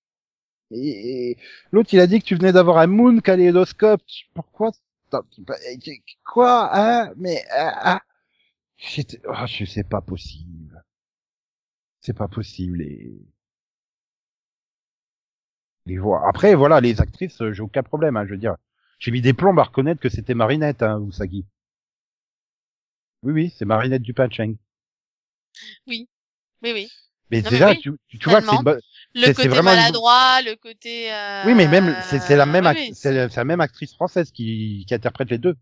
Et, 0.71 1.31
et 1.31 1.37
l'autre 1.71 1.93
il 1.93 1.99
a 1.99 2.07
dit 2.07 2.19
que 2.19 2.25
tu 2.25 2.35
venais 2.35 2.51
d'avoir 2.51 2.79
un 2.79 2.87
moon 2.87 3.19
kaléidoscope. 3.19 4.01
Pourquoi 4.33 4.71
Quoi 6.23 6.69
hein 6.73 7.13
Mais 7.17 7.43
ah, 7.51 8.01
oh, 9.27 9.45
je 9.47 9.65
sais 9.65 9.83
pas 9.83 10.01
possible. 10.01 10.83
C'est 12.01 12.13
pas 12.13 12.27
possible 12.27 12.77
les 12.77 13.13
les 15.85 15.97
voix. 15.97 16.27
Après 16.27 16.55
voilà 16.55 16.79
les 16.79 17.01
actrices, 17.01 17.41
j'ai 17.51 17.61
aucun 17.61 17.83
problème. 17.83 18.17
Hein, 18.17 18.25
je 18.25 18.31
veux 18.31 18.37
dire, 18.37 18.55
j'ai 18.99 19.11
mis 19.11 19.21
des 19.21 19.33
plombs 19.33 19.57
à 19.57 19.63
reconnaître 19.63 20.01
que 20.01 20.09
c'était 20.09 20.35
Marinette, 20.35 20.83
hein, 20.83 21.01
Usagi. 21.01 21.45
Oui 23.23 23.33
oui, 23.33 23.53
c'est 23.57 23.65
Marinette 23.65 24.01
du 24.01 24.13
Pancheng. 24.13 24.55
Oui, 25.87 26.07
oui 26.61 26.71
oui. 26.73 26.91
Mais 27.31 27.41
non, 27.41 27.49
déjà, 27.49 27.67
mais 27.67 27.81
oui, 27.85 27.97
tu, 28.07 28.19
tu 28.19 28.29
vois 28.29 28.41
que 28.41 28.47
c'est 28.47 28.55
une 28.55 28.63
bonne. 28.63 28.79
Le 29.15 29.33
côté 29.33 29.47
vraiment 29.47 29.71
maladroit, 29.71 30.41
le 30.43 30.55
côté. 30.55 31.11
Euh... 31.11 31.43
Oui, 31.45 31.55
mais 31.55 31.67
même 31.67 31.95
c'est 32.03 32.35
la 32.35 32.45
même 32.45 32.67
oui, 32.67 32.91
c'est 32.93 33.11
la 33.11 33.43
même 33.43 33.61
actrice 33.61 33.93
française 33.95 34.31
qui, 34.31 34.85
qui 34.87 34.93
interprète 34.93 35.29
les 35.31 35.39
deux. 35.39 35.55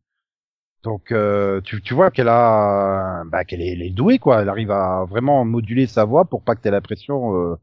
Donc 0.83 1.12
euh, 1.12 1.62
tu, 1.62 1.81
tu 1.81 1.93
vois 1.93 2.12
qu'elle 2.12 2.27
a 2.27 3.23
bah, 3.25 3.45
qu'elle 3.45 3.62
est, 3.62 3.89
douée 3.89 4.19
quoi. 4.19 4.41
Elle 4.41 4.49
arrive 4.49 4.71
à 4.71 5.05
vraiment 5.05 5.45
moduler 5.45 5.88
sa 5.88 6.05
voix 6.05 6.25
pour 6.25 6.43
pas 6.43 6.55
que 6.55 6.62
t'aies 6.62 6.71
l'impression. 6.71 7.36
Euh... 7.36 7.55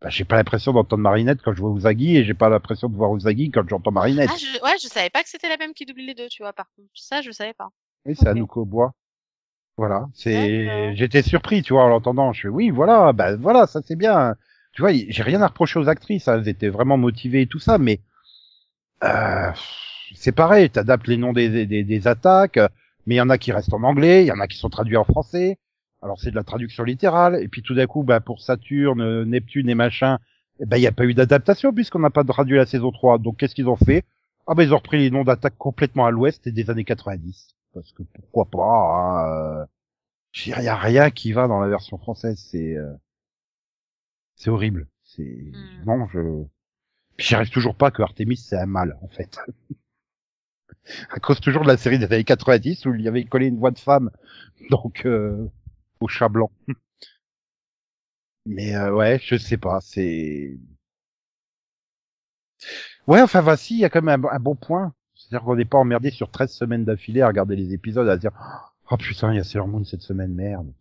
Bah, 0.00 0.10
j'ai 0.10 0.24
pas 0.24 0.36
l'impression 0.36 0.72
d'entendre 0.72 1.02
Marinette 1.02 1.42
quand 1.42 1.52
je 1.52 1.60
vois 1.60 1.76
Usagi 1.76 2.16
et 2.16 2.24
j'ai 2.24 2.34
pas 2.34 2.48
l'impression 2.48 2.88
de 2.88 2.96
voir 2.96 3.14
Usagi 3.14 3.50
quand 3.50 3.68
j'entends 3.68 3.90
Marinette. 3.90 4.30
Ah, 4.32 4.36
je... 4.38 4.62
ouais, 4.62 4.76
je 4.80 4.86
savais 4.86 5.10
pas 5.10 5.22
que 5.22 5.28
c'était 5.28 5.48
la 5.48 5.56
même 5.56 5.74
qui 5.74 5.86
doublait 5.86 6.06
les 6.06 6.14
deux, 6.14 6.28
tu 6.28 6.42
vois. 6.42 6.52
Par 6.52 6.66
contre, 6.76 6.88
ça, 6.94 7.20
je 7.20 7.32
savais 7.32 7.54
pas. 7.54 7.68
Oui, 8.06 8.14
c'est 8.14 8.22
okay. 8.22 8.30
Anouko 8.30 8.64
Bois. 8.64 8.92
Voilà, 9.76 10.06
c'est. 10.14 10.94
J'étais 10.96 11.22
surpris, 11.22 11.62
tu 11.62 11.72
vois, 11.72 11.84
en 11.84 11.88
l'entendant. 11.88 12.32
Je 12.32 12.42
fais 12.42 12.48
oui, 12.48 12.70
voilà, 12.70 13.12
bah 13.12 13.36
voilà, 13.36 13.66
ça 13.66 13.80
c'est 13.84 13.96
bien. 13.96 14.34
Tu 14.72 14.82
vois, 14.82 14.92
j'ai 14.92 15.22
rien 15.22 15.42
à 15.42 15.48
reprocher 15.48 15.78
aux 15.78 15.88
actrices, 15.88 16.28
hein, 16.28 16.38
elles 16.38 16.48
étaient 16.48 16.68
vraiment 16.68 16.96
motivées 16.96 17.42
et 17.42 17.46
tout 17.46 17.58
ça, 17.58 17.78
mais 17.78 18.00
euh, 19.04 19.50
c'est 20.14 20.32
pareil, 20.32 20.70
t'adaptes 20.70 21.08
les 21.08 21.16
noms 21.16 21.32
des, 21.32 21.66
des, 21.66 22.06
attaques, 22.06 22.58
mais 23.06 23.16
il 23.16 23.18
y 23.18 23.20
en 23.20 23.30
a 23.30 23.38
qui 23.38 23.52
restent 23.52 23.74
en 23.74 23.82
anglais, 23.82 24.24
il 24.24 24.28
y 24.28 24.32
en 24.32 24.40
a 24.40 24.46
qui 24.46 24.58
sont 24.58 24.68
traduits 24.68 24.96
en 24.96 25.04
français. 25.04 25.58
Alors 26.02 26.20
c'est 26.20 26.30
de 26.30 26.36
la 26.36 26.44
traduction 26.44 26.84
littérale, 26.84 27.42
et 27.42 27.48
puis 27.48 27.62
tout 27.62 27.74
d'un 27.74 27.86
coup, 27.86 28.04
bah 28.04 28.20
pour 28.20 28.40
Saturne, 28.40 29.24
Neptune 29.24 29.68
et 29.68 29.74
machin, 29.74 30.18
eh 30.60 30.66
ben 30.66 30.76
il 30.76 30.80
n'y 30.80 30.86
a 30.86 30.92
pas 30.92 31.04
eu 31.04 31.14
d'adaptation 31.14 31.72
puisqu'on 31.72 31.98
n'a 32.00 32.10
pas 32.10 32.24
traduit 32.24 32.56
la 32.56 32.66
saison 32.66 32.92
3. 32.92 33.18
Donc 33.18 33.38
qu'est-ce 33.38 33.54
qu'ils 33.54 33.68
ont 33.68 33.76
fait? 33.76 34.04
Ah 34.46 34.54
ben 34.54 34.62
ils 34.62 34.72
ont 34.72 34.78
repris 34.78 34.98
les 34.98 35.10
noms 35.10 35.24
d'attaques 35.24 35.58
complètement 35.58 36.06
à 36.06 36.10
l'ouest 36.10 36.46
et 36.46 36.52
des 36.52 36.70
années 36.70 36.84
90 36.84 37.48
parce 37.74 37.92
que 37.92 38.02
pourquoi 38.02 38.46
pas 38.46 39.62
hein, 39.62 39.66
il 40.46 40.62
y 40.62 40.68
a 40.68 40.76
rien 40.76 41.10
qui 41.10 41.32
va 41.32 41.48
dans 41.48 41.60
la 41.60 41.68
version 41.68 41.98
française 41.98 42.42
c'est 42.50 42.76
euh... 42.76 42.92
c'est 44.38 44.50
horrible. 44.50 44.88
C'est 45.02 45.52
non 45.86 46.06
je 46.08 46.44
j'y 47.18 47.34
arrive 47.34 47.50
toujours 47.50 47.76
pas 47.76 47.90
que 47.90 48.02
Artemis 48.02 48.36
c'est 48.36 48.56
un 48.56 48.66
mal 48.66 48.96
en 49.02 49.08
fait. 49.08 49.38
À 51.10 51.18
cause 51.20 51.40
toujours 51.40 51.62
de 51.64 51.68
la 51.68 51.76
série 51.76 51.98
des 51.98 52.06
années 52.06 52.24
90 52.24 52.86
où 52.86 52.94
il 52.94 53.02
y 53.02 53.08
avait 53.08 53.24
collé 53.24 53.46
une 53.46 53.58
voix 53.58 53.70
de 53.70 53.78
femme. 53.78 54.10
Donc 54.70 55.04
euh, 55.04 55.46
au 56.00 56.08
chat 56.08 56.28
blanc. 56.30 56.50
Mais 58.46 58.74
euh, 58.74 58.94
ouais 58.94 59.20
je 59.22 59.36
sais 59.36 59.58
pas 59.58 59.80
c'est 59.82 60.56
ouais 63.06 63.20
enfin 63.20 63.42
voici 63.42 63.74
il 63.74 63.80
y 63.80 63.84
a 63.84 63.90
quand 63.90 64.02
même 64.02 64.24
un, 64.24 64.28
un 64.30 64.40
bon 64.40 64.56
point. 64.56 64.94
C'est-à-dire 65.14 65.44
qu'on 65.44 65.56
n'est 65.56 65.64
pas 65.64 65.78
emmerdé 65.78 66.10
sur 66.10 66.30
13 66.30 66.50
semaines 66.50 66.84
d'affilée 66.84 67.22
à 67.22 67.26
regarder 67.28 67.56
les 67.56 67.74
épisodes, 67.74 68.08
à 68.08 68.14
se 68.14 68.20
dire 68.20 68.32
«Oh 68.90 68.96
putain, 68.96 69.32
il 69.32 69.36
y 69.36 69.40
a 69.40 69.44
Sailor 69.44 69.66
Moon 69.66 69.84
cette 69.84 70.00
semaine, 70.00 70.32
merde 70.32 70.72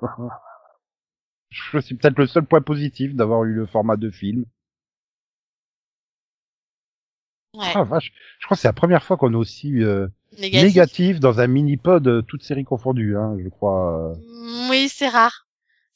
!»C'est 1.50 1.94
peut-être 1.94 2.18
le 2.18 2.26
seul 2.26 2.44
point 2.44 2.60
positif 2.60 3.14
d'avoir 3.14 3.44
eu 3.44 3.52
le 3.52 3.66
format 3.66 3.96
de 3.96 4.10
film. 4.10 4.44
Ouais. 7.54 7.72
Ah 7.74 7.84
vache, 7.84 8.12
je 8.38 8.46
crois 8.46 8.56
que 8.56 8.60
c'est 8.60 8.68
la 8.68 8.74
première 8.74 9.02
fois 9.02 9.16
qu'on 9.16 9.32
est 9.32 9.36
aussi 9.36 9.82
euh, 9.82 10.06
négatif. 10.38 10.62
négatif. 10.62 11.20
dans 11.20 11.40
un 11.40 11.46
mini-pod, 11.46 12.06
euh, 12.06 12.22
toutes 12.22 12.42
séries 12.42 12.64
confondues, 12.64 13.16
hein, 13.16 13.36
je 13.42 13.48
crois. 13.48 14.14
Oui, 14.70 14.88
c'est 14.88 15.08
rare 15.08 15.46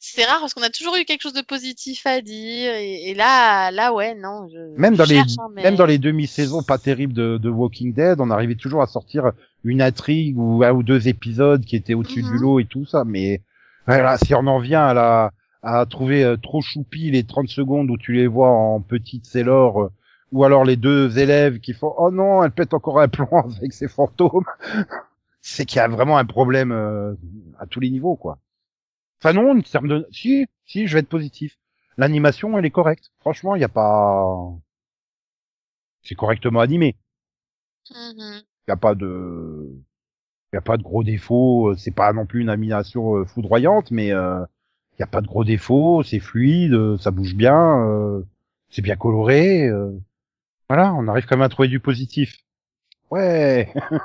c'est 0.05 0.25
rare 0.25 0.41
parce 0.41 0.53
qu'on 0.53 0.65
a 0.65 0.69
toujours 0.69 0.97
eu 0.97 1.05
quelque 1.05 1.23
chose 1.23 1.33
de 1.33 1.43
positif 1.43 2.05
à 2.07 2.21
dire 2.21 2.75
et, 2.75 3.11
et 3.11 3.15
là 3.15 3.71
là 3.71 3.93
ouais 3.93 4.17
non 4.17 4.49
je, 4.53 4.59
même 4.77 4.97
dans 4.97 5.05
les 5.05 5.19
hein, 5.19 5.27
mais... 5.55 5.63
même 5.63 5.77
dans 5.77 5.87
les 5.87 5.99
demi-saisons 5.99 6.65
pas 6.65 6.77
terribles 6.77 7.13
de, 7.13 7.39
de, 7.39 7.49
Walking 7.49 7.95
Dead 7.95 8.21
on 8.21 8.29
arrivait 8.29 8.57
toujours 8.57 8.83
à 8.83 8.89
sortir 8.89 9.31
une 9.63 9.81
intrigue 9.81 10.37
ou 10.37 10.65
un 10.65 10.73
ou 10.73 10.83
deux 10.83 11.07
épisodes 11.07 11.65
qui 11.65 11.77
étaient 11.77 11.95
au-dessus 11.95 12.25
mm 12.25 12.27
-hmm. 12.27 12.33
du 12.33 12.43
lot 12.43 12.59
et 12.59 12.65
tout 12.65 12.85
ça 12.85 13.05
mais 13.05 13.43
Voilà, 13.87 14.17
si 14.19 14.35
on 14.35 14.47
en 14.47 14.59
vient 14.59 14.87
à 14.87 14.95
la 14.95 15.33
à 15.63 15.87
trouver 15.87 16.25
euh, 16.25 16.37
trop 16.37 16.61
choupi 16.61 17.11
les 17.11 17.25
30 17.25 17.49
secondes 17.49 17.91
où 17.91 17.97
tu 17.97 18.13
les 18.13 18.27
vois 18.27 18.51
en 18.51 18.81
petite 18.81 19.27
Sailor, 19.27 19.83
euh, 19.83 19.93
ou 20.33 20.45
alors 20.45 20.65
les 20.65 20.77
deux 20.77 21.19
élèves 21.19 21.61
qui 21.61 21.73
font 21.73 21.95
oh 21.97 22.11
non, 22.11 22.43
elle 22.43 22.51
pète 22.51 22.75
encore 22.75 23.01
un 23.01 23.09
plomb 23.09 23.29
avec 23.57 23.73
ses 23.73 23.89
fantômes, 23.89 24.45
c'est 25.41 25.65
qu'il 25.65 25.77
y 25.77 25.81
a 25.81 25.89
vraiment 25.89 26.19
un 26.19 26.25
problème 26.25 26.73
euh, 26.73 27.15
à 27.59 27.67
tous 27.67 27.81
les 27.81 27.91
niveaux 27.91 28.17
quoi. 28.17 28.39
Enfin 29.21 29.33
non, 29.35 29.57
en 29.57 29.61
termes 29.61 29.89
de 29.89 30.07
si 30.11 30.47
si 30.67 30.87
je 30.87 30.95
vais 30.95 31.01
être 31.01 31.09
positif. 31.09 31.57
L'animation 31.97 32.59
elle 32.59 32.65
est 32.65 32.71
correcte. 32.71 33.13
Franchement, 33.21 33.55
il 33.55 33.61
y 33.61 33.65
a 33.65 33.69
pas 33.69 34.53
c'est 36.03 36.17
correctement 36.17 36.61
animé. 36.61 36.97
Mhm. 37.91 38.43
Il 38.67 38.71
y 38.71 38.73
a 38.73 38.77
pas 38.77 38.95
de 38.97 39.71
il 40.53 40.57
y 40.57 40.59
a 40.59 40.63
pas 40.63 40.77
de 40.77 40.83
gros 40.83 41.05
défauts, 41.05 41.75
c'est 41.77 41.95
pas 41.95 42.13
non 42.13 42.27
plus 42.27 42.41
une 42.41 42.49
animation 42.49 43.25
foudroyante 43.27 43.91
mais 43.93 44.13
euh, 44.13 44.45
il 44.99 45.01
y 45.01 45.03
a 45.03 45.07
pas 45.07 45.21
de 45.21 45.27
gros 45.27 45.45
défauts, 45.45 46.03
c'est 46.03 46.21
fluide, 46.21 46.97
ça 46.99 47.11
bouge 47.11 47.35
bien, 47.35 47.87
euh, 47.89 48.23
c'est 48.71 48.83
bien 48.83 48.97
coloré. 48.97 49.67
euh. 49.69 49.93
Voilà, 50.69 50.95
on 50.95 51.07
arrive 51.09 51.27
quand 51.27 51.37
même 51.37 51.45
à 51.45 51.49
trouver 51.51 51.69
du 51.69 51.81
positif. 51.81 52.37
Ouais. 53.11 53.73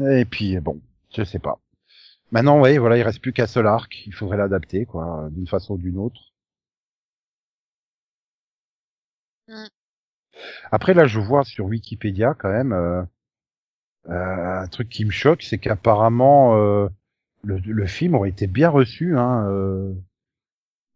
Et 0.00 0.24
puis 0.24 0.58
bon, 0.60 0.80
je 1.16 1.24
sais 1.24 1.38
pas. 1.38 1.58
Maintenant, 2.32 2.60
ouais, 2.60 2.78
voilà, 2.78 2.96
il 2.98 3.02
reste 3.02 3.20
plus 3.20 3.32
qu'un 3.32 3.46
seul 3.46 3.66
arc. 3.66 4.06
Il 4.06 4.14
faudrait 4.14 4.36
l'adapter, 4.38 4.86
quoi, 4.86 5.28
d'une 5.32 5.46
façon 5.48 5.74
ou 5.74 5.78
d'une 5.78 5.98
autre. 5.98 6.20
Mm. 9.48 9.68
Après, 10.70 10.94
là, 10.94 11.06
je 11.06 11.20
vois 11.20 11.44
sur 11.44 11.66
Wikipédia 11.66 12.34
quand 12.34 12.50
même 12.50 12.72
euh, 12.72 13.02
euh, 14.08 14.60
un 14.62 14.66
truc 14.68 14.88
qui 14.88 15.04
me 15.04 15.10
choque, 15.10 15.42
c'est 15.42 15.58
qu'apparemment 15.58 16.56
euh, 16.56 16.88
le, 17.42 17.58
le 17.58 17.86
film 17.86 18.14
aurait 18.14 18.30
été 18.30 18.46
bien 18.46 18.68
reçu. 18.70 19.16
Hein, 19.16 19.46
euh, 19.48 19.94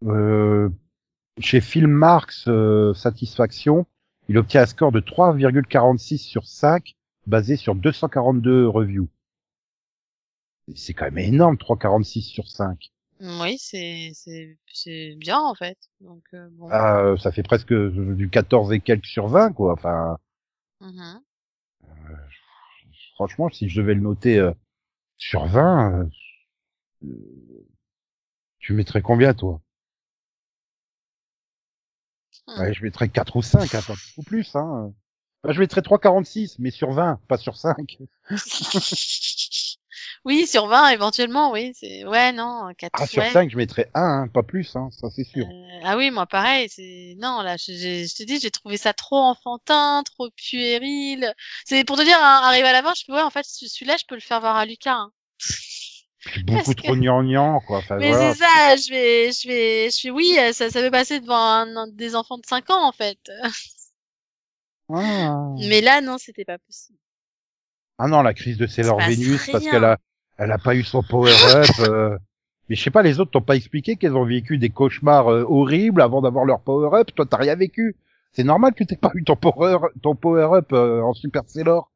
euh, 0.05 0.69
chez 1.39 1.61
Filmmarks 1.61 2.47
euh, 2.49 2.95
Satisfaction, 2.95 3.87
il 4.29 4.39
obtient 4.39 4.63
un 4.63 4.67
score 4.67 4.93
de 4.93 5.01
3,46 5.01 6.19
sur 6.19 6.47
5, 6.47 6.95
basé 7.27 7.57
sur 7.57 7.75
242 7.75 8.67
reviews. 8.69 9.09
C'est 10.75 10.95
quand 10.95 11.07
même 11.07 11.19
énorme, 11.19 11.57
3,46 11.57 12.23
sur 12.23 12.49
5. 12.49 12.93
Oui, 13.21 13.57
c'est 13.59 14.11
c'est 14.15 14.59
c'est 14.73 15.15
bien 15.17 15.39
en 15.39 15.55
fait. 15.55 15.79
Donc 16.01 16.25
euh, 16.35 16.49
bon. 16.53 16.69
Ah, 16.71 16.99
euh, 17.01 17.17
ça 17.17 17.31
fait 17.31 17.43
presque 17.43 17.73
du 17.73 18.29
14 18.29 18.73
et 18.73 18.81
quelques 18.81 19.07
sur 19.07 19.29
20, 19.29 19.53
quoi. 19.53 19.75
Enfin, 19.75 20.19
Mhm. 20.81 21.21
franchement, 23.15 23.49
si 23.51 23.69
je 23.69 23.81
devais 23.81 23.95
le 23.95 24.01
noter 24.01 24.39
euh, 24.39 24.53
sur 25.19 25.47
20, 25.47 25.93
euh, 25.93 26.05
euh, 26.05 26.07
tu 28.61 28.73
mettrais 28.73 29.03
combien, 29.03 29.35
toi? 29.35 29.61
Hmm. 32.47 32.61
Ouais, 32.61 32.73
Je 32.75 32.83
mettrais 32.83 33.09
4 33.09 33.37
ou 33.37 33.43
5, 33.43 33.75
hein, 33.75 33.81
pas 33.87 33.95
beaucoup 33.95 34.27
plus. 34.27 34.55
Hein. 34.57 34.93
Bah, 35.43 35.53
je 35.53 35.61
mettrais 35.61 35.83
3,46, 35.83 36.57
mais 36.59 36.71
sur 36.71 36.93
20, 36.93 37.21
pas 37.29 37.37
sur 37.37 37.57
5. 37.57 37.99
oui, 40.25 40.47
sur 40.47 40.67
20 40.67 40.91
éventuellement, 40.91 41.51
oui, 41.53 41.73
c'est 41.75 42.05
ouais 42.07 42.33
non, 42.33 42.73
4 42.79 42.93
Ah, 43.03 43.07
sur 43.07 43.23
ouais. 43.23 43.33
5, 43.33 43.51
je 43.51 43.57
mettrais 43.57 43.91
1, 43.95 44.03
hein, 44.03 44.29
pas 44.29 44.43
plus, 44.43 44.75
hein, 44.77 44.89
ça 44.93 45.11
c'est 45.11 45.25
sûr. 45.25 45.47
Euh, 45.47 45.81
ah 45.85 45.97
oui, 45.97 46.11
moi 46.11 46.27
pareil, 46.27 46.69
c'est 46.69 47.17
non 47.19 47.43
là, 47.43 47.57
je, 47.57 47.73
je, 47.73 48.07
je 48.07 48.15
te 48.15 48.23
dis, 48.23 48.39
j'ai 48.39 48.51
trouvé 48.51 48.77
ça 48.77 48.93
trop 48.93 49.17
enfantin, 49.19 50.03
trop 50.05 50.31
puéril. 50.31 51.35
C'est 51.65 51.85
pour 51.85 51.97
te 51.97 52.03
dire, 52.03 52.19
hein, 52.19 52.41
arrive 52.45 52.65
à 52.65 52.73
la 52.73 52.83
fin, 52.83 52.95
je 52.95 53.05
peux 53.07 53.15
ouais, 53.15 53.23
en 53.23 53.31
fait, 53.31 53.45
ce- 53.45 53.67
celui-là, 53.69 53.97
je 53.99 54.05
peux 54.07 54.15
le 54.15 54.21
faire 54.21 54.41
voir 54.41 54.57
à 54.57 54.65
Lucas. 54.67 54.95
hein. 54.95 55.13
Puis 56.25 56.45
beaucoup 56.45 56.63
parce 56.73 56.77
trop 56.77 56.97
gnangnan, 56.97 57.61
quoi. 57.67 57.79
Enfin, 57.79 57.97
Mais 57.99 58.11
voilà. 58.11 58.33
c'est 58.33 58.39
ça, 58.39 58.77
je 58.77 58.91
vais, 58.91 59.33
je 59.33 59.49
vais, 59.49 59.91
je 59.91 60.01
fais 60.01 60.11
oui, 60.11 60.37
euh, 60.39 60.53
ça, 60.53 60.71
ça 60.71 60.81
peut 60.81 60.91
passer 60.91 61.21
devant 61.21 61.35
un, 61.35 61.89
des 61.89 62.15
enfants 62.15 62.39
de 62.39 62.47
5 62.47 62.71
ans 62.71 62.87
en 62.87 62.93
fait. 62.93 63.19
Ah. 64.95 65.49
Mais 65.59 65.81
là, 65.81 66.01
non, 66.01 66.19
c'était 66.19 66.45
pas 66.45 66.59
possible. 66.59 66.99
Ah 67.99 68.09
non, 68.09 68.23
la 68.23 68.35
crise 68.35 68.59
de 68.59 68.67
Sailor 68.67 69.01
Venus, 69.01 69.49
parce 69.51 69.65
qu'elle 69.65 69.85
a, 69.85 69.97
elle 70.37 70.51
a 70.53 70.59
pas 70.59 70.75
eu 70.75 70.83
son 70.83 71.03
power-up. 71.03 71.71
euh. 71.81 72.19
Mais 72.69 72.77
je 72.77 72.83
sais 72.83 72.91
pas, 72.91 73.03
les 73.03 73.21
autres 73.21 73.31
t'ont 73.31 73.43
pas 73.43 73.57
expliqué 73.57 73.97
qu'elles 73.97 74.17
ont 74.17 74.25
vécu 74.25 74.59
des 74.59 74.71
cauchemars 74.71 75.31
euh, 75.31 75.45
horribles 75.49 76.03
avant 76.03 76.21
d'avoir 76.21 76.45
leur 76.45 76.61
power-up. 76.61 77.11
Toi, 77.15 77.27
t'as 77.27 77.37
rien 77.37 77.55
vécu. 77.55 77.97
C'est 78.33 78.45
normal 78.45 78.73
que 78.75 78.83
t'aies 78.83 78.97
pas 78.97 79.13
eu 79.15 79.25
ton 79.25 79.37
power, 79.37 79.79
ton 80.03 80.15
power-up 80.17 80.73
euh, 80.73 81.01
en 81.03 81.13
Super 81.13 81.43
Sailor. 81.47 81.92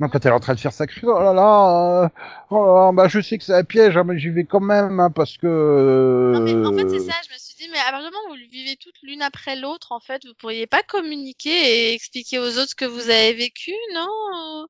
Non, 0.00 0.08
quand 0.08 0.24
elle 0.24 0.32
est 0.32 0.34
en 0.34 0.40
train 0.40 0.54
de 0.54 0.60
faire 0.60 0.72
sa 0.72 0.86
crise, 0.86 1.04
oh 1.04 1.20
là 1.20 1.34
là, 1.34 2.04
euh, 2.04 2.08
oh 2.48 2.64
là 2.64 2.72
là, 2.86 2.92
bah 2.92 3.06
je 3.08 3.20
sais 3.20 3.36
que 3.36 3.44
c'est 3.44 3.54
un 3.54 3.64
piège, 3.64 3.98
hein, 3.98 4.04
mais 4.04 4.18
j'y 4.18 4.30
vais 4.30 4.44
quand 4.44 4.60
même, 4.60 4.98
hein, 4.98 5.10
parce 5.10 5.36
que. 5.36 6.32
Non, 6.34 6.40
mais 6.40 6.66
en 6.66 6.72
fait, 6.72 6.84
euh, 6.84 6.88
c'est 6.98 7.10
ça, 7.10 7.16
je 7.28 7.34
me 7.34 7.38
suis 7.38 7.54
dit, 7.56 7.68
mais 7.70 7.78
à 7.78 7.90
partir 7.92 8.08
du 8.08 8.16
moment 8.16 8.24
où 8.28 8.30
vous 8.30 8.36
le 8.40 8.48
vivez 8.50 8.76
toutes 8.76 8.96
l'une 9.02 9.20
après 9.20 9.56
l'autre, 9.56 9.92
en 9.92 10.00
fait, 10.00 10.24
vous 10.26 10.32
pourriez 10.34 10.66
pas 10.66 10.82
communiquer 10.82 11.50
et 11.50 11.94
expliquer 11.94 12.38
aux 12.38 12.56
autres 12.58 12.70
ce 12.70 12.74
que 12.74 12.86
vous 12.86 13.10
avez 13.10 13.34
vécu, 13.34 13.72
non? 13.94 14.66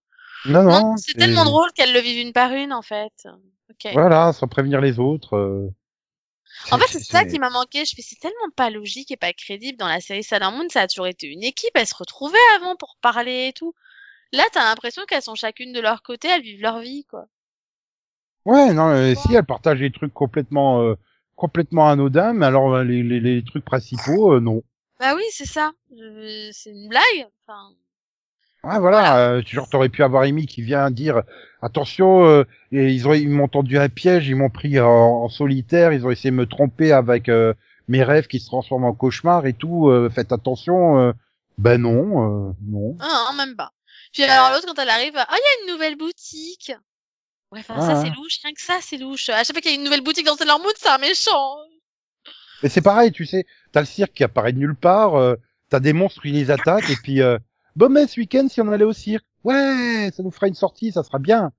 Non, 0.47 0.63
non. 0.65 0.97
c'est 0.97 1.15
tellement 1.15 1.45
drôle 1.45 1.71
qu'elles 1.73 1.93
le 1.93 2.01
vivent 2.01 2.27
une 2.27 2.33
par 2.33 2.53
une, 2.53 2.73
en 2.73 2.83
fait. 2.83 3.13
Ok. 3.71 3.93
Voilà, 3.93 4.33
sans 4.33 4.49
prévenir 4.49 4.81
les 4.81 4.99
autres. 4.99 5.37
euh. 5.37 5.69
En 6.73 6.79
fait, 6.79 6.89
c'est 6.89 7.05
ça 7.05 7.25
qui 7.25 7.39
m'a 7.39 7.51
manqué. 7.51 7.85
Je 7.85 7.95
fais, 7.95 8.03
c'est 8.03 8.19
tellement 8.19 8.51
pas 8.57 8.69
logique 8.71 9.11
et 9.13 9.17
pas 9.17 9.33
crédible 9.33 9.79
dans 9.79 9.87
la 9.87 10.01
série 10.01 10.25
Sailor 10.25 10.51
Moon. 10.53 10.67
Ça 10.71 10.81
a 10.83 10.89
toujours 10.89 11.07
été 11.07 11.27
une 11.29 11.45
équipe. 11.45 11.71
Elles 11.75 11.87
se 11.87 11.95
retrouvaient 11.95 12.37
avant 12.57 12.75
pour 12.75 12.97
parler 13.01 13.49
et 13.49 13.53
tout. 13.53 13.75
Là, 14.33 14.45
t'as 14.53 14.65
l'impression 14.65 15.03
qu'elles 15.07 15.23
sont 15.23 15.35
chacune 15.35 15.73
de 15.73 15.81
leur 15.81 16.03
côté. 16.03 16.29
Elles 16.29 16.43
vivent 16.43 16.63
leur 16.63 16.81
vie, 16.81 17.05
quoi. 17.09 17.27
Ouais, 18.47 18.73
non, 18.73 18.89
euh, 18.91 19.15
si 19.15 19.35
elle 19.35 19.45
partage 19.45 19.81
des 19.81 19.91
trucs 19.91 20.15
complètement, 20.15 20.81
euh, 20.83 20.95
complètement 21.37 21.89
anodins, 21.89 22.33
mais 22.33 22.47
alors 22.47 22.75
euh, 22.75 22.85
les, 22.85 23.03
les, 23.03 23.21
les 23.21 23.45
trucs 23.45 23.65
principaux, 23.65 24.33
euh, 24.35 24.41
non. 24.41 24.63
Bah 24.99 25.15
oui, 25.15 25.23
c'est 25.31 25.47
ça. 25.47 25.73
C'est 25.91 26.71
une 26.71 26.89
blague. 26.89 27.27
Enfin, 27.47 27.71
Ouais, 28.65 28.79
voilà. 28.79 29.19
euh, 29.19 29.43
tu- 29.43 29.57
genre, 29.57 29.69
t'aurais 29.69 29.89
pu 29.89 30.03
avoir 30.03 30.23
Amy 30.23 30.47
qui 30.47 30.63
vient 30.63 30.91
dire 30.91 31.23
attention, 31.63 32.25
euh, 32.27 32.45
et 32.73 32.91
ils 32.93 33.09
ont, 33.09 33.15
ils 33.15 33.29
m'ont 33.29 33.49
tendu 33.49 33.79
un 33.79 33.89
piège, 33.89 34.29
ils 34.29 34.37
m'ont 34.37 34.51
pris 34.51 34.79
en, 34.81 34.89
en 34.89 35.29
solitaire, 35.29 35.93
ils 35.93 36.07
ont 36.07 36.11
essayé 36.11 36.31
de 36.31 36.37
me 36.37 36.47
tromper 36.47 36.93
avec 36.93 37.29
euh, 37.29 37.55
mes 37.89 38.03
rêves 38.03 38.27
qui 38.27 38.39
se 38.39 38.47
transforment 38.47 38.85
en 38.85 38.95
cauchemars 38.95 39.47
et 39.47 39.55
tout. 39.55 39.89
euh, 39.89 40.11
faites 40.11 40.33
attention. 40.33 40.99
euh. 40.99 41.13
ben 41.59 41.81
non, 41.81 42.49
euh, 42.51 42.53
non. 42.67 42.95
non, 42.99 43.09
non, 43.31 43.33
même 43.37 43.57
pas. 43.57 43.73
Puis 44.13 44.23
alors 44.25 44.51
l'autre, 44.53 44.67
quand 44.67 44.81
elle 44.83 44.89
arrive, 44.91 45.13
ah, 45.17 45.27
il 45.31 45.35
y 45.37 45.41
a 45.41 45.65
une 45.67 45.73
nouvelle 45.75 45.97
boutique. 45.97 46.73
Ouais, 47.53 47.61
enfin, 47.61 47.81
ça, 47.81 47.95
Ouais. 48.01 48.09
c'est 48.09 48.15
louche. 48.15 48.39
Rien 48.43 48.53
que 48.53 48.61
ça, 48.61 48.79
c'est 48.81 48.97
louche. 48.99 49.29
À 49.29 49.39
chaque 49.45 49.53
fois 49.53 49.61
qu'il 49.61 49.71
y 49.71 49.75
a 49.75 49.77
une 49.77 49.85
nouvelle 49.85 50.03
boutique 50.03 50.27
dans 50.27 50.37
Sailor 50.37 50.61
Moon, 50.61 50.69
c'est 50.77 50.89
un 50.89 50.99
méchant. 50.99 51.57
Et 52.63 52.69
c'est 52.69 52.83
pareil, 52.83 53.11
tu 53.13 53.25
sais, 53.27 53.47
t'as 53.73 53.81
le 53.81 53.87
cirque 53.87 54.13
qui 54.13 54.23
apparaît 54.25 54.53
de 54.53 54.59
nulle 54.59 54.77
part, 54.77 55.15
euh, 55.17 55.35
t'as 55.71 55.81
des 55.81 55.93
monstres 55.95 56.21
qui 56.23 56.31
les 56.31 56.51
attaquent, 56.51 56.91
et 56.91 56.97
puis, 56.97 57.23
euh, 57.23 57.39
bon, 57.75 57.89
mais 57.91 58.07
ce 58.07 58.21
week-end, 58.21 58.47
si 58.49 58.61
on 58.61 58.71
allait 58.71 58.85
au 58.85 58.93
cirque, 58.93 59.25
ouais, 59.45 60.11
ça 60.15 60.23
nous 60.23 60.31
fera 60.31 60.47
une 60.47 60.55
sortie, 60.55 60.93
ça 60.93 61.03
sera 61.03 61.19
bien. 61.19 61.53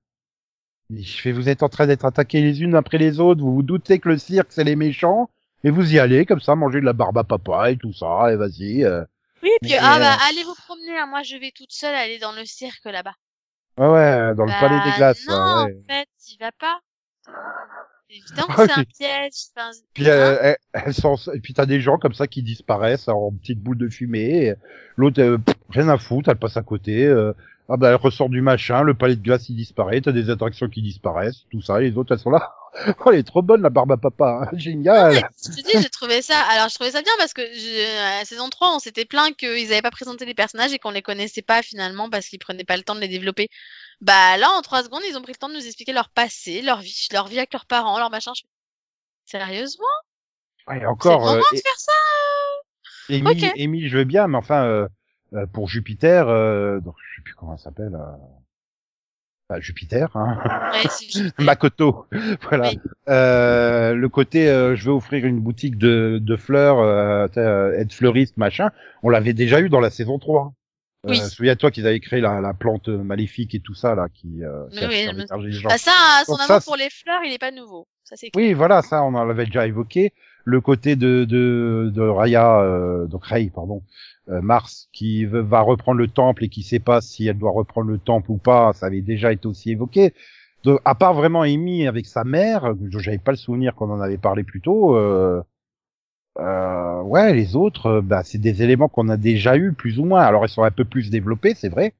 Mais 0.90 1.02
je 1.02 1.20
fais, 1.20 1.32
vous 1.32 1.48
êtes 1.48 1.62
en 1.64 1.68
train 1.68 1.86
d'être 1.88 2.04
attaqués 2.04 2.40
les 2.40 2.62
unes 2.62 2.76
après 2.76 2.98
les 2.98 3.18
autres, 3.18 3.40
vous 3.42 3.52
vous 3.54 3.62
doutez 3.64 3.98
que 3.98 4.08
le 4.10 4.16
cirque, 4.18 4.52
c'est 4.52 4.62
les 4.64 4.76
méchants, 4.76 5.28
et 5.64 5.70
vous 5.70 5.92
y 5.92 5.98
allez, 5.98 6.24
comme 6.24 6.40
ça, 6.40 6.54
manger 6.54 6.80
de 6.80 6.84
la 6.86 6.92
barbe 6.92 7.18
à 7.18 7.24
papa 7.24 7.70
et 7.72 7.76
tout 7.76 7.92
ça, 7.92 8.32
et 8.32 8.36
vas-y. 8.36 8.84
Euh. 8.84 9.04
Oui, 9.42 9.50
puis, 9.62 9.74
ah 9.74 9.96
euh, 9.96 9.98
bah, 9.98 10.16
allez 10.28 10.42
vous 10.44 10.54
promener. 10.54 10.98
hein. 10.98 11.06
Moi, 11.06 11.22
je 11.22 11.36
vais 11.36 11.50
toute 11.54 11.72
seule 11.72 11.94
aller 11.94 12.18
dans 12.18 12.32
le 12.32 12.44
cirque 12.44 12.84
là-bas. 12.84 13.14
Ouais, 13.78 13.86
ouais, 13.88 14.34
dans 14.34 14.44
le 14.44 14.50
Bah, 14.50 14.60
palais 14.60 14.90
des 14.90 14.96
glaces, 14.96 15.26
Non, 15.26 15.34
ouais. 15.34 15.74
en 15.74 15.92
fait, 15.92 16.08
t'y 16.18 16.36
vas 16.38 16.52
pas. 16.52 16.80
C'est 18.08 18.16
évident 18.16 18.46
Ah, 18.48 18.54
que 18.56 18.66
c'est 18.66 18.72
un 18.72 18.84
piège. 18.84 19.32
Puis, 19.94 20.08
euh, 20.08 20.34
hein. 20.34 20.38
elles- 20.42 20.82
elles 20.86 20.94
sont, 20.94 21.16
et 21.34 21.40
puis 21.40 21.54
t'as 21.54 21.66
des 21.66 21.80
gens 21.80 21.98
comme 21.98 22.12
ça 22.14 22.26
qui 22.26 22.42
disparaissent 22.42 23.08
en 23.08 23.32
petites 23.32 23.60
boules 23.60 23.78
de 23.78 23.88
fumée. 23.88 24.54
L'autre, 24.96 25.20
euh, 25.22 25.38
rien 25.70 25.88
à 25.88 25.98
foutre, 25.98 26.28
elle 26.28 26.36
passe 26.36 26.56
à 26.56 26.62
côté. 26.62 27.04
euh, 27.06 27.32
ah 27.72 27.78
bah 27.78 27.88
elle 27.88 27.96
ressort 27.96 28.28
du 28.28 28.42
machin, 28.42 28.82
le 28.82 28.92
palais 28.92 29.16
de 29.16 29.22
glace 29.22 29.48
il 29.48 29.56
disparaît, 29.56 30.02
t'as 30.02 30.12
des 30.12 30.28
attractions 30.28 30.68
qui 30.68 30.82
disparaissent, 30.82 31.46
tout 31.50 31.62
ça. 31.62 31.80
Et 31.80 31.90
les 31.90 31.96
autres 31.96 32.12
elles 32.12 32.20
sont 32.20 32.30
là. 32.30 32.54
Oh, 33.04 33.10
elle 33.10 33.18
est 33.18 33.22
trop 33.22 33.42
bonne 33.42 33.60
la 33.60 33.68
barbe 33.68 33.92
à 33.92 33.98
papa, 33.98 34.44
hein, 34.44 34.56
génial. 34.56 35.28
Je 35.44 35.50
te 35.50 35.60
dis, 35.60 35.82
j'ai 35.82 35.90
trouvé 35.90 36.22
ça. 36.22 36.40
Alors, 36.40 36.70
je 36.70 36.74
trouvais 36.74 36.92
ça 36.92 37.02
bien 37.02 37.12
parce 37.18 37.34
que 37.34 37.42
je... 37.42 37.98
à 37.98 38.20
la 38.20 38.24
saison 38.24 38.48
3, 38.48 38.74
on 38.74 38.78
s'était 38.78 39.04
plaint 39.04 39.36
qu'ils 39.36 39.70
avaient 39.70 39.82
pas 39.82 39.90
présenté 39.90 40.24
les 40.24 40.32
personnages 40.32 40.72
et 40.72 40.78
qu'on 40.78 40.90
les 40.90 41.02
connaissait 41.02 41.42
pas 41.42 41.60
finalement 41.60 42.08
parce 42.08 42.28
qu'ils 42.28 42.38
prenaient 42.38 42.64
pas 42.64 42.78
le 42.78 42.82
temps 42.82 42.94
de 42.94 43.00
les 43.00 43.08
développer. 43.08 43.50
Bah 44.00 44.38
là, 44.38 44.48
en 44.52 44.62
trois 44.62 44.82
secondes, 44.84 45.02
ils 45.06 45.18
ont 45.18 45.22
pris 45.22 45.32
le 45.32 45.38
temps 45.38 45.50
de 45.50 45.54
nous 45.54 45.66
expliquer 45.66 45.92
leur 45.92 46.08
passé, 46.08 46.62
leur 46.62 46.80
vie, 46.80 47.08
leur 47.12 47.28
vie 47.28 47.36
avec 47.36 47.52
leurs 47.52 47.66
parents, 47.66 47.98
leur 47.98 48.08
machin. 48.08 48.32
Je 48.34 48.42
Sérieusement? 49.26 49.84
Ouais, 50.66 50.78
C'est 50.80 50.86
encore, 50.86 51.20
le 51.20 51.26
moment 51.26 51.42
euh, 51.52 51.56
de 51.56 51.60
faire 51.60 51.76
ça 51.76 51.92
Amy. 53.10 53.52
Amy, 53.62 53.88
je 53.88 53.98
veux 53.98 54.04
bien, 54.04 54.28
mais 54.28 54.38
enfin 54.38 54.64
euh, 54.64 54.88
euh, 55.34 55.46
pour 55.46 55.68
Jupiter, 55.68 56.28
euh, 56.28 56.80
donc 56.80 56.94
je 56.98 57.16
sais 57.16 57.22
plus 57.22 57.34
comment 57.34 57.52
elle 57.54 57.58
s'appelle. 57.58 57.94
Euh... 57.94 58.12
bah, 59.48 59.60
Jupiter, 59.60 60.08
hein. 60.16 60.70
Ouais, 60.72 61.30
Makoto, 61.44 62.06
voilà. 62.42 62.70
Oui. 62.70 62.78
Euh, 63.08 63.94
le 63.94 64.08
côté, 64.08 64.48
euh, 64.48 64.74
je 64.76 64.84
vais 64.84 64.90
offrir 64.90 65.24
une 65.26 65.40
boutique 65.40 65.76
de, 65.78 66.18
de 66.20 66.36
fleurs, 66.36 66.78
euh, 66.78 67.26
euh, 67.36 67.72
être 67.78 67.92
fleuriste, 67.92 68.36
machin, 68.36 68.70
on 69.02 69.08
l'avait 69.10 69.34
déjà 69.34 69.60
eu 69.60 69.68
dans 69.68 69.80
la 69.80 69.90
saison 69.90 70.18
3. 70.18 70.52
Oui. 71.04 71.18
Euh, 71.20 71.24
Souviens-toi 71.28 71.72
qu'ils 71.72 71.86
avaient 71.88 71.98
créé 71.98 72.20
la, 72.20 72.40
la 72.40 72.54
plante 72.54 72.88
maléfique 72.88 73.56
et 73.56 73.60
tout 73.60 73.74
ça 73.74 73.96
là, 73.96 74.06
qui. 74.14 74.44
Euh, 74.44 74.68
qui 74.70 74.86
Oui, 74.86 75.08
oui, 75.12 75.26
me- 75.42 75.50
gens. 75.50 75.68
Ah, 75.72 75.76
ça, 75.78 75.90
son 76.26 76.32
Donc 76.34 76.42
amour 76.42 76.46
ça, 76.46 76.60
pour 76.60 76.76
les 76.76 76.90
fleurs, 76.90 77.20
il 77.24 77.32
est 77.32 77.40
pas 77.40 77.50
nouveau. 77.50 77.88
Ça, 78.04 78.14
c'est. 78.16 78.30
Oui, 78.36 78.52
voilà, 78.52 78.82
ça, 78.82 79.02
on 79.02 79.14
en 79.14 79.28
avait 79.28 79.46
déjà 79.46 79.66
évoqué. 79.66 80.12
Le 80.44 80.60
côté 80.60 80.96
de 80.96 81.24
de, 81.24 81.90
de 81.94 82.02
Raya, 82.02 82.60
euh, 82.60 83.06
donc 83.06 83.24
Rey, 83.26 83.50
pardon, 83.54 83.82
euh, 84.28 84.40
Mars, 84.40 84.88
qui 84.92 85.24
va 85.24 85.60
reprendre 85.60 85.98
le 85.98 86.08
temple 86.08 86.44
et 86.44 86.48
qui 86.48 86.62
sait 86.62 86.80
pas 86.80 87.00
si 87.00 87.26
elle 87.26 87.38
doit 87.38 87.52
reprendre 87.52 87.90
le 87.90 87.98
temple 87.98 88.30
ou 88.32 88.38
pas, 88.38 88.72
ça 88.72 88.86
avait 88.86 89.02
déjà 89.02 89.32
été 89.32 89.46
aussi 89.46 89.70
évoqué. 89.70 90.14
Donc, 90.64 90.80
à 90.84 90.94
part 90.94 91.14
vraiment 91.14 91.42
Amy 91.42 91.86
avec 91.86 92.06
sa 92.06 92.24
mère, 92.24 92.74
j'avais 92.98 93.18
pas 93.18 93.32
le 93.32 93.36
souvenir 93.36 93.74
qu'on 93.74 93.90
en 93.90 94.00
avait 94.00 94.18
parlé 94.18 94.44
plus 94.44 94.60
tôt. 94.60 94.96
Euh, 94.96 95.42
euh, 96.38 97.02
ouais, 97.02 97.34
les 97.34 97.56
autres, 97.56 97.86
euh, 97.86 98.00
bah, 98.02 98.22
c'est 98.24 98.38
des 98.38 98.62
éléments 98.62 98.88
qu'on 98.88 99.08
a 99.08 99.16
déjà 99.16 99.56
eu 99.56 99.72
plus 99.72 99.98
ou 99.98 100.04
moins. 100.04 100.22
Alors, 100.22 100.44
ils 100.46 100.48
sont 100.48 100.62
un 100.62 100.70
peu 100.70 100.84
plus 100.84 101.10
développés, 101.10 101.54
c'est 101.54 101.68
vrai, 101.68 101.94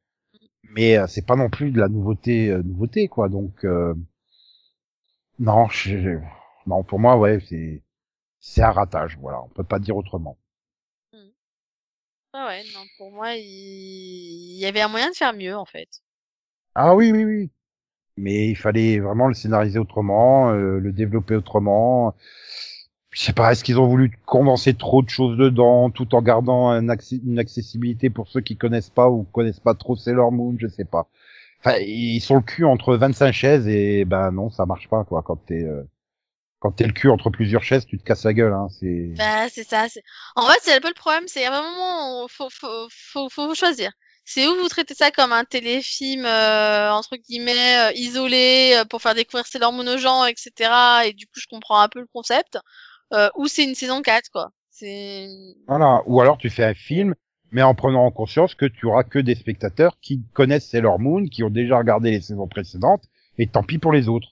mais 0.74 0.96
euh, 0.98 1.06
c'est 1.08 1.26
pas 1.26 1.36
non 1.36 1.50
plus 1.50 1.70
de 1.70 1.80
la 1.80 1.88
nouveauté, 1.88 2.50
euh, 2.50 2.62
nouveauté 2.62 3.08
quoi. 3.08 3.28
Donc, 3.28 3.66
non, 5.38 5.68
je, 5.68 6.18
non, 6.66 6.82
pour 6.84 6.98
moi, 6.98 7.16
ouais, 7.16 7.40
c'est 7.48 7.82
c'est 8.42 8.62
un 8.62 8.72
ratage. 8.72 9.16
Voilà, 9.18 9.42
on 9.42 9.48
peut 9.48 9.64
pas 9.64 9.78
dire 9.78 9.96
autrement. 9.96 10.36
Ah 12.34 12.46
ouais, 12.48 12.62
non, 12.74 12.84
pour 12.98 13.10
moi, 13.10 13.34
il... 13.36 13.42
il 13.42 14.58
y 14.58 14.66
avait 14.66 14.80
un 14.82 14.88
moyen 14.88 15.10
de 15.10 15.16
faire 15.16 15.32
mieux, 15.32 15.56
en 15.56 15.64
fait. 15.64 15.88
Ah 16.74 16.94
oui, 16.94 17.12
oui, 17.12 17.24
oui. 17.24 17.50
Mais 18.18 18.48
il 18.50 18.56
fallait 18.56 19.00
vraiment 19.00 19.28
le 19.28 19.34
scénariser 19.34 19.78
autrement, 19.78 20.50
euh, 20.52 20.78
le 20.80 20.92
développer 20.92 21.36
autrement. 21.36 22.14
Je 23.10 23.20
sais 23.22 23.32
pas, 23.34 23.52
est-ce 23.52 23.64
qu'ils 23.64 23.78
ont 23.80 23.88
voulu 23.88 24.12
condenser 24.26 24.74
trop 24.74 25.02
de 25.02 25.08
choses 25.10 25.36
dedans, 25.38 25.90
tout 25.90 26.14
en 26.14 26.22
gardant 26.22 26.68
un 26.70 26.88
accès- 26.88 27.20
une 27.24 27.38
accessibilité 27.38 28.10
pour 28.10 28.28
ceux 28.28 28.40
qui 28.40 28.56
connaissent 28.56 28.90
pas 28.90 29.10
ou 29.10 29.24
connaissent 29.24 29.60
pas 29.60 29.74
trop 29.74 29.96
Sailor 29.96 30.32
Moon, 30.32 30.56
je 30.58 30.66
sais 30.68 30.84
pas. 30.86 31.08
Enfin, 31.60 31.78
ils 31.80 32.20
sont 32.20 32.36
le 32.36 32.42
cul 32.42 32.64
entre 32.66 32.96
25 32.96 33.32
chaises 33.32 33.68
et 33.68 34.04
ben 34.06 34.32
non, 34.32 34.50
ça 34.50 34.66
marche 34.66 34.88
pas 34.88 35.04
quoi. 35.04 35.22
Quand 35.22 35.36
t'es 35.46 35.64
euh, 35.64 35.84
quand 36.62 36.70
t'es 36.70 36.86
le 36.86 36.92
cul 36.92 37.08
entre 37.10 37.28
plusieurs 37.28 37.64
chaises, 37.64 37.86
tu 37.86 37.98
te 37.98 38.04
casses 38.04 38.24
la 38.24 38.32
gueule. 38.32 38.52
Hein, 38.52 38.68
c'est 38.78 39.14
Bah, 39.18 39.48
c'est 39.48 39.64
ça. 39.68 39.88
c'est- 39.88 40.02
En 40.36 40.46
fait, 40.46 40.58
c'est 40.62 40.72
un 40.76 40.80
peu 40.80 40.86
le 40.86 40.94
problème, 40.94 41.24
c'est 41.26 41.44
à 41.44 41.52
un 41.58 41.62
moment, 41.62 42.24
où 42.24 42.28
faut, 42.28 42.48
faut, 42.50 42.86
faut, 42.88 43.28
faut 43.28 43.52
choisir. 43.56 43.90
C'est 44.24 44.46
où 44.46 44.54
vous 44.54 44.68
traitez 44.68 44.94
ça 44.94 45.10
comme 45.10 45.32
un 45.32 45.44
téléfilm, 45.44 46.24
euh, 46.24 46.92
entre 46.92 47.16
guillemets, 47.16 47.88
euh, 47.88 47.92
isolé, 47.96 48.74
euh, 48.76 48.84
pour 48.84 49.02
faire 49.02 49.16
découvrir 49.16 49.44
Sailor 49.44 49.72
Moon 49.72 49.88
aux 49.88 49.98
gens, 49.98 50.24
etc. 50.24 50.70
Et 51.06 51.12
du 51.12 51.26
coup, 51.26 51.40
je 51.40 51.48
comprends 51.50 51.80
un 51.80 51.88
peu 51.88 51.98
le 51.98 52.06
concept. 52.14 52.56
Euh, 53.12 53.28
ou 53.34 53.48
c'est 53.48 53.64
une 53.64 53.74
saison 53.74 54.00
4, 54.00 54.30
quoi. 54.30 54.50
C'est... 54.70 55.26
Voilà. 55.66 56.02
Ou 56.06 56.20
alors 56.20 56.38
tu 56.38 56.48
fais 56.48 56.64
un 56.64 56.74
film, 56.74 57.16
mais 57.50 57.62
en 57.62 57.74
prenant 57.74 58.06
en 58.06 58.12
conscience 58.12 58.54
que 58.54 58.66
tu 58.66 58.86
auras 58.86 59.02
que 59.02 59.18
des 59.18 59.34
spectateurs 59.34 59.96
qui 60.00 60.22
connaissent 60.32 60.68
Sailor 60.68 61.00
Moon, 61.00 61.26
qui 61.26 61.42
ont 61.42 61.50
déjà 61.50 61.76
regardé 61.78 62.12
les 62.12 62.20
saisons 62.20 62.46
précédentes, 62.46 63.02
et 63.38 63.48
tant 63.48 63.64
pis 63.64 63.78
pour 63.78 63.92
les 63.92 64.08
autres. 64.08 64.28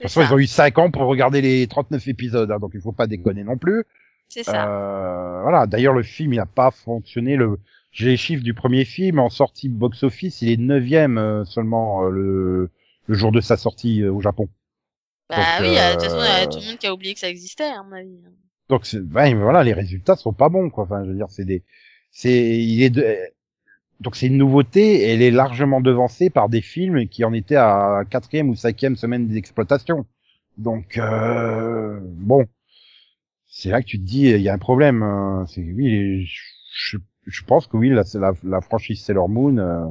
De 0.00 0.06
toute 0.06 0.14
façon, 0.14 0.26
ils 0.26 0.34
ont 0.34 0.38
eu 0.38 0.46
5 0.46 0.78
ans 0.78 0.90
pour 0.90 1.02
regarder 1.02 1.42
les 1.42 1.66
39 1.66 2.08
épisodes, 2.08 2.50
hein, 2.50 2.58
donc 2.58 2.70
il 2.74 2.80
faut 2.80 2.92
pas 2.92 3.06
déconner 3.06 3.44
non 3.44 3.58
plus. 3.58 3.84
C'est 4.28 4.44
ça. 4.44 4.66
Euh, 4.66 5.42
voilà. 5.42 5.66
D'ailleurs, 5.66 5.92
le 5.92 6.02
film, 6.02 6.32
il 6.32 6.36
n'a 6.36 6.46
pas 6.46 6.70
fonctionné. 6.70 7.36
Le, 7.36 7.58
j'ai 7.92 8.06
les 8.06 8.16
chiffres 8.16 8.42
du 8.42 8.54
premier 8.54 8.84
film 8.84 9.18
en 9.18 9.28
sortie 9.28 9.68
box-office, 9.68 10.42
il 10.42 10.50
est 10.50 10.56
neuvième 10.56 11.18
euh, 11.18 11.44
seulement 11.44 12.04
euh, 12.04 12.10
le, 12.10 12.70
le 13.06 13.14
jour 13.14 13.32
de 13.32 13.40
sa 13.40 13.56
sortie 13.56 14.02
euh, 14.02 14.12
au 14.12 14.20
Japon. 14.20 14.48
Bah 15.28 15.36
donc, 15.36 15.68
oui, 15.68 15.76
euh, 15.78 15.90
de 15.90 15.92
toute 15.94 16.04
façon, 16.04 16.16
il 16.18 16.40
y 16.40 16.42
a 16.42 16.46
tout 16.46 16.58
le 16.58 16.66
monde 16.66 16.78
qui 16.78 16.86
a 16.86 16.94
oublié 16.94 17.14
que 17.14 17.20
ça 17.20 17.28
existait, 17.28 17.64
à 17.64 17.82
mon 17.82 17.92
avis. 17.92 18.18
Donc, 18.68 18.94
ben, 18.94 19.36
voilà, 19.36 19.64
les 19.64 19.72
résultats 19.72 20.16
sont 20.16 20.32
pas 20.32 20.48
bons, 20.48 20.70
quoi. 20.70 20.84
Enfin, 20.84 21.04
je 21.04 21.10
veux 21.10 21.16
dire, 21.16 21.28
c'est 21.28 21.44
des, 21.44 21.62
c'est, 22.10 22.58
il 22.58 22.82
est 22.82 22.90
de, 22.90 23.16
donc 24.00 24.16
c'est 24.16 24.26
une 24.26 24.38
nouveauté 24.38 25.08
elle 25.10 25.22
est 25.22 25.30
largement 25.30 25.80
devancée 25.80 26.30
par 26.30 26.48
des 26.48 26.62
films 26.62 27.06
qui 27.08 27.24
en 27.24 27.32
étaient 27.32 27.56
à 27.56 28.02
quatrième 28.08 28.48
ou 28.48 28.56
cinquième 28.56 28.96
semaine 28.96 29.28
d'exploitation. 29.28 30.06
Donc, 30.58 30.98
euh, 30.98 31.98
bon, 32.02 32.44
c'est 33.48 33.70
là 33.70 33.80
que 33.82 33.86
tu 33.86 33.98
te 33.98 34.04
dis, 34.04 34.28
il 34.28 34.40
y 34.42 34.48
a 34.48 34.54
un 34.54 34.58
problème. 34.58 35.02
euh, 35.02 35.46
C'est 35.46 35.62
oui, 35.62 36.26
je, 36.26 36.98
pense 37.46 37.66
que 37.66 37.76
oui, 37.76 37.90
la 37.90 38.60
franchise 38.60 39.02
Sailor 39.02 39.28
Moon, 39.28 39.58
euh, 39.58 39.86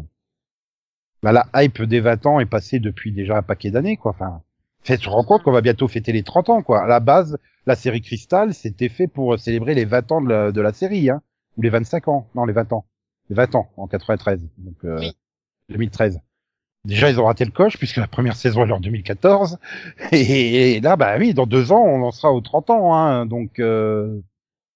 bah, 1.23 1.31
la 1.31 1.47
hype 1.55 1.81
des 1.83 1.99
20 1.99 2.25
ans 2.25 2.39
est 2.39 2.45
passée 2.45 2.79
depuis 2.79 3.11
déjà 3.11 3.37
un 3.37 3.41
paquet 3.41 3.71
d'années, 3.71 3.97
quoi. 3.97 4.11
Enfin, 4.11 4.41
fait, 4.83 4.97
tu 4.97 5.05
te 5.05 5.09
rends 5.09 5.23
compte 5.23 5.43
qu'on 5.43 5.51
va 5.51 5.61
bientôt 5.61 5.87
fêter 5.87 6.11
les 6.11 6.23
30 6.23 6.49
ans, 6.49 6.61
quoi. 6.61 6.83
À 6.83 6.87
la 6.87 6.99
base, 6.99 7.37
la 7.65 7.75
série 7.75 8.01
Crystal, 8.01 8.53
c'était 8.53 8.89
fait 8.89 9.07
pour 9.07 9.37
célébrer 9.39 9.73
les 9.75 9.85
20 9.85 10.11
ans 10.11 10.21
de 10.21 10.29
la, 10.29 10.51
de 10.51 10.61
la 10.61 10.73
série, 10.73 11.09
hein. 11.09 11.21
Ou 11.57 11.61
les 11.63 11.69
25 11.69 12.07
ans. 12.07 12.27
Non, 12.35 12.45
les 12.45 12.53
20 12.53 12.73
ans. 12.73 12.85
Les 13.29 13.35
20 13.35 13.55
ans, 13.55 13.71
en 13.77 13.87
93. 13.87 14.41
Donc, 14.57 14.75
euh, 14.85 14.99
Oui. 14.99 15.17
2013. 15.69 16.19
Déjà, 16.85 17.09
ils 17.09 17.19
ont 17.19 17.25
raté 17.25 17.45
le 17.45 17.51
coche, 17.51 17.77
puisque 17.77 17.97
la 17.97 18.07
première 18.07 18.35
saison 18.35 18.65
est 18.65 18.71
en 18.71 18.79
2014. 18.79 19.59
Et, 20.11 20.79
là, 20.81 20.95
bah 20.95 21.17
oui, 21.19 21.33
dans 21.33 21.45
deux 21.45 21.71
ans, 21.71 21.83
on 21.83 22.03
en 22.03 22.11
sera 22.11 22.31
aux 22.31 22.41
30 22.41 22.69
ans, 22.69 22.93
hein. 22.95 23.25
Donc, 23.25 23.59
euh, 23.59 24.21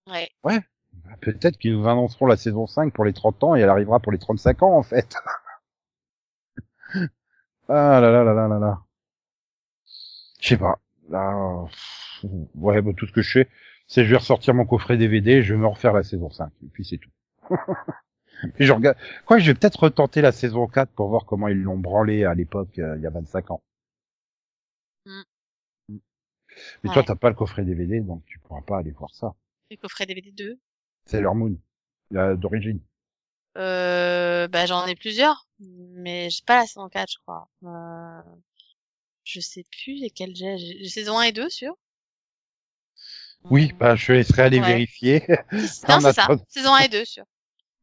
Ouais. 0.07 0.29
bah, 0.43 0.59
peut-être 1.21 1.57
qu'ils 1.57 1.73
nous 1.77 1.87
annonceront 1.87 2.25
la 2.25 2.35
saison 2.35 2.67
5 2.67 2.93
pour 2.93 3.05
les 3.05 3.13
30 3.13 3.43
ans 3.43 3.55
et 3.55 3.61
elle 3.61 3.69
arrivera 3.69 3.99
pour 3.99 4.11
les 4.11 4.19
35 4.19 4.63
ans, 4.63 4.77
en 4.77 4.83
fait. 4.83 5.15
ah 7.69 7.99
là 8.01 8.11
là 8.11 8.23
là 8.23 8.33
là 8.33 8.47
là 8.49 8.59
là. 8.59 8.79
Je 10.41 10.49
sais 10.49 10.57
pas. 10.57 10.77
Là, 11.09 11.65
pff, 11.69 12.25
ouais, 12.55 12.81
bah, 12.81 12.91
tout 12.95 13.07
ce 13.07 13.13
que 13.13 13.21
je 13.21 13.31
sais, 13.31 13.49
c'est 13.87 14.01
que 14.01 14.05
je 14.05 14.11
vais 14.11 14.17
ressortir 14.17 14.53
mon 14.53 14.65
coffret 14.65 14.97
DVD, 14.97 15.41
je 15.41 15.53
vais 15.53 15.59
me 15.59 15.67
refaire 15.67 15.93
la 15.93 16.03
saison 16.03 16.29
5, 16.29 16.51
et 16.63 16.67
puis 16.67 16.83
c'est 16.85 16.97
tout. 16.97 17.09
Et 18.59 18.65
je 18.65 18.71
regarde. 18.73 18.97
Quoi, 19.25 19.39
je 19.39 19.51
vais 19.51 19.53
peut-être 19.57 19.79
retenter 19.83 20.21
la 20.21 20.31
saison 20.31 20.67
4 20.67 20.91
pour 20.91 21.09
voir 21.09 21.25
comment 21.25 21.47
ils 21.47 21.61
l'ont 21.61 21.77
branlé 21.77 22.25
à 22.25 22.33
l'époque, 22.33 22.77
euh, 22.79 22.95
il 22.97 23.03
y 23.03 23.07
a 23.07 23.09
25 23.09 23.51
ans. 23.51 23.61
Mm. 25.05 25.21
Mais 25.89 26.89
Ouais. 26.89 26.93
toi, 26.93 27.03
t'as 27.03 27.15
pas 27.15 27.29
le 27.29 27.35
coffret 27.35 27.63
DVD, 27.63 27.99
donc 28.01 28.23
tu 28.25 28.39
pourras 28.39 28.61
pas 28.61 28.77
aller 28.77 28.91
voir 28.91 29.13
ça. 29.13 29.33
Le 29.71 29.77
coffret 29.77 30.05
DVD 30.05 30.31
2. 30.31 30.59
C'est 31.05 31.21
leur 31.21 31.35
Moon, 31.35 31.57
la- 32.11 32.35
d'origine. 32.35 32.79
Euh, 33.57 34.47
bah, 34.47 34.65
j'en 34.65 34.85
ai 34.87 34.95
plusieurs, 34.95 35.47
mais 35.59 36.29
j'ai 36.29 36.43
pas 36.45 36.57
la 36.61 36.65
saison 36.65 36.89
4, 36.89 37.11
je 37.11 37.17
crois. 37.19 37.49
Euh, 37.63 38.21
je 39.23 39.39
sais 39.39 39.63
plus 39.71 39.95
lesquels 39.95 40.35
j'ai. 40.35 40.57
J'ai 40.57 40.89
saison 40.89 41.17
1 41.19 41.23
et 41.23 41.31
2, 41.31 41.49
sûr? 41.49 41.75
Oui, 43.45 43.73
bah, 43.73 43.95
je 43.95 44.13
laisserai 44.13 44.43
aller 44.43 44.59
Ouais. 44.59 44.67
vérifier. 44.67 45.23
Non, 45.27 45.37
c'est 45.99 46.13
ça. 46.13 46.27
Saison 46.47 46.73
1 46.73 46.79
et 46.79 46.87
2, 46.89 47.03
sûr. 47.05 47.25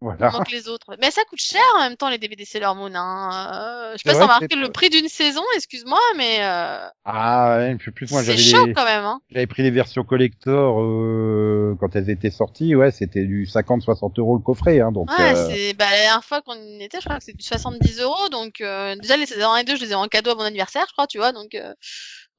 Voilà. 0.00 0.30
Moins 0.30 0.44
que 0.44 0.50
les 0.52 0.68
autres. 0.68 0.86
Mais 1.00 1.10
ça 1.10 1.22
coûte 1.28 1.40
cher 1.40 1.60
en 1.76 1.80
même 1.80 1.96
temps, 1.96 2.08
les 2.08 2.18
DVD 2.18 2.44
Sailor 2.44 2.74
Moon, 2.74 2.90
hein. 2.94 3.30
Euh, 3.52 3.92
je 3.92 3.98
sais 3.98 4.02
C'est 4.04 4.08
pas 4.10 4.14
si 4.14 4.22
remarqué 4.22 4.46
c'est- 4.50 4.56
le 4.56 4.68
prix 4.70 4.88
d'une 4.90 5.08
saison, 5.08 5.42
excuse-moi, 5.56 6.00
mais 6.16 6.38
euh, 6.40 6.86
Ah, 7.04 7.56
ouais, 7.58 7.76
sais 7.84 7.90
plus, 7.90 8.10
moi, 8.10 8.20
c'est 8.22 8.36
j'avais 8.36 8.42
chaud 8.42 8.66
les- 8.66 8.74
quand 8.74 8.84
même, 8.84 9.04
hein. 9.04 9.20
J'avais 9.30 9.46
pris 9.46 9.62
les 9.62 9.70
versions 9.70 10.02
collector 10.04 10.80
euh, 10.80 11.76
quand 11.80 11.94
elles 11.96 12.08
étaient 12.10 12.30
sorties, 12.30 12.74
ouais, 12.74 12.90
c'était 12.90 13.24
du 13.24 13.44
50-60 13.46 14.18
euros 14.18 14.36
le 14.36 14.42
coffret, 14.42 14.80
hein, 14.80 14.90
donc. 14.92 15.10
Ouais, 15.10 15.34
euh, 15.34 15.48
c'est, 15.50 15.74
bah, 15.74 15.84
la 15.90 15.96
dernière 15.96 16.24
fois 16.24 16.40
qu'on 16.42 16.54
y 16.54 16.82
était, 16.82 16.98
je 17.00 17.04
crois 17.04 17.18
que 17.18 17.24
c'est 17.24 17.36
du 17.36 17.44
70 17.44 18.00
euros, 18.00 18.28
donc, 18.30 18.60
euh, 18.62 18.96
déjà, 18.96 19.16
les 19.16 19.26
saisons 19.26 19.50
1 19.52 19.56
et 19.58 19.64
2, 19.64 19.76
je 19.76 19.82
les 19.84 19.90
ai 19.92 19.94
en 19.94 20.06
cadeau 20.08 20.30
à 20.30 20.34
mon 20.34 20.42
anniversaire, 20.44 20.84
je 20.88 20.92
crois, 20.92 21.06
tu 21.06 21.18
vois, 21.18 21.32
donc, 21.32 21.54
euh, 21.54 21.74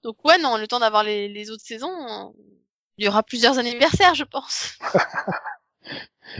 donc, 0.03 0.15
ouais, 0.25 0.39
non, 0.39 0.57
le 0.57 0.67
temps 0.67 0.79
d'avoir 0.79 1.03
les, 1.03 1.27
les 1.27 1.51
autres 1.51 1.63
saisons, 1.63 2.33
il 2.97 3.05
y 3.05 3.07
aura 3.07 3.21
plusieurs 3.23 3.59
anniversaires, 3.59 4.15
je 4.15 4.23
pense. 4.23 4.77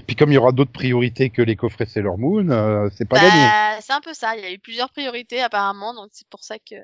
Puis 0.08 0.16
comme 0.16 0.32
il 0.32 0.36
y 0.36 0.38
aura 0.38 0.52
d'autres 0.52 0.72
priorités 0.72 1.30
que 1.30 1.42
les 1.42 1.56
coffrets 1.56 1.86
Sailor 1.86 2.18
Moon, 2.18 2.50
euh, 2.50 2.90
c'est 2.96 3.08
pas 3.08 3.18
gagné. 3.18 3.30
Bah, 3.30 3.82
c'est 3.82 3.94
un 3.94 4.02
peu 4.02 4.14
ça, 4.14 4.36
il 4.36 4.44
y 4.44 4.46
a 4.46 4.52
eu 4.52 4.60
plusieurs 4.60 4.90
priorités, 4.90 5.42
apparemment, 5.42 5.94
donc 5.94 6.10
c'est 6.12 6.28
pour 6.30 6.44
ça 6.44 6.58
que, 6.60 6.76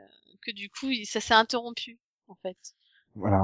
que 0.41 0.51
du 0.51 0.69
coup, 0.69 0.87
ça 1.05 1.19
s'est 1.19 1.33
interrompu, 1.33 1.99
en 2.27 2.35
fait. 2.35 2.57
Voilà. 3.15 3.43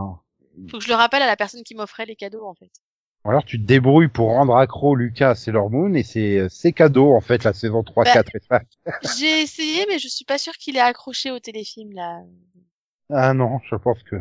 Faut 0.70 0.78
que 0.78 0.84
je 0.84 0.90
le 0.90 0.96
rappelle 0.96 1.22
à 1.22 1.28
la 1.28 1.36
personne 1.36 1.64
qui 1.64 1.76
m'offrait 1.76 2.06
les 2.06 2.16
cadeaux, 2.16 2.46
en 2.46 2.54
fait. 2.54 2.72
Ou 3.26 3.30
alors 3.30 3.46
tu 3.46 3.58
te 3.58 3.66
débrouilles 3.66 4.10
pour 4.10 4.28
rendre 4.28 4.56
accro 4.58 4.96
Lucas 4.96 5.30
à 5.30 5.36
Sailor 5.36 5.70
Moon 5.70 5.94
et 5.94 6.04
c'est 6.04 6.40
euh, 6.40 6.50
ses 6.50 6.74
cadeaux 6.74 7.14
en 7.16 7.22
fait 7.22 7.46
la 7.46 7.54
saison 7.54 7.82
3, 7.82 8.04
Bah. 8.04 8.14
4 8.14 8.36
et 8.36 8.40
5. 8.42 8.68
J'ai 9.18 9.42
essayé, 9.42 9.86
mais 9.88 9.98
je 9.98 10.10
suis 10.10 10.26
pas 10.26 10.38
sûre 10.38 10.54
qu'il 10.54 10.76
est 10.76 10.82
accroché 10.82 11.32
au 11.32 11.40
téléfilm, 11.40 11.94
là. 11.94 12.20
Ah 13.10 13.34
non, 13.34 13.60
je 13.70 13.76
pense 13.76 14.04
que 14.04 14.18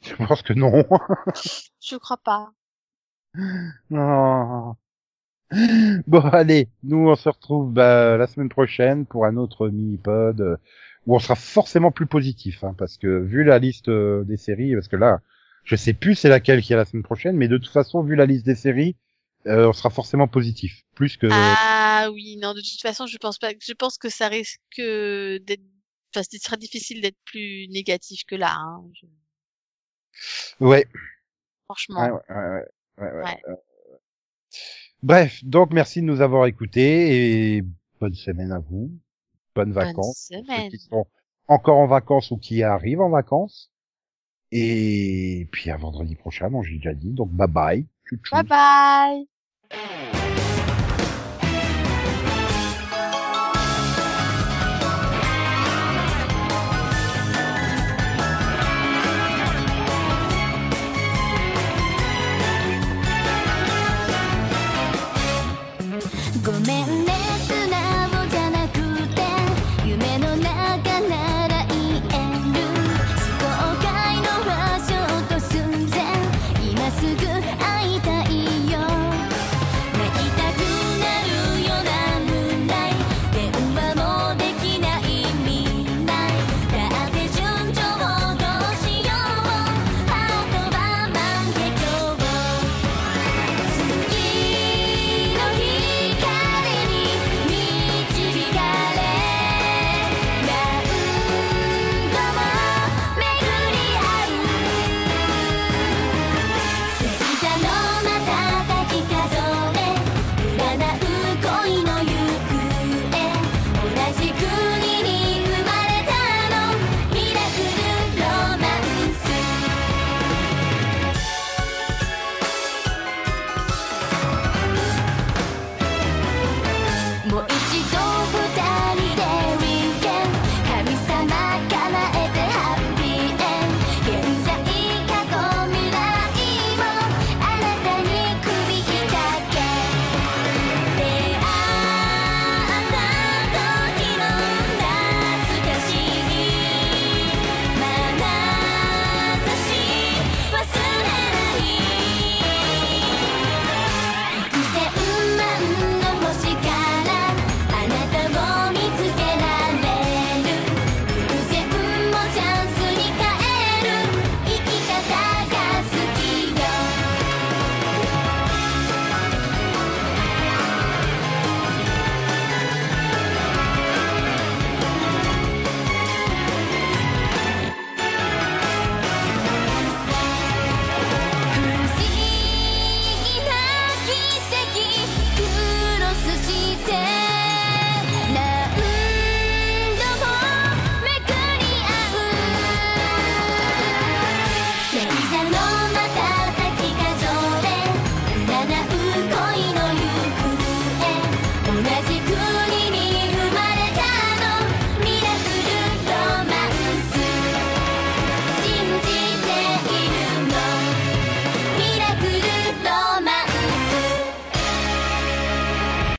je 0.00 0.14
pense 0.16 0.42
que 0.42 0.52
non. 0.52 0.72
Je 1.80 1.96
crois 1.96 2.16
pas. 2.16 2.52
Bon 6.06 6.20
allez, 6.32 6.68
nous 6.84 7.08
on 7.08 7.16
se 7.16 7.28
retrouve 7.28 7.72
bah, 7.72 8.16
la 8.16 8.26
semaine 8.26 8.48
prochaine 8.48 9.04
pour 9.06 9.26
un 9.26 9.36
autre 9.36 9.68
mini-pod 9.68 10.40
euh, 10.40 10.56
où 11.06 11.16
on 11.16 11.18
sera 11.18 11.34
forcément 11.34 11.90
plus 11.90 12.06
positif 12.06 12.62
hein, 12.62 12.74
parce 12.78 12.98
que 12.98 13.18
vu 13.20 13.42
la 13.42 13.58
liste 13.58 13.88
euh, 13.88 14.22
des 14.24 14.36
séries 14.36 14.74
parce 14.74 14.86
que 14.88 14.96
là 14.96 15.20
je 15.64 15.74
sais 15.74 15.92
plus 15.92 16.14
c'est 16.14 16.28
laquelle 16.28 16.62
qui 16.62 16.72
est 16.72 16.76
la 16.76 16.84
semaine 16.84 17.02
prochaine 17.02 17.36
mais 17.36 17.48
de 17.48 17.58
toute 17.58 17.72
façon 17.72 18.02
vu 18.02 18.14
la 18.14 18.26
liste 18.26 18.46
des 18.46 18.54
séries 18.54 18.96
euh, 19.46 19.68
on 19.68 19.72
sera 19.72 19.90
forcément 19.90 20.28
positif 20.28 20.82
plus 20.94 21.16
que 21.16 21.26
Ah 21.30 22.10
oui, 22.12 22.36
non, 22.36 22.52
de 22.52 22.60
toute 22.60 22.80
façon, 22.82 23.06
je 23.06 23.16
pense 23.16 23.38
pas. 23.38 23.52
Je 23.58 23.72
pense 23.72 23.96
que 23.96 24.10
ça 24.10 24.28
risque 24.28 24.60
d'être. 24.76 25.62
Enfin, 26.14 26.22
ce 26.30 26.38
sera 26.38 26.56
difficile 26.56 27.00
d'être 27.00 27.16
plus 27.24 27.66
négatif 27.68 28.24
que 28.26 28.34
là. 28.34 28.54
Hein. 28.54 28.84
je- 28.94 29.06
ouais 30.64 30.86
Franchement. 31.66 32.00
Ouais, 32.02 32.10
ouais, 32.10 32.50
ouais, 32.50 32.64
ouais, 33.00 33.12
ouais. 33.12 33.42
Bref, 35.02 35.42
donc 35.44 35.72
merci 35.72 36.00
de 36.00 36.06
nous 36.06 36.20
avoir 36.20 36.46
écoutés 36.46 37.56
et 37.56 37.64
bonne 38.00 38.14
semaine 38.14 38.52
à 38.52 38.58
vous. 38.58 38.90
Bonnes 39.54 39.72
Bonne 39.72 39.72
vacances. 39.72 40.30
pour 40.30 40.38
ceux 40.38 40.44
semaine. 40.44 40.70
qui 40.70 40.78
sont 40.78 41.06
encore 41.48 41.78
en 41.78 41.86
vacances 41.86 42.30
ou 42.30 42.36
qui 42.36 42.62
arrivent 42.62 43.00
en 43.00 43.10
vacances. 43.10 43.70
Et 44.52 45.48
puis 45.52 45.70
à 45.70 45.76
vendredi 45.76 46.16
prochain, 46.16 46.50
bon, 46.50 46.62
j'ai 46.62 46.76
déjà 46.76 46.94
dit. 46.94 47.12
Donc 47.12 47.30
bye 47.30 47.48
bye. 47.48 47.86
Bye 48.32 48.44
bye. 49.70 50.19